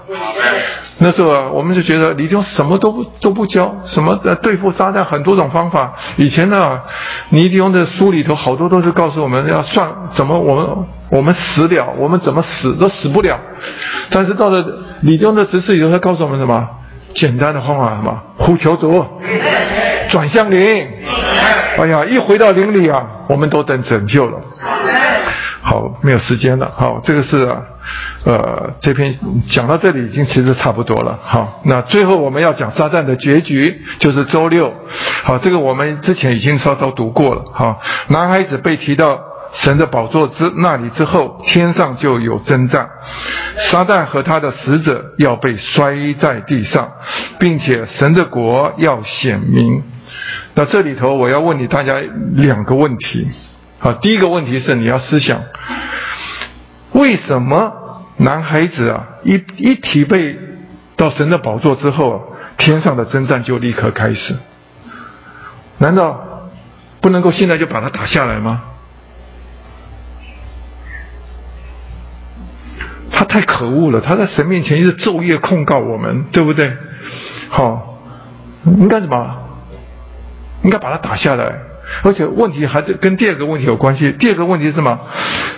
[0.98, 5.94] 那时候啊，我们就觉得李弟兄什么都不都不教，什么呃对付撒旦很多种方法。
[6.16, 6.80] 以前呢，
[7.30, 10.68] 李弟兄的书里头好多都是告诉我们要算怎么我们
[11.12, 13.40] 我们死了，我们怎么死都死不了。
[14.10, 14.66] 但是到了
[15.02, 16.68] 李弟兄的指示里头，他告诉我们什么？
[17.16, 19.06] 简单的方法嘛，呼求主，
[20.10, 20.88] 转向灵。
[21.78, 24.40] 哎呀，一回到灵里啊，我们都等拯救了。
[25.62, 26.72] 好，没有时间了。
[26.78, 27.50] 好，这个是
[28.24, 29.18] 呃，这篇
[29.48, 31.20] 讲到这里已经其实差不多了。
[31.24, 34.74] 好，那最后我们要讲沙赞的结局，就是周六。
[35.24, 37.44] 好，这个我们之前已经稍稍读过了。
[37.52, 39.20] 好，男孩子被提到。
[39.56, 42.90] 神的宝座之那里之后，天上就有征战，
[43.58, 46.92] 撒旦和他的使者要被摔在地上，
[47.40, 49.82] 并且神的国要显明。
[50.56, 51.96] 那这里头我要问你大家
[52.34, 53.30] 两个问题，
[53.80, 55.42] 啊，第一个问题是你要思想，
[56.92, 60.38] 为什么男孩子啊一一提被
[60.98, 64.36] 到神的宝座之后，天上的征战就立刻开始？
[65.78, 66.50] 难道
[67.00, 68.62] 不能够现在就把他打下来吗？
[73.36, 76.72] 太可恶了，他在神面前一直昼夜控告我们，对不对？
[77.50, 78.00] 好，
[78.64, 79.36] 应该什么？
[80.64, 81.52] 应该把他打下来。
[82.04, 84.14] 而且问题还是跟第二个问题有关系。
[84.14, 85.02] 第二个问题是什么？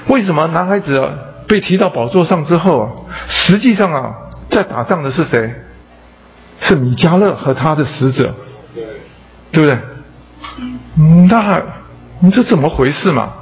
[0.08, 1.08] 为什么男孩子
[1.48, 4.16] 被提到宝座上之后，实际上啊，
[4.50, 5.54] 在打仗的是谁？
[6.60, 8.34] 是米迦勒和他的使者，
[9.52, 9.78] 对不对？
[11.30, 11.62] 那
[12.22, 13.34] 你这怎么回事嘛？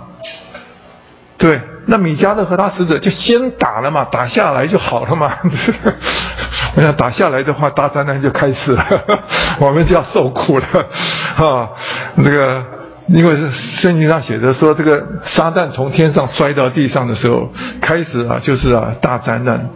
[1.37, 1.61] 对。
[1.87, 5.31] 那米迦勒和他使者就先打了嘛，打下来就好了嘛。
[6.75, 8.85] 我想打下来的话，大灾难就开始了，
[9.59, 10.65] 我们就要受苦了
[11.37, 11.69] 啊！
[12.15, 12.65] 那个，
[13.07, 17.49] 因为圣经上写着说，这个撒旦从天上摔到地上的时候，
[17.79, 19.69] 开始啊，就是啊大灾难，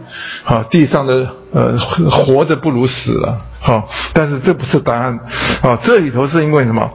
[0.44, 5.20] 好，地上的呃活着不如死了，好，但是这不是答案，
[5.62, 6.90] 啊，这里头是因为什么？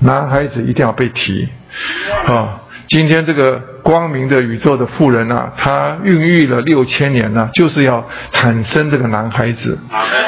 [0.00, 1.48] 男孩子一定要被提，
[2.26, 2.62] 啊。
[2.88, 9.78] 今天这个光明的宇宙的妇人啊，她孕育了六千年呢，就是要产生这个男孩子。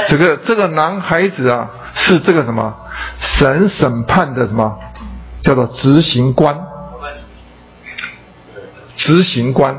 [0.08, 2.74] 这个这个男孩子啊，是这个什么
[3.18, 4.78] 神审判的什么
[5.42, 6.56] 叫做执行官？
[8.96, 9.76] 执行官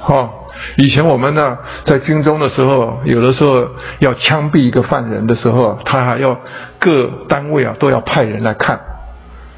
[0.00, 0.30] 哈。
[0.76, 3.68] 以前我们呢在军中的时候，有的时候
[3.98, 6.40] 要枪毙一个犯人的时候，他还要
[6.78, 8.80] 各单位啊都要派人来看，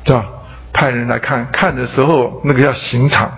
[0.05, 0.27] 是吧？
[0.77, 3.33] 派人来看看的时候，那个叫刑场，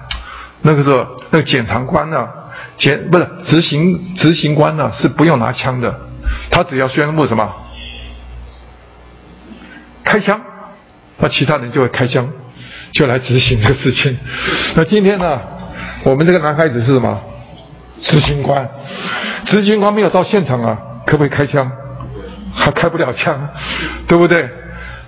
[0.62, 2.28] 那个时候那个检察官呢，
[2.78, 6.00] 检不是执行执行官呢是不用拿枪的，
[6.50, 7.54] 他只要宣布什么，
[10.02, 10.40] 开枪，
[11.18, 12.28] 那其他人就会开枪，
[12.90, 14.18] 就来执行这个事情。
[14.74, 15.40] 那今天呢，
[16.02, 17.20] 我们这个男孩子是什么？
[18.00, 18.68] 执行官，
[19.44, 21.70] 执行官没有到现场啊，可不可以开枪？
[22.52, 23.50] 还开不了枪，
[24.08, 24.50] 对不对？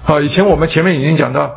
[0.04, 1.56] 好，以前我们前面已经讲到，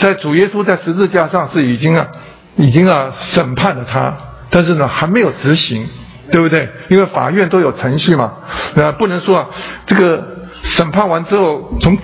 [0.00, 2.08] 在主耶稣在十字架上是已经啊，
[2.56, 4.16] 已经啊审判了他，
[4.48, 5.86] 但是呢还没有执行，
[6.32, 6.70] 对不对？
[6.88, 8.32] 因为法院都有程序嘛，
[8.76, 9.46] 啊，不能说啊
[9.86, 10.24] 这个
[10.62, 11.98] 审判完之后从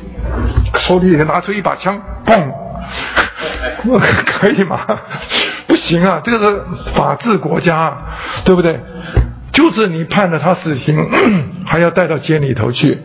[0.81, 2.52] 手里拿出一把枪，嘣，
[4.27, 4.78] 可以吗？
[5.66, 7.97] 不行啊，这个是法治国家，
[8.44, 8.78] 对不对？
[9.52, 10.98] 就是你判了他死刑，
[11.64, 12.98] 还要带到监里头去，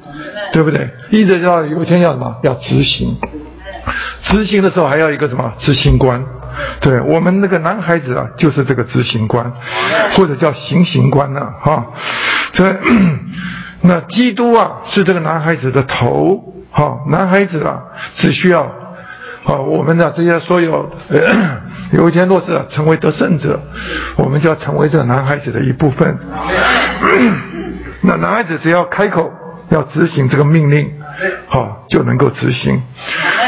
[0.51, 0.89] 对不对？
[1.09, 2.35] 一直要有一天要什么？
[2.43, 3.17] 要执行。
[4.21, 5.53] 执行的时候还要一个什么？
[5.57, 6.23] 执行官。
[6.81, 9.53] 对我们那个男孩子啊，就是这个执行官，
[10.11, 11.87] 或者叫行刑官呢，哈。
[12.53, 12.75] 所以，
[13.81, 16.99] 那基督啊，是这个男孩子的头，哈。
[17.09, 17.81] 男孩子啊，
[18.15, 18.71] 只需要。
[19.43, 20.91] 啊，我们的这些所有，
[21.93, 23.59] 有一天若是成为得胜者，
[24.15, 26.15] 我们就要成为这个男孩子的一部分。
[28.01, 29.31] 那男孩子只要开口
[29.69, 30.91] 要执行这个命令，
[31.47, 32.81] 好就能够执行。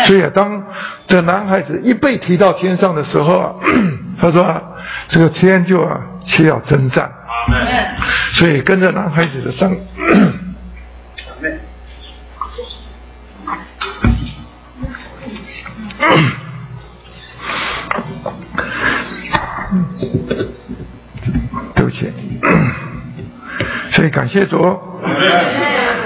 [0.06, 0.64] 所以啊当
[1.07, 3.53] 这男孩子一被提到天上的时候啊，
[4.19, 4.61] 他说
[5.07, 7.11] 这个天就啊需要征战。
[8.34, 9.72] 所以跟着男孩子的上。
[21.76, 22.11] 对不起，
[23.91, 24.57] 所以感谢主。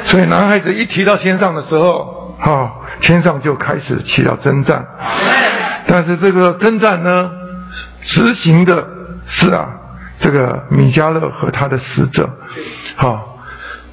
[0.08, 2.72] 所以男孩子一提到天上的时候，哈，
[3.02, 4.86] 天上就开始起了征战。
[5.86, 7.30] 但是这个征战呢，
[8.02, 8.88] 执行的
[9.26, 9.68] 是啊，
[10.20, 12.30] 这个米迦勒和他的使者。
[12.96, 13.38] 好，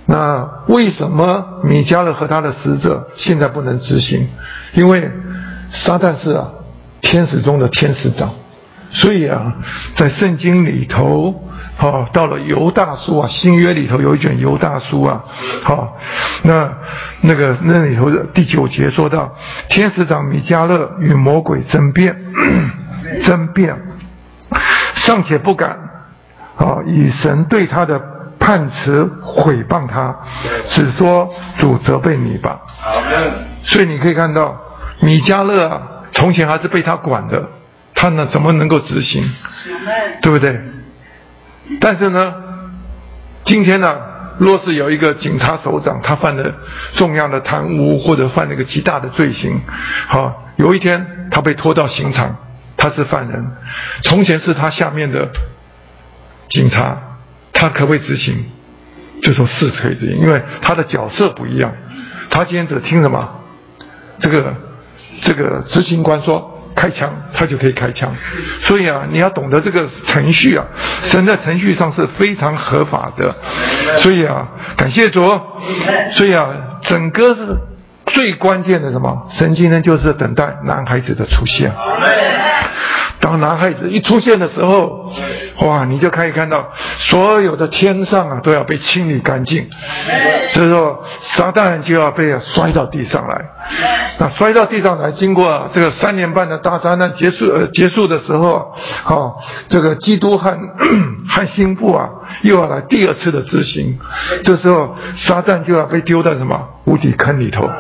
[0.07, 4.28] 那为什么米迦勒和他的使者现在不能执行？
[4.74, 5.11] 因为
[5.70, 6.51] 撒旦是啊，
[7.01, 8.35] 天使中的天使长，
[8.91, 9.55] 所以啊，
[9.95, 15.24] 在圣经里头，好到了犹大书啊，新约里头有一卷犹大书啊，
[15.62, 15.96] 好，
[16.42, 16.72] 那
[17.22, 19.34] 那个那里头的第九节说到，
[19.68, 22.16] 天使长米迦勒与魔鬼争辩，
[23.24, 23.76] 争辩，
[24.94, 25.70] 尚且不敢
[26.56, 28.01] 啊，以神对他的
[28.38, 30.20] 判词毁谤他，
[30.68, 32.60] 只说主责备你吧。
[33.64, 34.60] 所以你可以看到。
[35.01, 35.82] 米迦勒啊，
[36.12, 37.51] 从前还是被他管的，
[37.94, 39.22] 他呢怎么能够执行？
[40.22, 40.59] 对不对？
[41.81, 42.35] 但是呢，
[43.45, 43.97] 今天呢，
[44.39, 46.55] 若是有一个警察首长，他犯了
[46.95, 49.61] 重要的贪污或者犯了一个极大的罪行，
[50.09, 52.36] 好，有一天他被拖到刑场，
[52.77, 53.53] 他是犯人，
[54.03, 55.31] 从前是他下面的
[56.49, 57.19] 警察，
[57.53, 58.45] 他可不可以执行？
[59.23, 61.73] 就说是可以执行，因为他的角色不一样，
[62.31, 63.41] 他今天只听什么？
[64.19, 64.55] 这个。
[65.20, 68.14] 这个执行官说开枪，他就可以开枪。
[68.60, 70.64] 所以啊，你要懂得这个程序啊，
[71.05, 73.34] 神在程序上是非常合法的。
[73.98, 75.22] 所以啊，感谢主。
[76.12, 76.48] 所以啊，
[76.82, 77.56] 整个是
[78.06, 79.26] 最关键的什么？
[79.30, 81.72] 神今天就是等待男孩子的出现。
[83.24, 85.10] 当男孩子一出现的时候，
[85.62, 86.68] 哇，你就可以看到
[86.98, 89.66] 所有的天上啊都要被清理干净，
[90.52, 93.42] 这时候撒旦就要被摔到地上来。
[94.18, 98.74] 那摔到地上来，经过这个三年半的大灾难结束呃结束的时候，
[99.05, 100.59] 好，这个基督和
[101.26, 102.10] 和心腹啊
[102.42, 103.98] 又要来第二次的执行，
[104.42, 107.70] 这时候撒旦就要被丢在什么无底坑里头，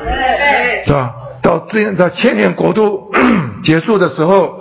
[0.86, 1.12] 是吧？
[1.42, 3.12] 到这样在千年国度
[3.64, 4.60] 结束的时候，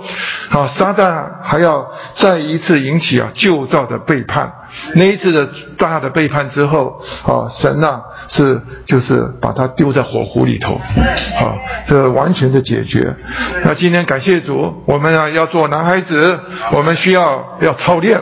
[0.49, 4.51] 啊，撒旦还要再一次引起啊旧造的背叛。
[4.95, 5.47] 那一次的
[5.77, 11.53] 大的背叛之后，啊，神呐是就是把他丢在火湖里头，啊，
[11.85, 13.15] 这完全的解决。
[13.63, 16.39] 那今天感谢主，我们啊要做男孩子，
[16.71, 18.17] 我们需要要操练，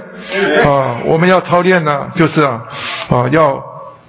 [0.66, 2.64] 啊，我们要操练呢，就是啊
[3.10, 3.64] 啊要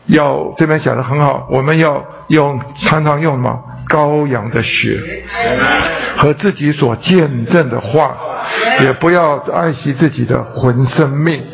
[0.07, 3.63] 要这边讲的很好，我们要用常常用什么？
[3.93, 4.99] 羔羊的血
[6.17, 8.17] 和自己所见证的话，
[8.81, 11.45] 也不要爱惜自己的魂生命。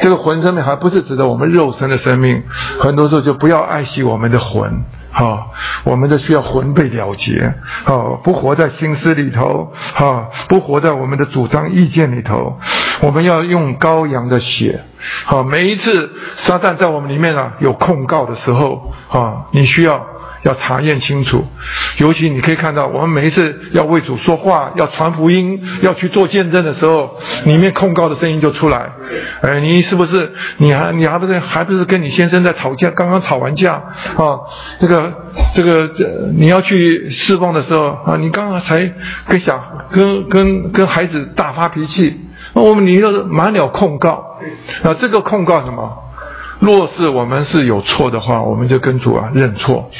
[0.00, 2.42] 这个魂生命还不是指的我们肉身的生命，
[2.78, 4.84] 很多时候就不要爱惜我们的魂。
[5.12, 5.46] 哈，
[5.84, 7.54] 我们的需要魂被了结，
[7.86, 12.58] 哈，不活在心思里头，哈，不活在我们的主张意见里头。
[13.00, 14.84] 我们要用羔羊的血，
[15.24, 20.06] 好，每一次撒旦在我们里面啊有控告的时候，啊，你需要。
[20.46, 21.44] 要查验清楚。
[21.98, 28.90] 尤其你可以看到，我们每一次要为主说话、要传福音、要去做见证的时候，里面控告的声音就出来。
[29.42, 30.32] 哎，你是不是？
[30.58, 32.90] 你还你还不是还不是跟你先生在吵架？
[32.90, 34.38] 刚刚吵完架啊？
[34.80, 35.12] 这个
[35.54, 36.04] 这个这
[36.36, 38.92] 你要去释放的时候啊，你刚刚才
[39.26, 39.60] 跟小
[39.90, 42.20] 跟跟跟孩子大发脾气，
[42.54, 44.38] 那我们你又满了控告
[44.84, 44.94] 啊！
[44.94, 46.04] 这个控告什么？
[46.58, 49.90] 若是我们是有错的话，我们就跟主啊认错，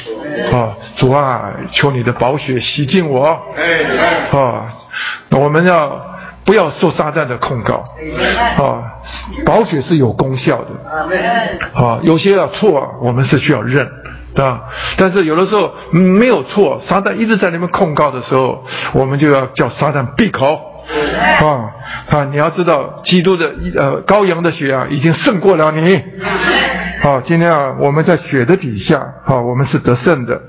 [0.51, 3.25] 啊主啊，求你的宝血洗净我，
[4.31, 4.73] 啊，
[5.31, 6.05] 我们要
[6.45, 7.83] 不要受撒旦的控告？
[8.57, 8.83] 啊，
[9.45, 10.67] 宝血是有功效的，
[11.73, 13.89] 啊，有些要错，我们是需要认，
[14.33, 14.63] 对吧？
[14.97, 20.73] 但是有的时候没有错，撒旦一直在那边控告的时候，我们就要叫撒旦闭口。
[21.41, 21.73] 啊
[22.09, 22.23] 啊！
[22.31, 26.01] 你要知道，基督的呃羔羊的血啊，已经胜过了你。
[27.01, 30.41] 好，今天啊，我们在血的底下，好，我们是得胜的。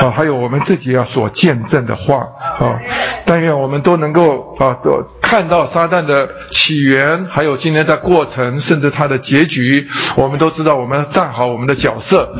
[0.00, 2.16] 啊，还有我们自己要所见证的话，
[2.58, 2.80] 啊，
[3.26, 9.86] 但愿我们都能够啊，都看到撒旦的起源，还有今天的过程，甚至他的结局，
[10.16, 12.34] 我们都知道，我们站好我们的角色。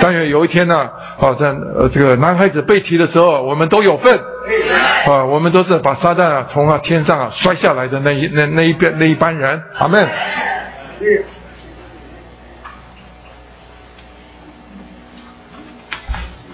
[0.00, 0.88] 但愿有一天呢，
[1.20, 4.18] 啊在呃这个男孩子被提的时候，我们都有份。
[5.06, 10.08] 啊，我们都是把撒旦啊从啊天上啊摔下来的那一那那一边那一班人，阿门。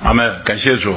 [0.00, 0.94] 阿门，感谢主。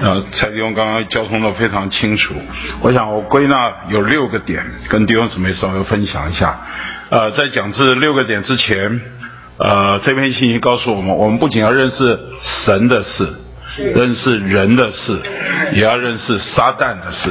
[0.00, 2.34] 呃，蔡弟兄刚刚交通的非常清楚。
[2.80, 6.58] 我想我归纳有六个点，跟弟兄姊妹稍微分享一下。
[7.10, 9.00] 呃，在讲这六个点之前，
[9.58, 13.28] 呃，这篇信息告诉我们，我们不仅要认识神的事，
[13.94, 15.18] 认识人的事，
[15.72, 17.30] 也要认识撒旦的事。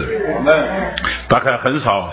[1.28, 2.12] 大概很少，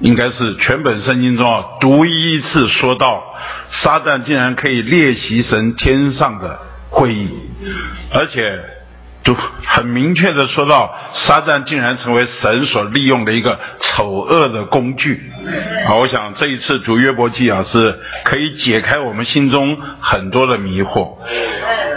[0.00, 3.34] 应该是全本圣经中啊，独一次说到
[3.66, 6.60] 撒旦竟然可以列席神天上的。
[6.88, 7.28] 会议，
[8.12, 8.60] 而且
[9.22, 15.32] 就很明确的说到，撒旦竟然成为神所利用的一个丑恶的工具。
[15.86, 21.16] 啊，我想这一次读约伯记啊，是可以解开我们心中很多的迷惑。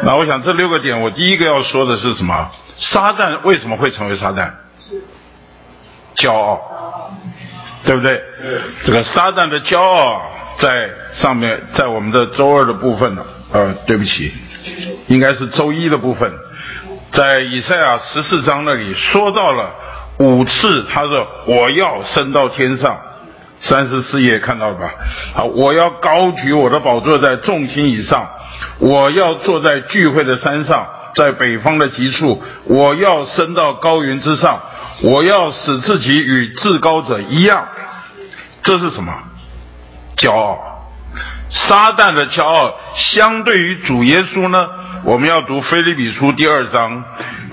[0.03, 2.49] 那我想这六个点，我第一个要说的是什么？
[2.75, 4.51] 撒旦为什么会成为撒旦？
[6.15, 7.13] 骄傲，
[7.85, 8.23] 对不对？
[8.85, 10.21] 这个撒旦的骄傲
[10.57, 13.23] 在上面，在我们的周二的部分呢？
[13.51, 14.33] 呃，对不起。
[15.07, 16.31] 应该是周一的部分，
[17.11, 19.73] 在以赛亚十四章那里说到了
[20.19, 22.99] 五次，他说我要升到天上，
[23.55, 24.91] 三十四页看到了吧？
[25.33, 28.29] 好，我要高举我的宝座在众星以上，
[28.79, 34.61] 我要坐在聚会的山上，在北方的极处，我要升到高云之上，
[35.01, 37.67] 我要使自己与至高者一样。
[38.61, 39.13] 这是什么？
[40.17, 40.68] 骄傲。
[41.49, 44.67] 撒旦的骄傲，相对于主耶稣呢？
[45.03, 47.03] 我们要读菲利比书第二章。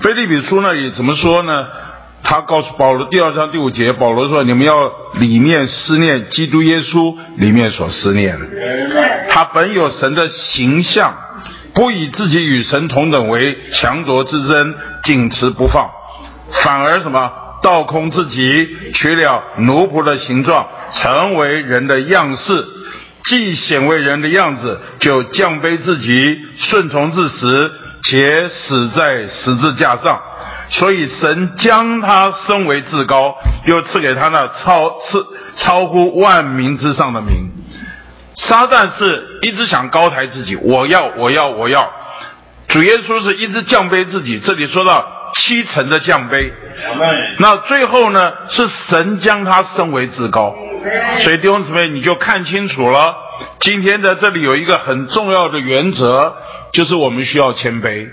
[0.01, 1.67] 菲利比书那里怎么说呢？
[2.23, 8.45] 他告诉保罗，第二章第五节，保罗说：“你们要里面思念基督耶稣里面所思念的。
[9.29, 11.13] 他本有神的形象，
[11.73, 15.89] 不以自己与神同等为强夺之争，紧持不放，
[16.49, 17.31] 反而什么？
[17.61, 22.65] 倒空自己，取了奴仆的形状，成为人的样式。”
[23.27, 27.71] 既显为人的样子，就降卑自己，顺从至死，
[28.01, 30.21] 且死在十字架上。
[30.69, 33.35] 所以神将他升为至高，
[33.65, 35.25] 又赐给他那超赐
[35.55, 37.51] 超乎万民之上的名。
[38.33, 41.91] 撒旦是一直想高抬自己，我要，我要，我要。
[42.69, 44.39] 主耶稣是一直降卑自己。
[44.39, 46.51] 这里说到七层的降卑，
[47.39, 50.55] 那最后呢，是神将他升为至高。
[51.19, 53.15] 所以弟兄姊妹，你就看清楚了。
[53.59, 56.35] 今天在这里有一个很重要的原则，
[56.71, 58.07] 就是我们需要谦卑。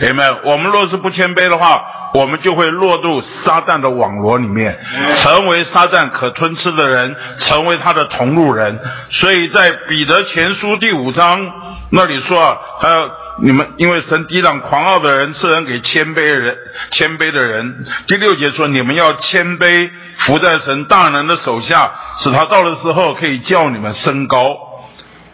[0.00, 0.30] 明白？
[0.44, 4.78] 我们若是不谦卑的话，我们就会落入撒旦的网罗里面，
[5.16, 8.78] 成为撒旦可吞吃的人，成为他的同路人。
[9.10, 11.50] 所以在彼得前书第五章
[11.90, 13.10] 那里说啊，他。
[13.42, 16.58] 你们因为神抵挡狂傲的人，赐人给谦卑的人，
[16.90, 17.86] 谦卑的人。
[18.06, 24.56] 第六节说，你们要谦卑，伏在神大能的手下，使他到的时候可以叫你们升高。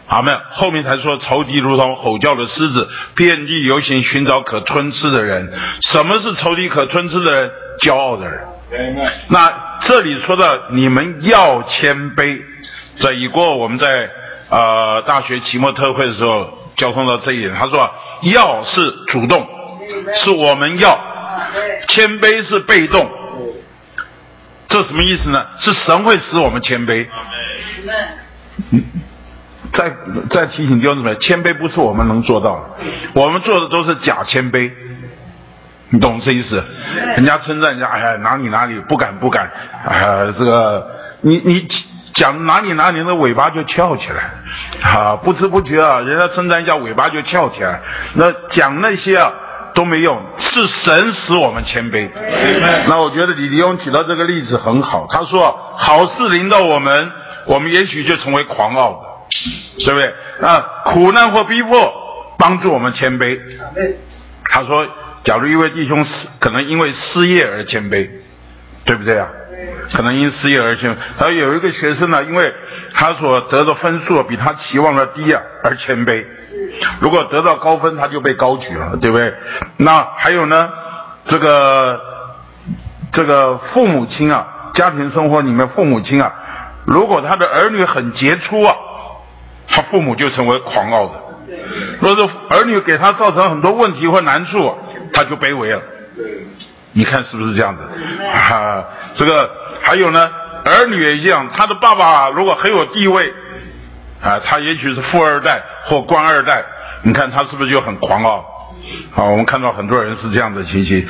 [0.07, 0.39] 阿门。
[0.49, 5.51] 后面才说，仇敌如同吼叫的狮子，遍地游行，寻找可吞吃的人。
[5.81, 7.51] 什么是仇敌可吞吃的人？
[7.81, 8.39] 骄傲的人。
[9.27, 12.41] 那这里说的你们要谦卑，
[12.95, 14.09] 在已过我们在
[14.49, 16.66] 呃大学期末特会的时候。
[16.77, 17.91] 交通到这一点，他说
[18.21, 19.47] 要是主动，
[20.13, 20.97] 是我们要；
[21.87, 23.09] 谦卑是被动。
[24.69, 25.45] 这什么意思呢？
[25.57, 27.07] 是神会使我们谦卑。
[29.71, 29.93] 再
[30.29, 34.71] 再提醒弟兄姊妹，谦卑不是我们能做到的，我们做的都是假谦卑，
[35.89, 36.63] 你懂这意思？
[37.15, 39.51] 人家称赞人家，哎呀哪里哪里不敢不敢，
[39.85, 40.91] 哎呀这个
[41.21, 41.67] 你你
[42.17, 44.31] 讲哪里哪里的尾巴就翘起来，
[44.81, 47.81] 啊不知不觉啊，人家称赞一下尾巴就翘起来，
[48.15, 49.31] 那讲那些啊。
[49.73, 52.09] 都没用，是神使我们谦卑。
[52.87, 55.05] 那我觉得李迪翁举到这个例子很好。
[55.07, 57.11] 他说，好事临到我们，
[57.45, 58.93] 我们也许就成为狂傲
[59.77, 60.15] 的，对不对？
[60.41, 61.93] 啊，苦难或逼迫
[62.39, 63.39] 帮助我们谦卑。
[64.45, 64.87] 他说，
[65.23, 66.03] 假如一位弟兄
[66.39, 68.09] 可能因为失业而谦卑，
[68.83, 69.27] 对不对啊？
[69.93, 70.97] 可能因失业而谦。
[71.17, 72.53] 他有一个学生呢，因为
[72.93, 76.25] 他所得的分数比他期望的低啊，而谦卑。
[76.99, 79.33] 如果得到高分，他就被高举了，对不对？
[79.77, 80.69] 那还有呢？
[81.25, 81.99] 这个
[83.11, 86.33] 这个父母亲啊，家庭生活里面父母亲啊，
[86.85, 88.75] 如果他的儿女很杰出啊，
[89.67, 91.13] 他父母就成为狂傲的；
[91.99, 94.77] 若是儿女给他造成很多问题或难处，
[95.13, 95.81] 他就卑微了。
[96.97, 97.83] 你看是不是这样子？
[98.25, 98.83] 啊，
[99.13, 99.47] 这个
[99.81, 100.31] 还有呢，
[100.65, 103.31] 儿女也一样，他的爸爸如果很有地位。
[104.19, 106.63] 啊，他也许是富二代或官二代，
[107.03, 108.37] 你看他是不是就很狂傲？
[109.15, 111.07] 啊，我们看到很多人是这样的情形，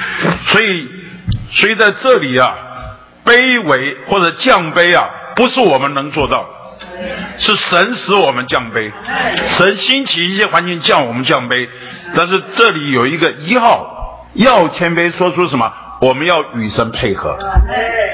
[0.47, 0.89] 所以，
[1.51, 2.53] 所以在这里啊，
[3.23, 6.49] 卑微或者降卑啊，不是我们能做到，
[7.37, 8.91] 是神使我们降卑，
[9.55, 11.69] 神兴起一些环境降我们降卑，
[12.13, 13.96] 但是这里有一个一号
[14.37, 15.73] 要谦卑，说出什么？
[15.99, 17.37] 我们要与神配合。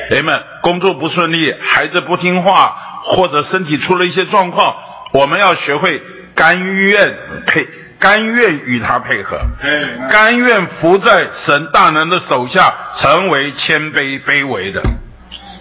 [0.09, 4.75] 人们工作不顺利，孩子不听话，或者身体出了一些状况，
[5.11, 6.01] 我们要学会
[6.33, 7.13] 甘愿
[7.45, 7.67] 配，
[7.99, 9.37] 甘愿与他配合，
[10.09, 14.81] 甘愿服在神大能的手下，成为谦卑卑微的。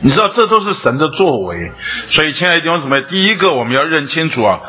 [0.01, 1.72] 你知道，这都是神的作为。
[2.10, 4.60] 所以，亲爱的弟兄姊妹，第一个我们要认清楚啊。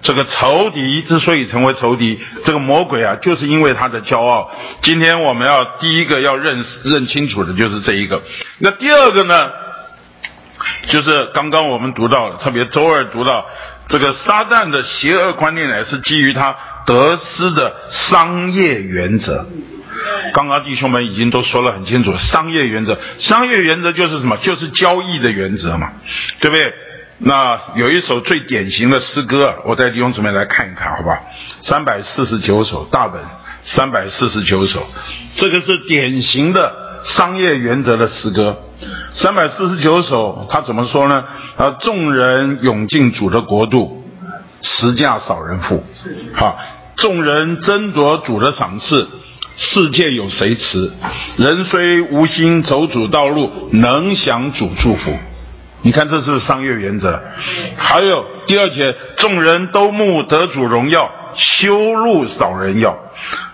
[0.00, 4.50] 这个仇敌之所以成为仇敌，这个魔鬼啊，就是因为他的骄傲。
[4.80, 8.22] 今天我们要第一个要认识、认清楚的就是这一个。
[8.58, 9.50] 那第二个呢，
[10.86, 13.46] 就是刚刚我们读到，特别周二读到，
[13.88, 16.56] 这个撒旦的邪恶观念呢，是基于他
[16.86, 19.46] 得失的商业原则。
[20.32, 24.36] 刚刚弟兄们已经都说了很清楚，商业原则，商业原则就是什么？
[24.36, 25.92] 就是交易的原则嘛，
[26.38, 26.72] 对不对？
[27.18, 31.20] 那有一首最典型的诗歌，我带弟兄姊妹来看一看，好吧？
[31.62, 33.20] 三百四十九首大本，
[33.62, 34.86] 三百四十九首，
[35.34, 38.62] 这个是典型的商业原则的诗歌。
[39.10, 41.24] 三百四十九首，他怎么说呢？
[41.56, 44.04] 啊，众人涌进主的国度，
[44.62, 45.84] 实价少人付。
[46.34, 46.56] 好，
[46.94, 49.08] 众人争夺主的赏赐，
[49.56, 50.92] 世界有谁持？
[51.36, 55.18] 人虽无心走主道路，能享主祝福。
[55.82, 57.22] 你看，这是商业原则。
[57.76, 62.98] 还有第二节，众人都慕得主荣耀，修路少人要。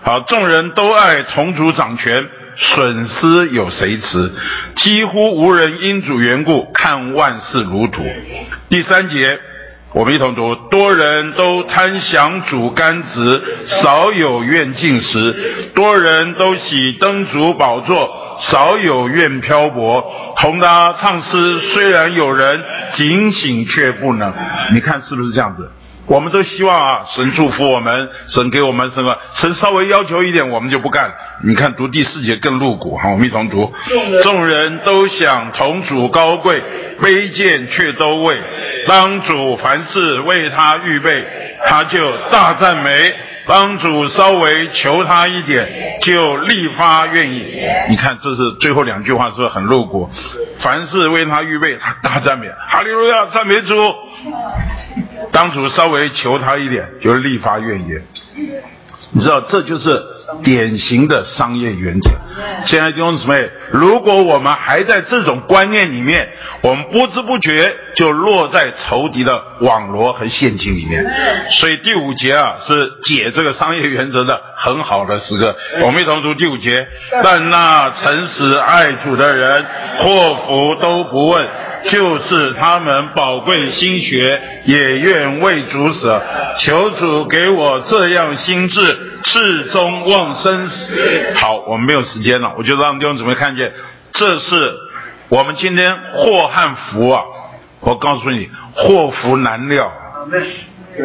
[0.03, 4.31] 好，众人都爱同主掌权，损失有谁持？
[4.75, 8.03] 几乎无人因主缘故看万事如土。
[8.69, 9.39] 第三节，
[9.95, 15.33] 我们一同读：多人都贪享主甘子，少有愿进食；
[15.73, 18.35] 多人都喜登主宝座。
[18.39, 20.03] 少有愿漂泊，
[20.35, 22.61] 同他唱诗，虽然有人
[22.91, 24.33] 警醒，却不能。
[24.73, 25.71] 你看是不是这样子？
[26.07, 29.17] 我们都希望啊，神祝福我们，神给我们什么？
[29.31, 31.11] 神稍微要求一点，我们就不干。
[31.43, 33.73] 你看读第四节更露骨哈，我们一同读。
[34.21, 36.61] 众人都想同主高贵，
[37.01, 38.39] 卑贱却都为。
[38.87, 41.25] 当主凡事为他预备，
[41.65, 43.13] 他就大赞美。
[43.47, 47.45] 帮主稍微求他一点，就立发愿意。
[47.89, 50.09] 你看，这是最后两句话，是不是很露骨？
[50.57, 53.75] 凡事为他预备，他大赞美，哈利路亚，赞美主。
[55.31, 58.03] 当主稍微求他一点，就是立法愿言。
[59.11, 60.14] 你知道，这就是。
[60.43, 62.09] 典型的商业原则。
[62.63, 66.29] 亲爱的弟兄姊妹，如果我们还在这种观念里面，
[66.61, 71.05] 我们不知不觉就落在仇敌的网罗和陷阱里面。
[71.51, 75.55] 所以第五节啊，是解这个商业原则的很好的时刻。
[75.81, 76.87] 我们一同读第五节：
[77.23, 79.65] 但那诚实爱主的人，
[79.97, 81.47] 祸福都不问。
[81.83, 86.19] 就是他们宝贵心血，也愿为主舍。
[86.57, 91.33] 求主给我这样心智，赤中望生死。
[91.35, 93.73] 好，我们没有时间了，我就让弟兄姊妹看见，
[94.11, 94.75] 这是
[95.29, 97.23] 我们今天祸和福啊！
[97.81, 99.91] 我告诉你，祸福难料。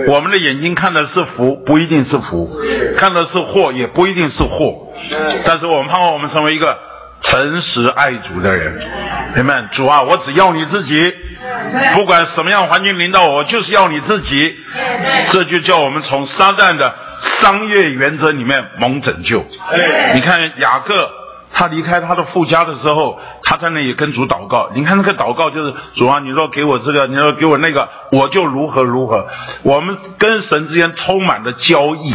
[0.07, 2.49] 我们的眼睛看的是福，不一定是福；
[2.97, 4.93] 看的是祸，也不一定是祸。
[5.45, 6.79] 但是我们盼望我们成为一个。
[7.23, 8.81] 诚实爱主的人，
[9.35, 11.15] 朋友们，主啊，我只要你自己，
[11.93, 14.57] 不管什么样环境临到我，就是要你自己。
[15.29, 19.45] 这就叫我们从撒旦的商业原则里面蒙拯救。
[20.15, 21.21] 你看雅各。
[21.53, 24.71] 他离开他的父家的时候，他在那里跟主祷告。
[24.73, 29.27] 你看那个祷告就是主啊，你说给我这个，你说给我那个，我就如何如何。
[29.65, 32.15] 我们跟神之间充满了交易。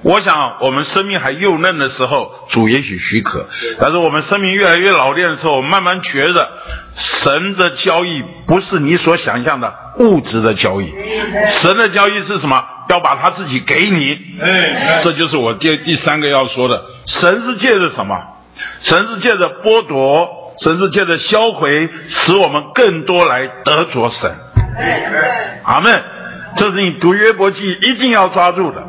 [0.00, 3.40] 我想我们生命还幼嫩的时候，主也许许可；
[3.78, 6.48] 但是我们生命越来越老练的时候，慢慢觉得
[6.94, 10.94] 神的交易不是你所想象的物质的交易。
[11.46, 12.64] 神的交易是什么？
[12.88, 14.18] 要把他自己给你。
[15.02, 16.84] 这就是我第第三个要说的。
[17.06, 18.20] 神是借着什么？
[18.80, 24.30] 神是借着剥夺，神是借着销毁，使我们更多来得着神。
[25.64, 26.02] 阿门。
[26.56, 28.82] 这是你读约伯记一定要抓住的。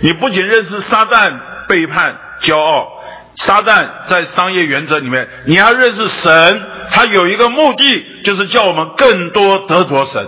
[0.00, 2.86] 你不仅认识撒旦背叛、骄傲，
[3.34, 6.62] 撒旦在商业原则里面，你要认识神，
[6.92, 10.24] 他有一个目的，就是叫我们更多得着神。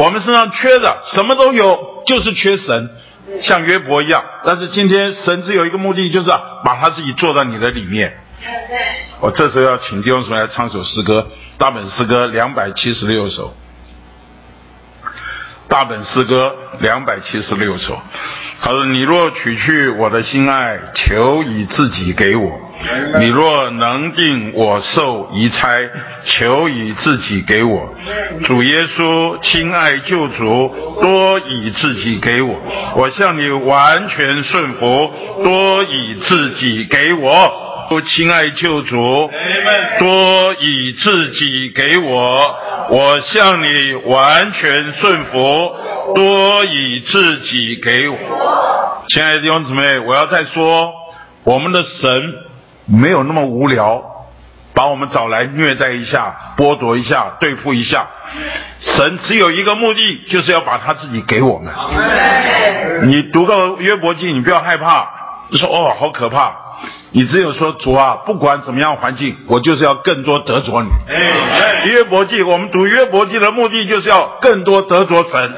[0.00, 2.90] 我们身上缺的什么都有，就是缺神。
[3.40, 6.30] 像约伯一样，但是今天神只有一个目的，就是
[6.64, 8.18] 把他自己做到你的里面。
[9.20, 11.28] 我这时候要请弟兄姊妹来唱首诗歌，
[11.58, 13.54] 大本诗歌两百七十六首。
[15.68, 18.00] 大本诗歌两百七十六首。
[18.60, 22.50] 他说：“你若取去我的心爱，求以自己给我；
[23.20, 25.68] 你若能定我受遗差，
[26.24, 27.94] 求以自己给我。
[28.44, 32.56] 主耶稣，亲爱救主，多以自己给我。
[32.96, 35.12] 我向你完全顺服，
[35.44, 37.64] 多以自己给我。”
[38.02, 39.30] 亲爱救主，
[39.98, 42.56] 多以自己给我，
[42.90, 45.74] 我向你完全顺服，
[46.14, 48.16] 多以自己给我。
[49.08, 50.92] 亲爱的弟兄姊妹，我要再说，
[51.44, 52.34] 我们的神
[52.86, 54.02] 没有那么无聊，
[54.74, 58.06] 把我们找来虐待一下、剥夺一下、对付一下。
[58.80, 61.72] 神只有一个目的，就是要把他自己给我们。
[63.08, 65.08] 你读到约伯记，你不要害怕，
[65.50, 66.67] 你说哦，好可怕。
[67.10, 70.88] 你只有说主啊，不管怎么样环境，我就是要更多得着你。
[71.08, 75.54] 哎约伯记，我们读约伯记的目的就是要更多得着神。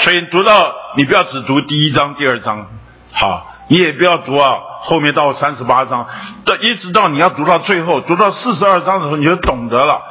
[0.00, 2.66] 所以读到你不要只读第一章、第二章，
[3.12, 6.06] 好，你也不要读啊，后面到三十八章，
[6.44, 10.02] 到一直到你要读到最后，读到四十二章的时候，你就懂得了。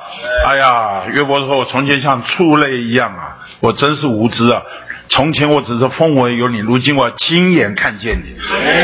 [0.45, 4.61] 哎呀，约伯说：“我从前像畜类一样啊，我真是无知啊。”
[5.09, 8.37] 从前我只是风闻有你，如今我亲眼看见你。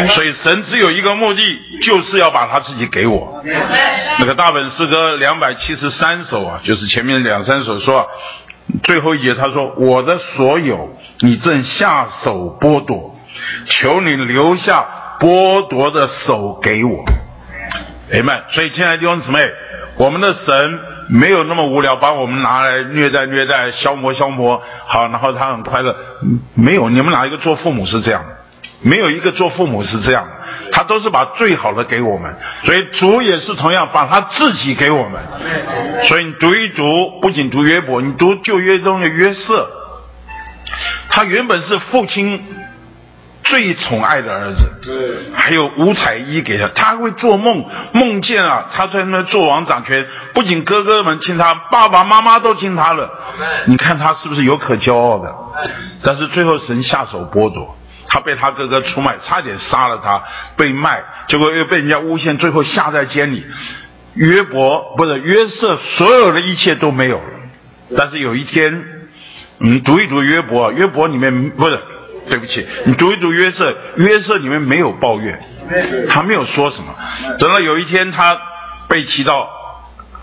[0.09, 3.43] 所以神只有一个目的，就是要把他自己给我。
[4.19, 8.09] 那个大本诗歌两百七十三首啊，就是前面两三首说，
[8.83, 13.15] 最后一节他说：“我的所有，你正下手剥夺，
[13.65, 14.85] 求你留下
[15.19, 17.05] 剥夺的手给我。”
[18.11, 19.47] 哎们，所以亲爱的弟兄姊妹，
[19.97, 20.94] 我们的神。
[21.07, 25.95] 没有那么无聊，把我们拿来虐待、虐待、消磨、消磨，好，然后他很快乐。
[26.53, 28.23] 没有，你们哪一个做父母是这样？
[28.81, 30.27] 没有一个做父母是这样，
[30.71, 32.35] 他都是把最好的给我们。
[32.63, 35.21] 所以主也是同样把他自己给我们。
[36.03, 39.69] 所以你读一读，不仅读约伯，你读旧约中的约瑟，
[41.09, 42.43] 他原本是父亲。
[43.45, 47.63] 最宠爱的儿子，对，还有五彩衣给他，他会做梦，
[47.93, 53.09] 梦见啊，他在那做王掌权，不仅哥哥们听他，爸爸妈妈都听他了。
[53.67, 55.35] 你看他是不是有可骄傲的？
[56.01, 57.77] 但是最后神下手剥夺，
[58.07, 60.23] 他被他哥哥出卖，差点杀了他，
[60.57, 63.45] 被卖，结果又被人家诬陷，最后下在监里。
[64.15, 67.29] 约伯不是约瑟，所有的一切都没有了。
[67.95, 68.83] 但是有一天，
[69.59, 71.79] 你读一读约伯，约伯里面不是。
[72.27, 75.39] 对不起，你读一读约瑟，约瑟里面没有抱怨，
[76.09, 76.95] 他没有说什么。
[77.37, 78.39] 等到有一天他
[78.87, 79.49] 被提到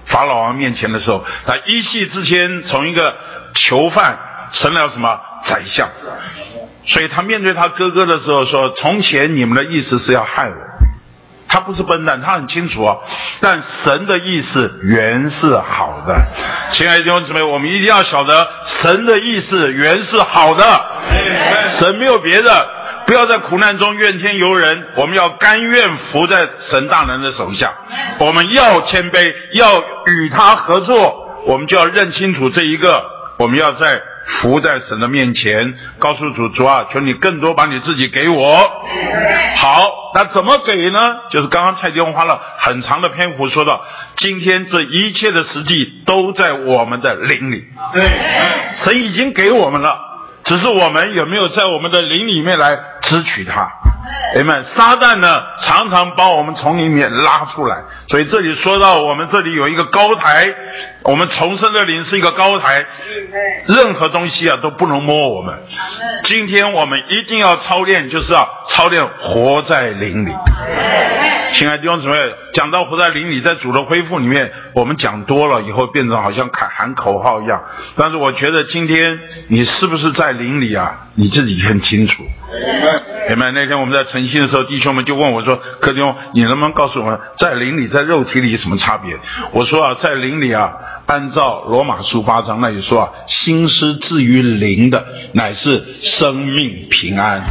[0.06, 3.16] 法老王面前的时候，他一夕之间从一个
[3.54, 4.18] 囚犯
[4.50, 5.88] 成了什么宰相，
[6.86, 10.56] 所以他面对他哥哥的时候说：“从前你们的意思是要害我。”
[11.52, 12.96] 他不是笨蛋，他很清楚啊。
[13.40, 16.16] 但神的意思原是好的，
[16.70, 20.64] 亲爱的弟兄姊妹，我们一定要晓得神的意思原是好的。
[21.68, 22.70] 神没有别的，
[23.04, 27.70] 不要在苦难中怨天尤人，我们要甘愿服在神大人的手下。
[28.18, 33.04] 我们要谦卑，要与他合作，我们就要认清楚这一个，
[33.36, 34.00] 我们要在。
[34.24, 38.56] 伏在神的面前，告诉主主啊，求你更多把你自己给我。
[39.56, 41.14] 好，那怎么给呢？
[41.30, 43.84] 就是刚刚蔡弟兄花了很长的篇幅说到，
[44.16, 47.64] 今天这一切的实际都在我们的灵里。
[47.92, 48.02] 对，
[48.74, 49.98] 神已经给我们了，
[50.44, 53.70] 只是我们有没有在我们的灵里面来支取它？
[54.34, 60.54] 哎们，撒旦呢常常把我们从里面拉出来，所以这里说到我们这里有一个高台，
[61.02, 62.86] 我们重生的灵是一个高台，
[63.66, 65.54] 任何东西啊都不能摸我们。
[66.24, 70.32] 今天我们一定要操练，就是要操练活在灵里。
[71.52, 72.16] 亲爱的弟兄姊妹，
[72.54, 77.62] 讲到活在灵里，在主的恢复里面，我们讲多了以后，变成好像喊喊口号一样。
[77.94, 81.08] 但是我觉得今天你是不是在灵里啊？
[81.14, 82.22] 你自己很清楚。
[83.28, 83.50] 明白？
[83.52, 89.16] 那天我们在晨兴的时候，弟兄们就问我说：“柯弟兄，你能不能告诉我们，在灵里、在肉体里有什么差别？”
[89.52, 90.72] 我说啊，在灵里啊，
[91.06, 97.42] 按照罗马书八章那里说啊，心思至于灵的，乃是生命平安。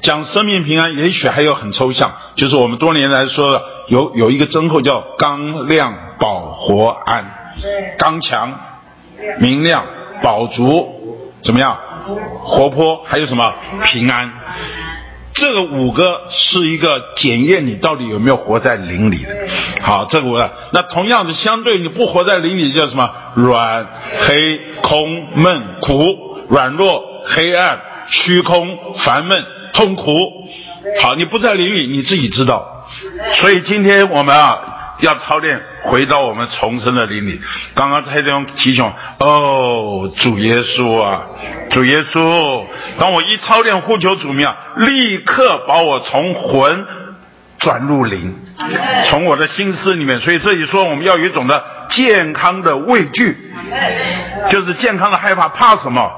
[0.00, 7.30] 讲生命平安，也许还有很抽象，就是我们多年来说的，有有一个真后叫刚亮保活安，
[7.98, 8.58] 刚强、
[9.40, 9.84] 明亮、
[10.22, 11.78] 保足，怎么样？
[12.40, 13.52] 活泼，还有什么
[13.84, 14.32] 平安？
[15.40, 19.34] 这个五个是一个检验你到底有没有活在灵里的。
[19.80, 23.10] 好，这个我那同样是相对你不活在灵里叫什么？
[23.34, 23.88] 软、
[24.26, 29.44] 黑、空、闷、苦、软弱、黑暗、虚空、烦闷。
[29.72, 30.12] 痛苦，
[31.00, 32.86] 好，你不在灵里，你自己知道。
[33.34, 37.40] 所以今天我们啊，要操练回到我们重生的灵里。
[37.74, 38.84] 刚刚蔡弟兄提醒，
[39.18, 41.26] 哦，主耶稣啊，
[41.70, 42.64] 主耶稣，
[42.98, 46.86] 当我一操练呼求主名啊，立刻把我从魂
[47.58, 48.38] 转入灵，
[49.06, 50.20] 从我的心思里面。
[50.20, 53.36] 所以这里说，我们要有一种的健康的畏惧，
[54.50, 56.10] 就是健康的害怕，怕什么？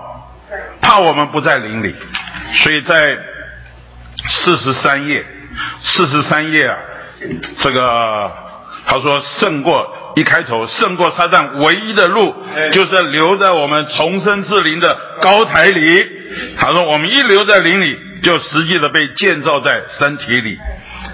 [0.81, 1.95] 怕我们不在灵里。
[2.55, 3.19] 所以在。
[4.25, 5.25] 四十三页，
[5.81, 6.77] 四十三页啊，
[7.57, 8.31] 这个
[8.85, 12.35] 他说胜过一开头胜过撒旦唯一的路，
[12.73, 16.07] 就是留在我们重生之灵的高台里。
[16.57, 20.59] 他说我们一留在灵里，就实际的被建造在身体里。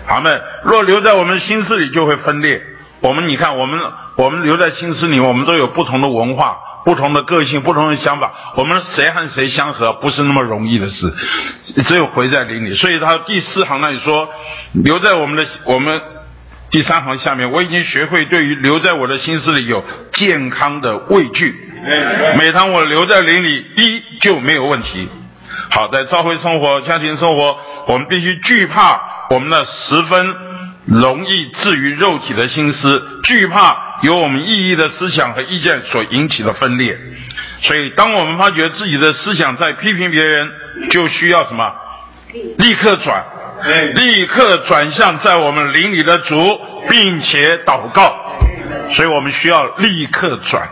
[0.07, 2.63] 他们若留在我们心思里，就会分裂。
[3.01, 3.79] 我们你看，我们
[4.17, 6.59] 我们留在心思里，我们都有不同的文化。
[6.85, 11.13] 不同的个性，不同的想法，我们谁和谁相合不是那么容易的事，
[11.85, 12.73] 只有回在灵里。
[12.73, 14.31] 所以他第四行那里说，
[14.73, 16.01] 留在我们的我们
[16.71, 21.55] 第三行下面，我已经学会对于留在我的心思里有健康的畏惧。
[22.37, 25.09] 每当我留在林里，一就没有问题。
[25.71, 29.01] 好，在教会生活、家庭生活，我们必须惧怕
[29.31, 30.35] 我们的十分
[30.87, 33.89] 容易置于肉体的心思，惧怕。
[34.03, 36.97] 由我们意义的思想和意见所引起的分裂，
[37.63, 40.49] 所以当我们发觉自己的思想在批评别人，
[40.91, 41.75] 就需要什么？
[42.59, 43.25] 立刻转，
[43.95, 48.17] 立刻转向在我们灵里的主，并且祷告。
[48.91, 50.69] 所以我们需要立刻转。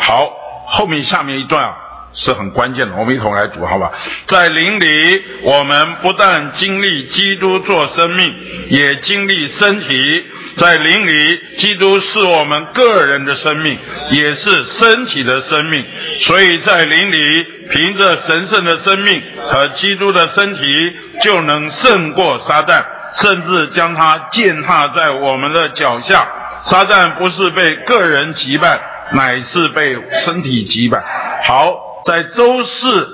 [0.00, 0.30] 好，
[0.66, 1.78] 后面下面一段啊。
[2.14, 3.90] 是很关键的，我们一同来读，好吧？
[4.26, 8.34] 在灵里，我们不但经历基督做生命，
[8.68, 10.26] 也经历身体。
[10.56, 13.78] 在灵里，基督是我们个人的生命，
[14.10, 15.84] 也是身体的生命。
[16.20, 22.84] 所以在灵里，凭着神圣的生命和基督的身体，就能胜过撒旦，
[23.14, 26.26] 甚至将他践踏在我们的脚下。
[26.62, 28.80] 撒旦不是被个人击败，
[29.12, 31.02] 乃是被身体击败。
[31.44, 31.90] 好。
[32.04, 33.08] 在周四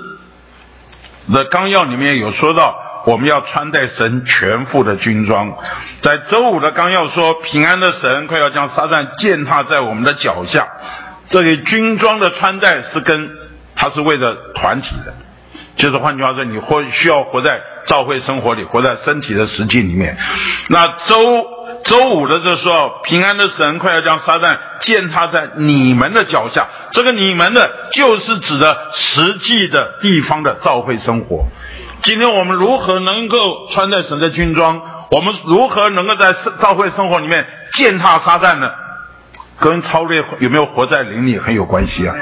[1.31, 2.75] 的纲要里面有说到，
[3.09, 5.57] 我们要穿戴神全副的军装。
[6.01, 10.67] 在周五的纲要说，平安的神快要将撒旦践踏在我们的脚下。
[11.27, 13.31] 这个军装的穿戴是跟，
[13.75, 15.13] 它是为了团体的，
[15.75, 20.15] 就是换句话说，你活需要活在教会生活里，活在身体的实际里面。
[20.67, 21.57] 那周。
[21.85, 26.67] 周五的这时候，平安的神快要将撒旦践踏在你们的脚下。
[26.91, 31.47] 这个你们的，就是指的实际的地方的召会生活。
[32.01, 34.81] 今天我们如何能够穿在神的军装？
[35.11, 38.69] 我们如何能够在社会生活里面践踏撒旦呢？
[39.59, 42.15] 跟超越有没有活在灵里很有关系啊。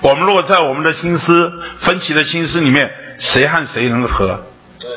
[0.00, 4.44] 我们如果在我们的心思分歧的心思里面，谁和谁能和？
[4.78, 4.90] 对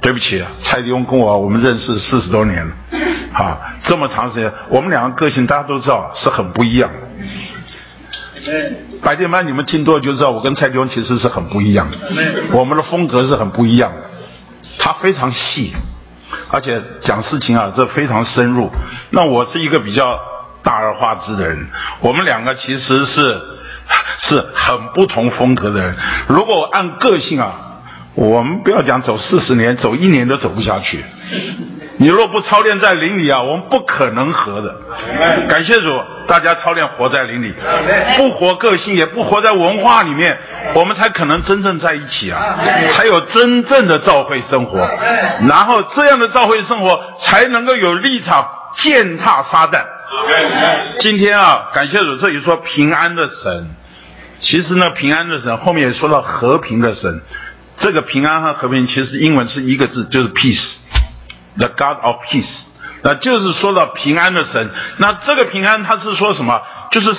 [0.00, 2.72] 对不起，蔡迪翁跟我我们认识四十多年了，
[3.32, 6.98] 啊，这么长时间，我们两个个性大家都知道是很不一样的。
[9.02, 11.98] 白天班你们听多了就知道，我跟蔡迪翁其实是很不一样的，
[12.52, 13.98] 我们的风格是很不一样的。
[14.78, 15.72] 他非常细，
[16.50, 18.70] 而且讲事情啊，这非常深入。
[19.10, 20.18] 那我是一个比较
[20.62, 21.66] 大而化之的人，
[22.00, 23.40] 我们两个其实是
[24.18, 25.96] 是很不同风格的人。
[26.28, 27.66] 如果按个性啊。
[28.14, 31.04] 我们不要讲走四十年，走一年都走不下去。
[32.00, 34.74] 你若不操练在灵里啊，我们不可能合的。
[35.48, 37.54] 感谢主，大家操练活在灵里，
[38.16, 40.38] 不活个性，也不活在文化里面，
[40.72, 42.56] 我们才可能真正在一起啊，
[42.88, 44.78] 才有真正的教会生活。
[45.46, 49.84] 然后这样的教会生活才能够有立场践踏撒旦。
[51.00, 53.74] 今天啊，感谢主，这里说平安的神，
[54.38, 57.20] 其实呢，平安的神后面也说到和平的神。
[57.76, 60.28] 这个平安和和平其实英文是一个字，就是
[61.56, 62.62] peace，the God of peace，
[63.02, 64.70] 那就是说到平安的神。
[64.98, 66.60] 那这个平安他是说什么？
[66.90, 67.12] 就是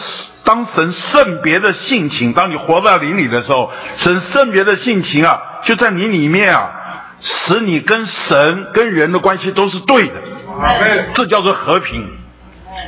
[0.43, 6.71] 当神圣别的性情，当你活在灵里的时候，神圣别的性情啊，就在你里面啊，
[7.19, 10.13] 使你跟神跟人的关系都是对的。
[11.13, 12.05] 这叫做和平，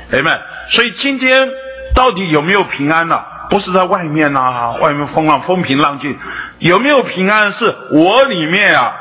[0.10, 0.42] 朋友们。
[0.70, 1.50] 所以今天
[1.96, 3.24] 到底有没有平安呢？
[3.50, 6.18] 不是在外面呐，外面风浪风平浪静，
[6.60, 7.54] 有没有平安？
[7.54, 8.96] 是我里面啊，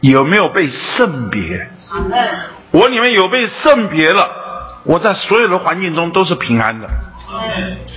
[0.00, 1.70] 有没有被圣别？
[2.70, 4.30] 我里面有被圣别了，
[4.84, 6.88] 我在所有的环境中都是平安的。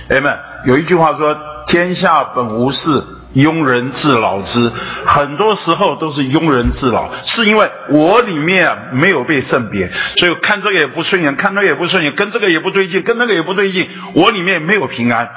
[0.08, 3.02] 哎们，有一句话说：“天下本无事，
[3.34, 4.70] 庸人自扰之。”
[5.06, 15.28] 很多时候都是庸人自扰，是因为我里面没有被圣别，所以看这个也不顺眼，看那个也不顺眼，跟这个也不对劲，跟那个也不对劲，我里面没有平安。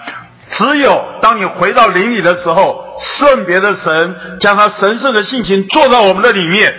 [0.49, 6.73] 只有当你回到灵里的时候，圣别的神将他神圣的性情做到我们的里面，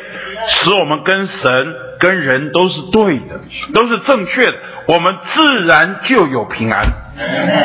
[0.48, 3.40] 使我们跟神跟人都是对的，
[3.72, 6.86] 都是正确的，我们自然就有平安。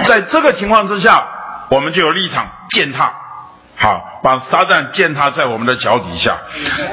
[0.03, 1.27] 在这个情况之下，
[1.69, 3.13] 我们就有立场践踏，
[3.75, 6.37] 好把撒旦践踏在我们的脚底下。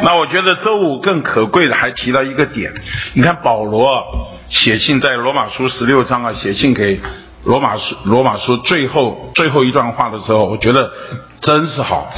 [0.03, 2.73] 那我觉得周五更可贵的还提到一个点，
[3.15, 7.01] 你看保罗写信在罗马书十六章啊，写信给。
[7.45, 10.93] 罗马书罗马书最后最后一段话的时候，我觉得
[11.41, 12.13] 真是好。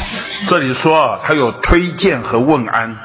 [0.48, 2.96] 这里说啊，他有推荐和问安。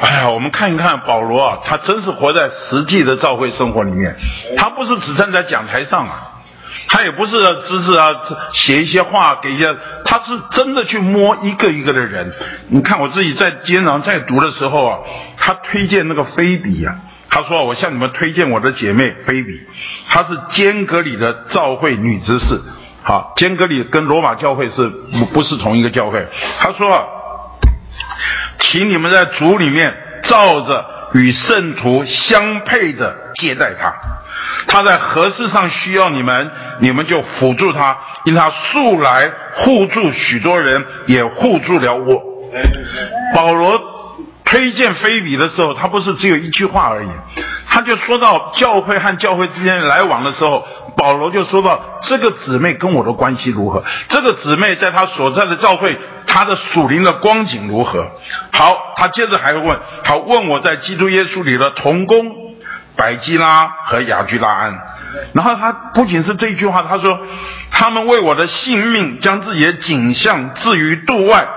[0.00, 4.16] 哎呀，我们看一看保罗啊，他真是活在实际的教会生活里面。
[4.56, 6.40] 他不是只站在讲台上啊，
[6.88, 8.08] 他也不是只是啊
[8.52, 9.76] 写一些话给一些，
[10.06, 12.32] 他是真的去摸一个一个的人。
[12.68, 14.98] 你看我自己在今天早上在读的时候啊，
[15.36, 16.96] 他推荐那个菲比呀。
[17.34, 19.58] 他说：“我向你们推荐我的姐妹菲比，
[20.06, 22.60] 她是坚格里的教会女执事。
[23.02, 26.26] 好，坚格里跟罗马教会是不不是同一个教会。
[26.58, 27.08] 他说，
[28.58, 30.84] 请你们在主里面照着
[31.14, 33.94] 与圣徒相配的接待她。
[34.66, 36.50] 她在何事上需要你们，
[36.80, 37.96] 你们就辅助她，
[38.26, 42.22] 因她素来护助许多人，也护助了我。
[43.34, 43.82] 保罗。”
[44.52, 47.08] 推荐菲比的时候，他不是只有一句话而已，
[47.70, 58.10] 他就说到教会和教会之间来往的时候，保罗就说到这个姊妹跟我的关系如何，这个姊妹在他所在的教会，他的属灵的光景如何。
[58.52, 62.30] 好，他接着还会问，他问我在基督耶稣里的同工
[62.94, 64.78] 百基拉和雅居拉安，
[65.32, 67.18] 然后他不仅是这句话，他说
[67.70, 71.48] 他们为我的性命将自己的景象置于度外。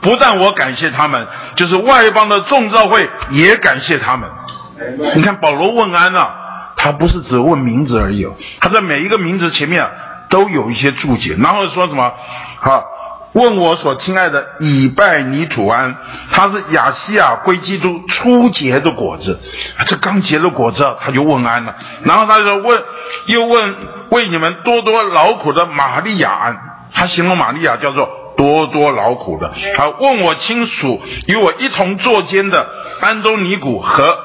[0.00, 4.28] 不但我感谢他们，就是外邦的众召会也感谢他们。
[5.14, 6.34] 你看保罗问安啊，
[6.76, 8.26] 他不是只问名字而已，
[8.60, 9.86] 他在每一个名字前面
[10.30, 12.14] 都有一些注解，然后说什么？
[12.60, 12.82] 好，
[13.34, 15.94] 问我所亲爱的以拜尼土安，
[16.32, 19.38] 他是亚西亚归基督初结的果子，
[19.86, 21.74] 这刚结的果子他就问安了。
[22.04, 22.82] 然后他就问，
[23.26, 23.74] 又问
[24.08, 26.58] 为你们多多劳苦的玛利亚安，
[26.94, 28.08] 他形容玛利亚叫做。
[28.40, 30.98] 多多劳苦的，他问我亲属
[31.28, 32.66] 与我一同坐监的
[33.02, 34.16] 安东尼古和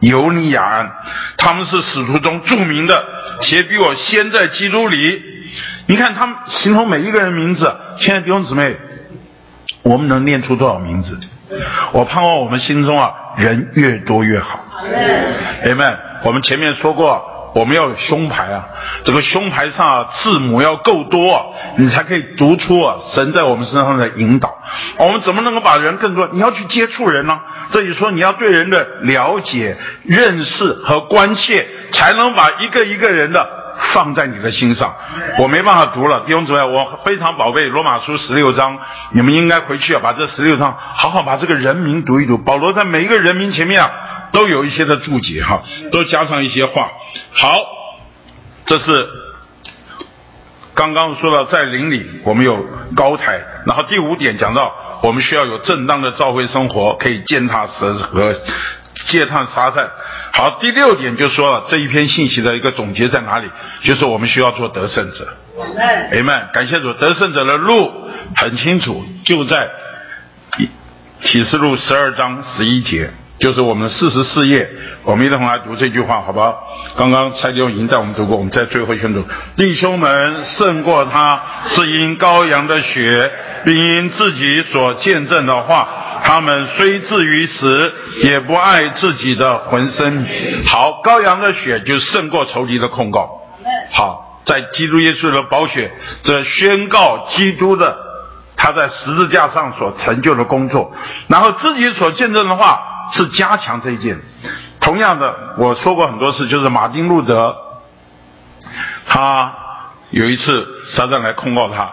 [0.00, 0.92] 尤尼亚安，
[1.36, 3.06] 他们是使徒中著名的，
[3.40, 5.22] 且比我先在基督里。
[5.86, 8.76] 你看他们形容每一个人名字，亲爱的弟兄姊妹，
[9.82, 11.20] 我们能念出多少名字？
[11.92, 14.58] 我盼望我们心中啊，人越多越好。
[15.62, 15.84] 姐妹，
[16.24, 17.28] 我们前面说过。
[17.54, 18.68] 我们要有胸牌啊，
[19.04, 21.44] 这个胸牌上啊字母要够多，啊，
[21.76, 24.58] 你才可以读出啊神在我们身上的引导。
[24.98, 26.28] 我们怎么能够把人更多？
[26.32, 27.40] 你要去接触人呢？
[27.70, 33.61] 这里说你要对人的了解、认识和关切，才能把一个一个人的
[33.92, 34.94] 放在你的心上。
[35.38, 38.78] 我没办法读了，弟兄姊妹，我非常宝贝罗马书十六章，
[39.10, 42.38] 你们应该回去啊，把这十六章好好把这个人名读一读。
[42.38, 43.90] 保罗在每一个人名前面啊。
[44.32, 46.88] 都有一些的注解哈，都加上一些话。
[47.34, 47.54] 好，
[48.64, 49.06] 这是
[50.72, 58.32] 刚刚说到在林里我们有高台，然后第五点讲到我们需要有正当的教会生活，可以践踏蛇和
[58.94, 59.88] 践踏沙旦。
[60.32, 63.50] 好，第六点就说了这一篇信息的一个总结在哪里？
[63.80, 65.36] 就是我们需要做得胜者。
[65.78, 67.92] 哎们，感谢主，得胜者的路
[68.36, 69.70] 很清楚，就在
[71.22, 73.10] 启示录十二章十一节。
[73.42, 74.70] 就是我们四十四页，
[75.02, 76.62] 我们一同来读这句话，好不好？
[76.96, 79.24] 刚刚蔡弟兄已经带我们读过，我们在最后宣读：
[79.56, 83.32] 弟兄们胜过他，是因羔羊的血，
[83.64, 85.88] 并因自己所见证的话。
[86.22, 87.92] 他们虽至于死，
[88.22, 90.24] 也不爱自己的浑身。
[90.66, 93.42] 好，羔羊的血就胜过仇敌的控告。
[93.90, 95.90] 好，在基督耶稣的宝血，
[96.22, 97.98] 这宣告基督的
[98.62, 100.92] 他在十字架上所成就的工作，
[101.26, 104.20] 然后自己所见证的话是加强这一件。
[104.78, 107.56] 同样的，我说过很多次，就是马丁路德，
[109.08, 109.52] 他
[110.10, 111.90] 有一次撒旦来控告他，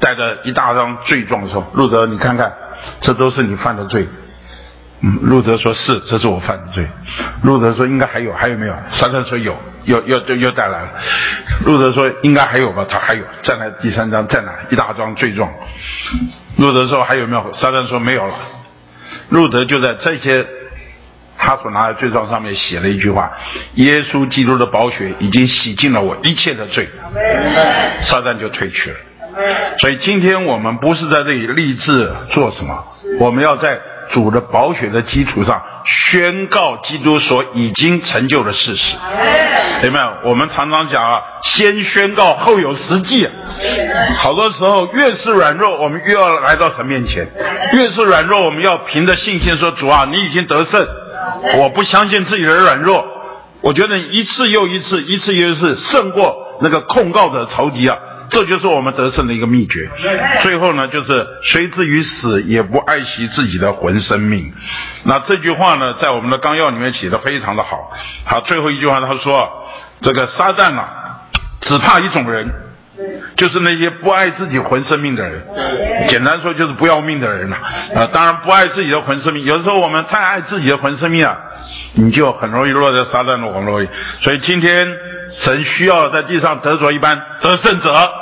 [0.00, 2.52] 带着一大张罪状说：“路德，你看看。”
[2.98, 4.08] 这都是你犯的罪，
[5.00, 6.86] 嗯，路德说是，这是我犯的罪。
[7.42, 8.74] 路德说应该还有，还有没有？
[8.88, 9.54] 撒旦说有，
[9.84, 10.88] 又又又又带来了。
[11.66, 15.52] 路德说应该还有吧，他还有，再来第三章，再来一大张罪状。
[16.56, 17.52] 路德说还有没有？
[17.52, 18.34] 撒旦说没有了。
[19.28, 20.46] 路德就在这些
[21.36, 23.32] 他所拿的罪状上面写了一句话：
[23.74, 26.88] 耶稣基督的宝血已经洗净了我一切的罪。
[28.00, 28.96] 撒旦就退去了。
[29.78, 32.86] 所以今天我们不是在这里立志做什么，
[33.20, 33.78] 我们要在
[34.10, 38.96] 主的宝血的基础上宣告基督所已经成就的事实。
[39.82, 40.12] 有没有？
[40.24, 43.28] 我们常常讲啊，先宣告后有实际。
[44.16, 47.26] 好多时候越是软弱，我们越要来到神面前；
[47.72, 50.86] 越是软弱，我们要凭着信心说：“主啊，你已经得胜。”
[51.58, 53.04] 我不相信自己的软弱，
[53.60, 57.98] 我觉得一次又一次，一次又一次胜过那个控告的仇敌啊。
[58.30, 59.88] 这就是我们得胜的一个秘诀。
[60.42, 64.52] 最后呢，就是虽至于死，也不爱惜自己的魂生命。
[65.04, 67.92] 那这句话呢，在我们的纲要里面写的非常的好。
[68.24, 69.48] 好，最后一句话他说
[70.00, 71.22] ：“这个撒旦啊，
[71.60, 72.48] 只怕一种人，
[73.36, 75.46] 就是那些不爱自己魂生命的人。
[76.08, 77.56] 简单说，就是不要命的人了。
[77.94, 79.44] 啊，当然不爱自己的魂生命。
[79.44, 81.36] 有的时候我们太爱自己的魂生命啊，
[81.94, 83.88] 你就很容易落在撒旦的网络里。
[84.22, 84.88] 所以今天。”
[85.30, 88.12] 神需要在地上得着一般得胜者，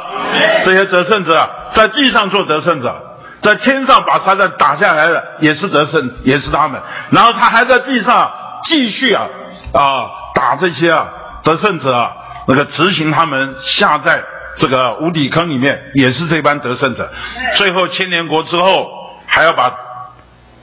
[0.65, 6.81] 这些得胜者在地上做得胜者，在天上把撒旦打下来的也是得胜，也是他们。
[7.11, 8.33] 然后他还在地上
[8.65, 9.27] 继续啊
[9.73, 11.09] 啊打这些啊
[11.43, 12.13] 得胜者啊，
[12.49, 14.25] 那个执行他们下在
[14.57, 17.11] 这个无底坑里面，也是这班得胜者。
[17.57, 18.89] 最后千年国之后，
[19.27, 19.73] 还要把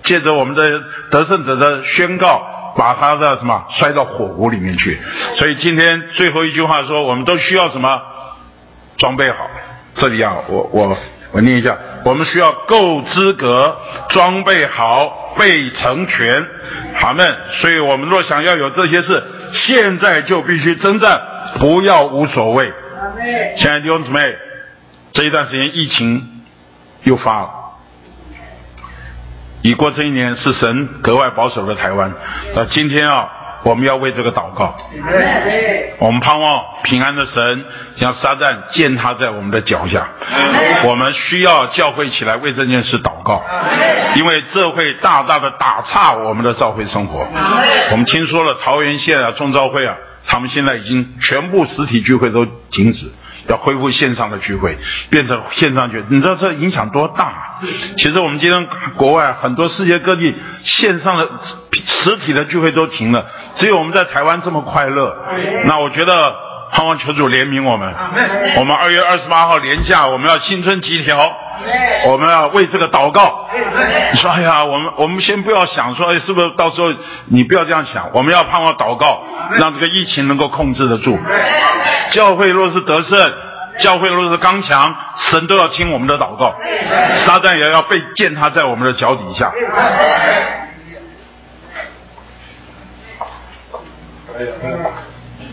[0.03, 0.81] 借着我们的
[1.11, 2.47] 得胜者的宣告。
[2.75, 4.99] 把他的什么摔到火炉里面去，
[5.35, 8.01] 所以今天最后一句话说，我们都需要什么
[8.97, 9.49] 装备好。
[9.93, 10.97] 这里啊，我我
[11.33, 13.77] 我念一下，我们需要够资格，
[14.09, 16.45] 装备好，被成全，
[16.95, 17.35] 好们。
[17.59, 21.21] 所以我们若想要有这些事，现在就必须征战，
[21.59, 22.71] 不要无所谓。
[23.57, 24.35] 亲爱的弟兄姊妹，
[25.11, 26.43] 这一段时间疫情
[27.03, 27.60] 又发了。
[29.61, 32.13] 已过这一年，是神格外保守的台湾。
[32.55, 33.29] 那今天啊，
[33.63, 34.75] 我们要为这个祷告。
[35.99, 37.65] 我们盼望平安的神
[37.95, 40.07] 将撒旦践踏在我们的脚下。
[40.85, 43.43] 我们需要教会起来为这件事祷告，
[44.15, 47.27] 因为这会大大的打岔我们的教会生活。
[47.91, 53.11] 我们听说了桃园县啊，中召会啊，他们现在已经全部实体聚会都停止。
[53.47, 54.77] 要恢复线上的聚会，
[55.09, 57.59] 变成线上聚，你知道这影响多大？
[57.97, 61.29] 其实我们今天国外很多世界各地线上的
[61.71, 65.15] 实体的聚会都停了，只有我们在台湾这么快乐。
[65.65, 66.35] 那我觉得
[66.71, 67.93] 盼望求主怜悯我们。
[68.57, 71.35] 我们二月二十八号连假，我们要新春集条，
[72.05, 73.49] 我们要为这个祷告。
[74.11, 76.87] 你说哎呀，我们我们先不要想说，哎，是不是到时候
[77.25, 81.19] 你不要这样想，我们要盼望祷告，让这个疫情能够控制得住。
[82.09, 83.33] 教会若是得胜，
[83.79, 86.55] 教会若是刚强，神都要听我们的祷告，
[87.25, 89.51] 撒旦也要被践踏在我们的脚底下。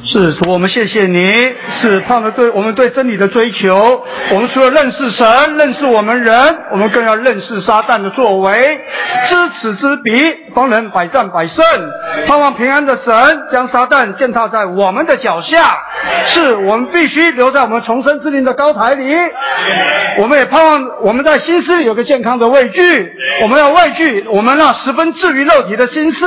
[0.05, 4.03] 是，我们谢谢你，是盼望对我们对真理的追求。
[4.31, 8.81] 我们除了认识神、认识我们人，我们更要认识撒旦的作为。
[9.27, 11.65] 知此知彼，方能百战百胜。
[12.27, 13.13] 盼望平安的神
[13.51, 15.79] 将撒旦践踏在我们的脚下，
[16.29, 19.15] 是我们必须留在我们重生之灵的高台里。
[20.19, 23.13] 我们也盼望我们在心思有个健康的畏惧，
[23.43, 26.27] 我们要畏惧我们那十分治愈肉体的心思，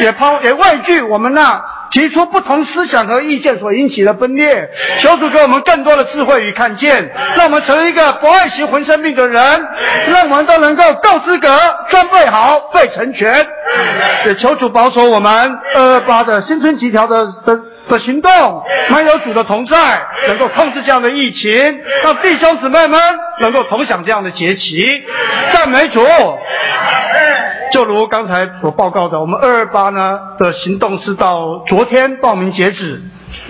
[0.00, 1.64] 也盼也畏惧我们那。
[1.90, 4.68] 提出不同思想和意见所引起的分裂，
[4.98, 9.66] 求主给我们更多的智慧与看见，让我们成为一个不爱惜浑身命的人，
[10.10, 11.48] 让我们都能够够资格、
[11.88, 13.46] 装备好、被成全。
[14.26, 19.76] 也求主保守我们二八的新春集条的的的行动，没有主的同在，
[20.26, 23.00] 能够控制这样的疫情，让弟兄姊妹们
[23.40, 25.04] 能够同享这样的节期。
[25.50, 26.00] 赞美主。
[27.72, 33.00] 就如刚才所报告的，我们二二八呢的行动是到昨天报名截止，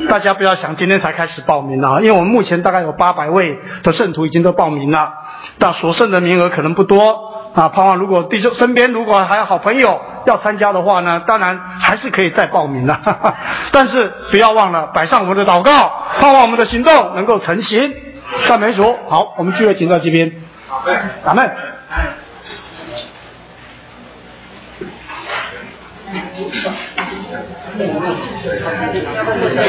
[0.09, 5.13] 大家不要想今天才开始报名啊，因为我们目前大概有八百位的圣徒已经都报名了，
[5.59, 7.69] 但所剩的名额可能不多啊。
[7.69, 12.99] 盼望如果弟兄身边如果还有好朋友要参加的话呢，当然还是可以再报名的，
[13.71, 17.93] 但是不要忘了摆上我们的祷告，盼望我们的行动能够成行。
[18.45, 20.33] 赞美主，好，我们聚会停到这边，
[21.25, 21.49] 阿门。
[26.37, 28.13] ハハハ
[29.41, 29.53] ハ!